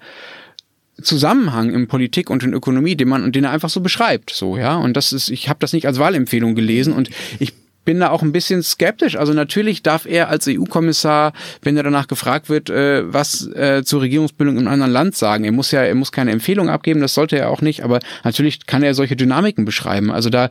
Zusammenhang 1.01 1.73
in 1.73 1.87
Politik 1.87 2.29
und 2.29 2.41
in 2.41 2.53
Ökonomie, 2.53 2.95
den 2.95 3.09
man 3.09 3.23
und 3.23 3.35
den 3.35 3.43
er 3.43 3.51
einfach 3.51 3.69
so 3.69 3.81
beschreibt, 3.81 4.29
so 4.29 4.57
ja. 4.57 4.77
Und 4.77 4.95
das 4.95 5.11
ist, 5.11 5.29
ich 5.29 5.49
habe 5.49 5.59
das 5.59 5.73
nicht 5.73 5.87
als 5.87 5.99
Wahlempfehlung 5.99 6.55
gelesen 6.55 6.93
und 6.93 7.09
ich 7.39 7.53
bin 7.85 7.99
da 7.99 8.09
auch 8.09 8.23
ein 8.23 8.31
bisschen 8.31 8.63
skeptisch. 8.63 9.15
Also 9.15 9.33
natürlich 9.33 9.83
darf 9.83 10.05
er 10.05 10.29
als 10.29 10.47
EU-Kommissar, 10.47 11.33
wenn 11.61 11.77
er 11.77 11.83
danach 11.83 12.07
gefragt 12.07 12.49
wird, 12.49 12.69
äh, 12.69 13.11
was 13.11 13.47
äh, 13.47 13.83
zur 13.85 14.01
Regierungsbildung 14.01 14.57
in 14.57 14.67
einem 14.67 14.73
anderen 14.73 14.91
Land 14.91 15.15
sagen. 15.15 15.45
Er 15.45 15.51
muss 15.51 15.71
ja, 15.71 15.83
er 15.83 15.95
muss 15.95 16.11
keine 16.11 16.31
Empfehlung 16.31 16.69
abgeben, 16.69 16.99
das 16.99 17.13
sollte 17.13 17.37
er 17.37 17.49
auch 17.49 17.61
nicht, 17.61 17.83
aber 17.83 17.99
natürlich 18.23 18.65
kann 18.65 18.83
er 18.83 18.93
solche 18.93 19.15
Dynamiken 19.15 19.63
beschreiben. 19.65 20.11
Also 20.11 20.29
da 20.29 20.49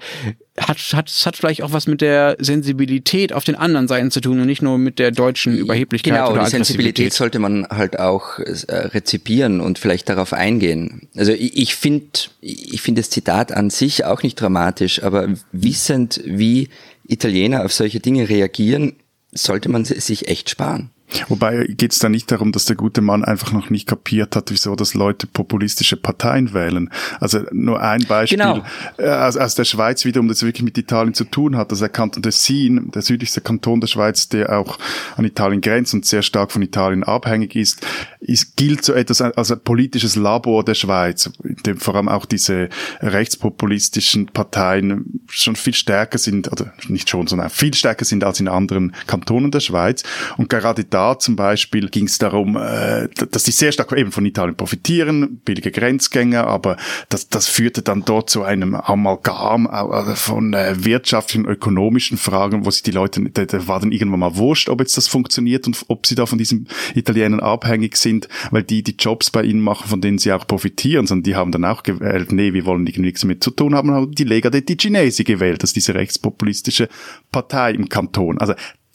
hat, 0.58 0.78
hat, 0.92 1.10
hat 1.10 1.36
vielleicht 1.36 1.62
auch 1.62 1.72
was 1.72 1.88
mit 1.88 2.00
der 2.00 2.36
Sensibilität 2.38 3.32
auf 3.32 3.42
den 3.42 3.56
anderen 3.56 3.88
Seiten 3.88 4.10
zu 4.12 4.20
tun 4.20 4.40
und 4.40 4.46
nicht 4.46 4.62
nur 4.62 4.78
mit 4.78 5.00
der 5.00 5.10
deutschen 5.10 5.56
Überheblichkeit 5.56 6.14
genau, 6.14 6.32
oder 6.32 6.44
die 6.44 6.50
Sensibilität 6.50 7.12
sollte 7.12 7.40
man 7.40 7.66
halt 7.68 7.98
auch 7.98 8.38
äh, 8.38 8.52
rezipieren 8.68 9.60
und 9.60 9.80
vielleicht 9.80 10.08
darauf 10.08 10.32
eingehen. 10.32 11.08
Also 11.16 11.32
ich, 11.32 11.56
ich 11.56 11.74
finde 11.74 12.06
ich 12.40 12.82
finde 12.82 13.00
das 13.00 13.10
Zitat 13.10 13.52
an 13.52 13.70
sich 13.70 14.04
auch 14.04 14.22
nicht 14.22 14.40
dramatisch, 14.40 15.02
aber 15.02 15.28
wissend, 15.50 16.20
wie 16.24 16.68
Italiener 17.06 17.64
auf 17.64 17.72
solche 17.72 18.00
Dinge 18.00 18.28
reagieren, 18.28 18.96
sollte 19.32 19.68
man 19.68 19.84
sich 19.84 20.28
echt 20.28 20.50
sparen. 20.50 20.90
Wobei 21.28 21.66
geht 21.66 21.92
es 21.92 21.98
da 21.98 22.08
nicht 22.08 22.30
darum, 22.30 22.52
dass 22.52 22.64
der 22.64 22.76
gute 22.76 23.00
Mann 23.00 23.24
einfach 23.24 23.52
noch 23.52 23.70
nicht 23.70 23.88
kapiert 23.88 24.36
hat, 24.36 24.50
wieso 24.50 24.76
das 24.76 24.94
Leute 24.94 25.26
populistische 25.26 25.96
Parteien 25.96 26.54
wählen. 26.54 26.90
Also 27.20 27.40
nur 27.52 27.80
ein 27.80 28.04
Beispiel 28.04 28.38
genau. 28.38 28.62
Äh, 28.98 29.08
aus, 29.08 29.36
aus 29.36 29.54
der 29.54 29.64
Schweiz 29.64 30.04
wiederum, 30.04 30.28
das 30.28 30.42
wirklich 30.42 30.62
mit 30.62 30.78
Italien 30.78 31.14
zu 31.14 31.24
tun 31.24 31.56
hat. 31.56 31.70
Also 31.70 31.84
der 31.84 31.90
Kanton 31.90 32.22
Tessin, 32.22 32.90
der 32.90 33.02
südlichste 33.02 33.40
Kanton 33.40 33.80
der 33.80 33.88
Schweiz, 33.88 34.28
der 34.28 34.58
auch 34.58 34.78
an 35.16 35.24
Italien 35.24 35.60
grenzt 35.60 35.94
und 35.94 36.06
sehr 36.06 36.22
stark 36.22 36.52
von 36.52 36.62
Italien 36.62 37.04
abhängig 37.04 37.56
ist, 37.56 37.86
ist 38.20 38.56
gilt 38.56 38.84
so 38.84 38.94
etwas 38.94 39.20
als 39.20 39.52
ein 39.52 39.60
politisches 39.60 40.16
Labor 40.16 40.64
der 40.64 40.74
Schweiz, 40.74 41.30
in 41.42 41.56
dem 41.66 41.76
vor 41.76 41.94
allem 41.94 42.08
auch 42.08 42.24
diese 42.24 42.68
rechtspopulistischen 43.00 44.26
Parteien 44.26 45.20
schon 45.28 45.56
viel 45.56 45.74
stärker 45.74 46.18
sind, 46.18 46.50
oder 46.50 46.72
nicht 46.88 47.10
schon, 47.10 47.26
sondern 47.26 47.50
viel 47.50 47.74
stärker 47.74 48.04
sind 48.04 48.24
als 48.24 48.40
in 48.40 48.48
anderen 48.48 48.94
Kantonen 49.06 49.50
der 49.50 49.60
Schweiz. 49.60 50.02
Und 50.36 50.48
gerade 50.48 50.84
da 50.84 51.03
zum 51.12 51.36
Beispiel 51.36 51.88
ging 51.88 52.06
es 52.06 52.18
darum, 52.18 52.56
äh, 52.56 53.08
dass 53.30 53.44
die 53.44 53.50
sehr 53.50 53.72
stark 53.72 53.92
eben 53.92 54.12
von 54.12 54.24
Italien 54.24 54.56
profitieren, 54.56 55.40
billige 55.44 55.70
Grenzgänger, 55.70 56.46
aber 56.46 56.76
das, 57.08 57.28
das 57.28 57.46
führte 57.46 57.82
dann 57.82 58.04
dort 58.04 58.30
zu 58.30 58.42
einem 58.42 58.74
Amalgam 58.74 59.66
äh, 59.66 60.16
von 60.16 60.54
äh, 60.54 60.84
wirtschaftlichen, 60.84 61.44
ökonomischen 61.46 62.18
Fragen, 62.18 62.64
wo 62.64 62.70
sich 62.70 62.82
die 62.82 62.90
Leute, 62.90 63.20
da, 63.30 63.44
da 63.44 63.68
war 63.68 63.80
dann 63.80 63.92
irgendwann 63.92 64.20
mal 64.20 64.36
wurscht, 64.36 64.68
ob 64.68 64.80
jetzt 64.80 64.96
das 64.96 65.08
funktioniert 65.08 65.66
und 65.66 65.84
ob 65.88 66.06
sie 66.06 66.14
da 66.14 66.26
von 66.26 66.38
diesen 66.38 66.68
Italienern 66.94 67.40
abhängig 67.40 67.96
sind, 67.96 68.28
weil 68.50 68.62
die 68.62 68.82
die 68.82 68.96
Jobs 68.98 69.30
bei 69.30 69.42
ihnen 69.42 69.60
machen, 69.60 69.88
von 69.88 70.00
denen 70.00 70.18
sie 70.18 70.32
auch 70.32 70.46
profitieren, 70.46 71.06
sondern 71.06 71.24
die 71.24 71.36
haben 71.36 71.52
dann 71.52 71.64
auch 71.64 71.82
gewählt, 71.82 72.32
nee, 72.32 72.52
wir 72.52 72.64
wollen 72.64 72.84
nichts 72.84 73.20
damit 73.20 73.44
zu 73.44 73.50
tun 73.50 73.74
haben, 73.74 73.90
haben 73.90 74.12
die 74.12 74.24
Lega 74.24 74.50
dei 74.50 74.60
Ticinesi 74.60 75.24
gewählt, 75.24 75.62
das 75.62 75.70
ist 75.70 75.76
diese 75.76 75.94
rechtspopulistische 75.94 76.88
Partei 77.30 77.72
im 77.72 77.88
Kanton. 77.88 78.38
Also 78.38 78.54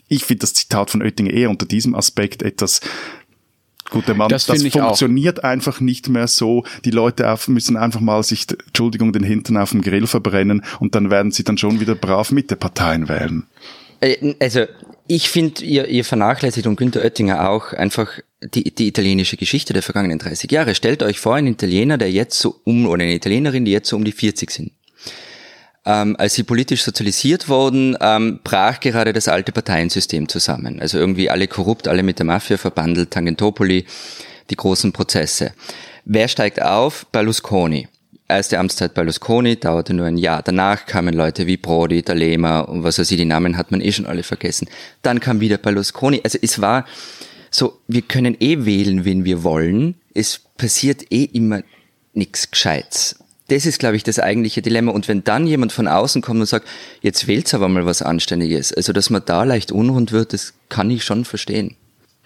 ich 0.10 0.26
finde 0.26 0.42
das 0.42 0.54
Zitat 0.54 0.90
von 0.90 1.02
Oettinger 1.02 1.32
eher 1.32 1.50
unter 1.50 1.66
diesem 1.66 1.96
Aspekt 1.96 2.42
etwas 2.42 2.82
Guter 3.90 4.14
Mann, 4.14 4.30
das, 4.30 4.46
das 4.46 4.64
funktioniert 4.68 5.40
auch. 5.40 5.48
einfach 5.48 5.80
nicht 5.80 6.10
mehr 6.10 6.28
so. 6.28 6.64
Die 6.86 6.92
Leute 6.92 7.36
müssen 7.48 7.76
einfach 7.76 8.00
mal 8.00 8.22
sich, 8.22 8.46
Entschuldigung, 8.68 9.14
den 9.14 9.24
Hintern 9.24 9.58
auf 9.58 9.72
dem 9.72 9.82
Grill 9.82 10.06
verbrennen 10.06 10.64
und 10.80 10.94
dann 10.94 11.10
werden 11.10 11.32
sie 11.32 11.44
dann 11.44 11.58
schon 11.58 11.80
wieder 11.80 11.96
brav 11.96 12.32
mit 12.32 12.52
der 12.52 12.56
Parteien 12.58 13.10
wählen. 13.10 13.48
Äh, 14.00 14.36
also 14.40 14.66
ich 15.08 15.30
finde, 15.30 15.64
ihr, 15.64 15.88
ihr 15.88 16.06
vernachlässigt 16.06 16.68
und 16.68 16.76
Günther 16.76 17.02
Oettinger 17.02 17.50
auch 17.50 17.74
einfach 17.74 18.20
die, 18.54 18.76
die 18.76 18.88
italienische 18.88 19.38
Geschichte 19.38 19.74
der 19.74 19.82
vergangenen 19.82 20.20
30 20.20 20.52
Jahre. 20.52 20.76
Stellt 20.76 21.02
euch 21.02 21.20
vor, 21.20 21.36
ein 21.36 21.48
Italiener, 21.48 21.98
der 21.98 22.12
jetzt 22.12 22.38
so 22.38 22.62
um, 22.66 22.86
oder 22.86 23.04
eine 23.04 23.16
Italienerin, 23.16 23.66
die 23.66 23.72
jetzt 23.72 23.90
so 23.90 23.96
um 23.96 24.06
die 24.06 24.12
40 24.12 24.52
sind 24.52 24.72
ähm, 25.86 26.16
als 26.18 26.34
sie 26.34 26.44
politisch 26.44 26.84
sozialisiert 26.84 27.48
wurden, 27.48 27.98
ähm, 28.02 28.40
brach 28.44 28.80
gerade 28.80 29.14
das 29.14 29.28
alte 29.28 29.52
Parteiensystem 29.52 30.28
zusammen. 30.28 30.80
Also 30.80 30.98
irgendwie 30.98 31.30
alle 31.30 31.48
korrupt, 31.48 31.88
alle 31.88 32.04
mit 32.04 32.20
der 32.20 32.26
Mafia 32.26 32.58
verbandelt, 32.58 33.12
Tangentopoli, 33.12 33.86
die 34.50 34.56
großen 34.56 34.92
Prozesse. 34.92 35.54
Wer 36.06 36.28
steigt 36.28 36.62
auf? 36.62 37.06
Berlusconi. 37.12 37.88
Erste 38.28 38.60
Amtszeit 38.60 38.94
Berlusconi 38.94 39.60
dauerte 39.60 39.94
nur 39.94 40.06
ein 40.06 40.18
Jahr. 40.18 40.44
Danach 40.44 40.86
kamen 40.86 41.16
Leute 41.16 41.48
wie 41.48 41.58
Prodi, 41.58 42.00
D'Alema 42.00 42.62
und 42.62 42.84
was 42.84 43.00
weiß 43.00 43.10
ich, 43.10 43.18
die 43.18 43.26
Namen 43.26 43.58
hat 43.58 43.72
man 43.72 43.82
eh 43.82 43.92
schon 43.92 44.06
alle 44.06 44.24
vergessen. 44.24 44.70
Dann 45.02 45.20
kam 45.20 45.40
wieder 45.40 45.58
Berlusconi. 45.58 46.22
Also 46.24 46.38
es 46.42 46.62
war 46.62 46.86
so, 47.50 47.80
wir 47.88 48.04
können 48.04 48.38
eh 48.40 48.66
wählen, 48.66 49.06
wen 49.06 49.26
wir 49.26 49.44
wollen. 49.44 49.96
Es 50.14 50.42
passiert 50.58 51.12
eh 51.12 51.24
immer 51.24 51.64
nichts 52.14 52.52
Gescheites 52.52 53.16
das 53.50 53.66
ist, 53.66 53.80
glaube 53.80 53.96
ich, 53.96 54.04
das 54.04 54.20
eigentliche 54.20 54.62
Dilemma. 54.62 54.92
Und 54.92 55.08
wenn 55.08 55.24
dann 55.24 55.48
jemand 55.48 55.72
von 55.72 55.88
außen 55.88 56.22
kommt 56.22 56.40
und 56.40 56.46
sagt, 56.46 56.68
jetzt 57.02 57.28
wählt's 57.28 57.54
aber 57.54 57.68
mal 57.68 57.86
was 57.86 58.02
Anständiges, 58.02 58.74
also 58.74 58.94
dass 58.94 59.10
man 59.10 59.24
da 59.26 59.44
leicht 59.44 59.72
unrund 59.72 60.12
wird, 60.12 60.34
das 60.34 60.54
kann 60.70 60.90
ich 60.90 61.04
schon 61.04 61.26
verstehen. 61.26 61.76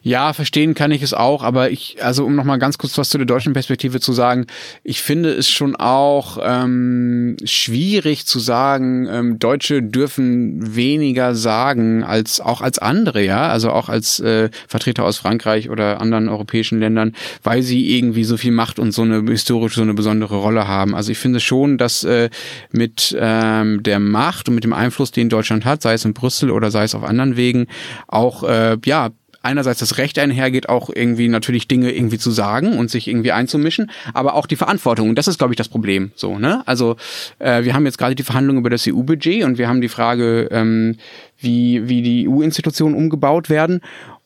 Ja, 0.05 0.33
verstehen 0.33 0.73
kann 0.73 0.91
ich 0.91 1.01
es 1.01 1.13
auch, 1.13 1.43
aber 1.43 1.71
ich, 1.71 2.03
also 2.03 2.25
um 2.25 2.35
nochmal 2.35 2.59
ganz 2.59 2.77
kurz 2.77 2.97
was 2.97 3.07
zu 3.07 3.17
der 3.17 3.25
deutschen 3.25 3.53
Perspektive 3.53 4.01
zu 4.01 4.11
sagen, 4.11 4.47
ich 4.83 5.01
finde 5.01 5.29
es 5.29 5.49
schon 5.49 5.77
auch 5.77 6.37
ähm, 6.43 7.37
schwierig 7.45 8.25
zu 8.25 8.39
sagen, 8.39 9.07
ähm, 9.09 9.39
Deutsche 9.39 9.81
dürfen 9.81 10.75
weniger 10.75 11.35
sagen 11.35 12.03
als 12.03 12.41
auch 12.41 12.59
als 12.59 12.79
andere, 12.79 13.23
ja, 13.23 13.47
also 13.47 13.71
auch 13.71 13.87
als 13.87 14.19
äh, 14.19 14.49
Vertreter 14.67 15.05
aus 15.05 15.19
Frankreich 15.19 15.69
oder 15.69 16.01
anderen 16.01 16.27
europäischen 16.27 16.81
Ländern, 16.81 17.13
weil 17.41 17.61
sie 17.61 17.97
irgendwie 17.97 18.25
so 18.25 18.35
viel 18.35 18.51
Macht 18.51 18.79
und 18.79 18.91
so 18.91 19.03
eine 19.03 19.23
historisch 19.31 19.75
so 19.75 19.83
eine 19.83 19.93
besondere 19.93 20.35
Rolle 20.35 20.67
haben. 20.67 20.95
Also 20.95 21.13
ich 21.13 21.17
finde 21.17 21.39
schon, 21.39 21.77
dass 21.77 22.03
äh, 22.03 22.29
mit 22.73 23.15
ähm, 23.17 23.81
der 23.83 24.01
Macht 24.01 24.49
und 24.49 24.55
mit 24.55 24.65
dem 24.65 24.73
Einfluss, 24.73 25.11
den 25.11 25.29
Deutschland 25.29 25.63
hat, 25.63 25.81
sei 25.81 25.93
es 25.93 26.03
in 26.03 26.13
Brüssel 26.13 26.51
oder 26.51 26.71
sei 26.71 26.83
es 26.83 26.93
auf 26.93 27.05
anderen 27.05 27.37
Wegen, 27.37 27.67
auch 28.09 28.43
äh, 28.43 28.77
ja 28.83 29.11
einerseits 29.43 29.79
das 29.79 29.97
Recht 29.97 30.17
einhergeht, 30.17 30.69
auch 30.69 30.89
irgendwie 30.89 31.27
natürlich 31.27 31.67
Dinge 31.67 31.91
irgendwie 31.91 32.17
zu 32.17 32.31
sagen 32.31 32.77
und 32.77 32.89
sich 32.89 33.07
irgendwie 33.07 33.31
einzumischen, 33.31 33.91
aber 34.13 34.33
auch 34.33 34.47
die 34.47 34.55
Verantwortung. 34.55 35.09
Und 35.09 35.17
das 35.17 35.27
ist, 35.27 35.37
glaube 35.37 35.53
ich, 35.53 35.57
das 35.57 35.69
Problem. 35.69 36.11
So, 36.15 36.39
ne? 36.39 36.63
Also 36.65 36.95
äh, 37.39 37.63
wir 37.63 37.73
haben 37.73 37.85
jetzt 37.85 37.97
gerade 37.97 38.15
die 38.15 38.23
Verhandlungen 38.23 38.59
über 38.59 38.69
das 38.69 38.87
EU-Budget 38.87 39.43
und 39.43 39.57
wir 39.57 39.67
haben 39.67 39.81
die 39.81 39.89
Frage, 39.89 40.47
ähm, 40.51 40.95
wie, 41.39 41.87
wie 41.87 42.01
die 42.01 42.27
EU-Institutionen 42.27 42.95
umgebaut 42.95 43.49
werden. 43.49 43.81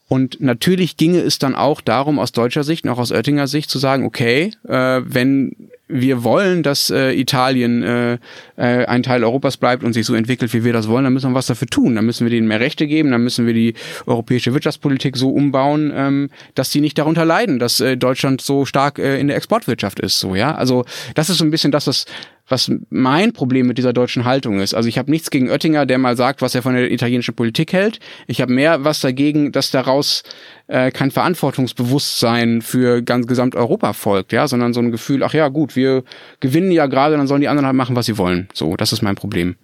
Und 0.07 0.39
natürlich 0.39 0.95
ginge 0.95 1.19
es 1.19 1.37
dann 1.37 1.55
auch 1.55 1.81
darum, 1.81 2.17
aus 2.17 2.31
deutscher 2.31 2.63
Sicht 2.63 2.85
und 2.85 2.91
auch 2.91 2.99
aus 2.99 3.11
Oettinger 3.11 3.47
Sicht 3.47 3.69
zu 3.69 3.77
sagen, 3.77 4.05
okay, 4.05 4.51
äh, 4.67 5.01
wenn 5.03 5.69
wir 5.89 6.23
wollen, 6.23 6.63
dass 6.63 6.89
äh, 6.89 7.13
Italien 7.13 7.81
äh, 7.83 8.13
äh, 8.57 8.85
ein 8.85 9.03
Teil 9.03 9.23
Europas 9.23 9.57
bleibt 9.57 9.83
und 9.83 9.93
sich 9.93 10.05
so 10.05 10.15
entwickelt, 10.15 10.53
wie 10.53 10.63
wir 10.63 10.73
das 10.73 10.87
wollen, 10.87 11.05
dann 11.05 11.13
müssen 11.13 11.31
wir 11.31 11.35
was 11.35 11.47
dafür 11.47 11.67
tun. 11.67 11.95
Dann 11.95 12.05
müssen 12.05 12.25
wir 12.25 12.29
denen 12.29 12.47
mehr 12.47 12.59
Rechte 12.59 12.87
geben, 12.87 13.11
dann 13.11 13.23
müssen 13.23 13.45
wir 13.45 13.53
die 13.53 13.73
europäische 14.05 14.53
Wirtschaftspolitik 14.53 15.15
so 15.15 15.29
umbauen, 15.29 15.91
ähm, 15.95 16.29
dass 16.55 16.69
die 16.71 16.81
nicht 16.81 16.97
darunter 16.97 17.25
leiden, 17.25 17.59
dass 17.59 17.79
äh, 17.79 17.95
Deutschland 17.95 18.41
so 18.41 18.65
stark 18.65 18.99
äh, 18.99 19.19
in 19.19 19.27
der 19.27 19.37
Exportwirtschaft 19.37 19.99
ist. 19.99 20.19
So 20.19 20.35
ja, 20.35 20.55
also 20.55 20.85
das 21.15 21.29
ist 21.29 21.37
so 21.37 21.45
ein 21.45 21.51
bisschen 21.51 21.71
das, 21.71 21.87
was 21.87 22.05
was 22.47 22.71
mein 22.89 23.33
Problem 23.33 23.67
mit 23.67 23.77
dieser 23.77 23.93
deutschen 23.93 24.25
Haltung 24.25 24.59
ist. 24.59 24.73
Also 24.73 24.87
ich 24.87 24.97
habe 24.97 25.11
nichts 25.11 25.29
gegen 25.29 25.49
Oettinger, 25.49 25.85
der 25.85 25.97
mal 25.97 26.15
sagt, 26.15 26.41
was 26.41 26.55
er 26.55 26.61
von 26.61 26.73
der 26.73 26.91
italienischen 26.91 27.35
Politik 27.35 27.73
hält. 27.73 27.99
Ich 28.27 28.41
habe 28.41 28.53
mehr 28.53 28.83
was 28.83 29.01
dagegen, 29.01 29.51
dass 29.51 29.71
daraus 29.71 30.23
äh, 30.67 30.91
kein 30.91 31.11
Verantwortungsbewusstsein 31.11 32.61
für 32.61 33.01
ganz 33.01 33.27
gesamt 33.27 33.55
Europa 33.55 33.93
folgt, 33.93 34.31
ja, 34.31 34.47
sondern 34.47 34.73
so 34.73 34.79
ein 34.79 34.91
Gefühl, 34.91 35.23
ach 35.23 35.33
ja, 35.33 35.49
gut, 35.49 35.75
wir 35.75 36.03
gewinnen 36.39 36.71
ja 36.71 36.87
gerade, 36.87 37.17
dann 37.17 37.27
sollen 37.27 37.41
die 37.41 37.47
anderen 37.47 37.65
halt 37.65 37.75
machen, 37.75 37.95
was 37.95 38.05
sie 38.05 38.17
wollen. 38.17 38.47
So, 38.53 38.75
das 38.75 38.93
ist 38.93 39.01
mein 39.01 39.15
Problem. 39.15 39.55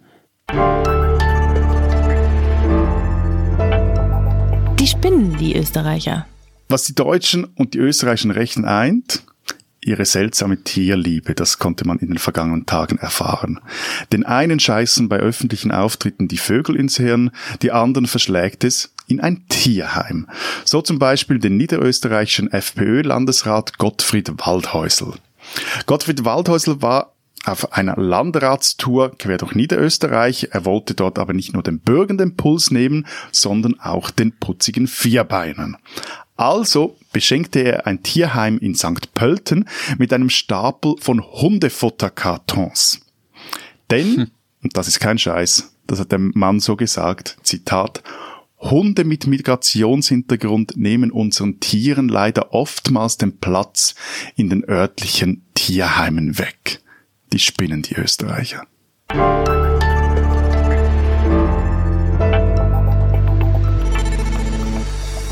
Die 4.78 4.86
spinnen, 4.86 5.36
die 5.38 5.56
Österreicher. 5.56 6.26
Was 6.68 6.84
die 6.84 6.94
Deutschen 6.94 7.44
und 7.44 7.74
die 7.74 7.78
österreichischen 7.78 8.30
Rechten 8.30 8.64
eint, 8.64 9.22
ihre 9.86 10.04
seltsame 10.04 10.62
Tierliebe, 10.62 11.34
das 11.34 11.58
konnte 11.58 11.86
man 11.86 11.98
in 11.98 12.08
den 12.08 12.18
vergangenen 12.18 12.66
Tagen 12.66 12.98
erfahren. 12.98 13.60
Den 14.12 14.24
einen 14.24 14.60
scheißen 14.60 15.08
bei 15.08 15.16
öffentlichen 15.18 15.70
Auftritten 15.70 16.28
die 16.28 16.38
Vögel 16.38 16.76
ins 16.76 16.96
Hirn, 16.96 17.30
die 17.62 17.72
anderen 17.72 18.06
verschlägt 18.06 18.64
es 18.64 18.94
in 19.06 19.20
ein 19.20 19.46
Tierheim. 19.48 20.28
So 20.64 20.80
zum 20.80 20.98
Beispiel 20.98 21.38
den 21.38 21.56
niederösterreichischen 21.56 22.50
FPÖ-Landesrat 22.50 23.78
Gottfried 23.78 24.32
Waldhäusl. 24.38 25.14
Gottfried 25.86 26.24
Waldhäusl 26.24 26.80
war 26.80 27.13
auf 27.44 27.72
einer 27.72 27.96
Landratstour 27.96 29.16
quer 29.18 29.38
durch 29.38 29.54
Niederösterreich. 29.54 30.48
Er 30.52 30.64
wollte 30.64 30.94
dort 30.94 31.18
aber 31.18 31.32
nicht 31.32 31.52
nur 31.52 31.62
den 31.62 31.80
Bürgern 31.80 32.18
den 32.18 32.36
Puls 32.36 32.70
nehmen, 32.70 33.06
sondern 33.32 33.78
auch 33.80 34.10
den 34.10 34.32
putzigen 34.32 34.86
Vierbeinern. 34.86 35.76
Also 36.36 36.96
beschenkte 37.12 37.60
er 37.60 37.86
ein 37.86 38.02
Tierheim 38.02 38.58
in 38.58 38.74
St. 38.74 39.14
Pölten 39.14 39.68
mit 39.98 40.12
einem 40.12 40.30
Stapel 40.30 40.96
von 41.00 41.22
Hundefutterkartons. 41.22 43.00
Denn, 43.90 44.16
hm. 44.16 44.30
und 44.62 44.76
das 44.76 44.88
ist 44.88 44.98
kein 44.98 45.18
Scheiß, 45.18 45.74
das 45.86 46.00
hat 46.00 46.12
der 46.12 46.18
Mann 46.18 46.60
so 46.60 46.76
gesagt, 46.76 47.36
Zitat, 47.42 48.02
Hunde 48.58 49.04
mit 49.04 49.26
Migrationshintergrund 49.26 50.76
nehmen 50.76 51.10
unseren 51.10 51.60
Tieren 51.60 52.08
leider 52.08 52.54
oftmals 52.54 53.18
den 53.18 53.38
Platz 53.38 53.94
in 54.36 54.48
den 54.48 54.66
örtlichen 54.66 55.44
Tierheimen 55.54 56.38
weg. 56.38 56.80
Die 57.34 57.40
spinnen 57.40 57.82
die 57.82 57.96
Österreicher. 57.96 58.64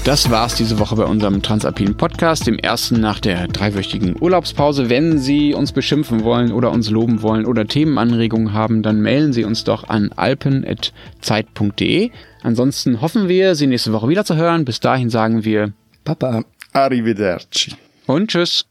Das 0.03 0.28
war's 0.28 0.57
diese 0.57 0.80
Woche 0.80 0.96
bei 0.96 1.05
unserem 1.05 1.42
Transalpinen 1.42 1.96
Podcast, 1.96 2.48
dem 2.48 2.59
ersten 2.59 2.98
nach 2.98 3.20
der 3.20 3.46
dreiwöchigen 3.46 4.20
Urlaubspause. 4.20 4.90
Wenn 4.90 5.20
Sie 5.20 5.55
uns 5.55 5.70
beschimpfen 5.70 6.24
wollen 6.24 6.50
oder 6.50 6.72
uns 6.72 6.90
loben 6.90 7.22
wollen 7.22 7.46
oder 7.46 7.68
Themenanregungen 7.68 8.53
haben, 8.53 8.82
dann 8.82 9.00
melden 9.00 9.32
Sie 9.32 9.44
uns 9.44 9.62
doch 9.62 9.88
an 9.88 10.11
alpen.zeit.de. 10.11 12.11
Ansonsten 12.42 13.00
hoffen 13.00 13.28
wir, 13.28 13.55
Sie 13.55 13.68
nächste 13.68 13.92
Woche 13.92 14.09
wieder 14.09 14.24
zu 14.24 14.34
hören. 14.34 14.64
Bis 14.64 14.80
dahin 14.80 15.09
sagen 15.09 15.44
wir 15.44 15.72
Papa, 16.03 16.42
arrivederci 16.72 17.74
und 18.09 18.28
tschüss. 18.28 18.66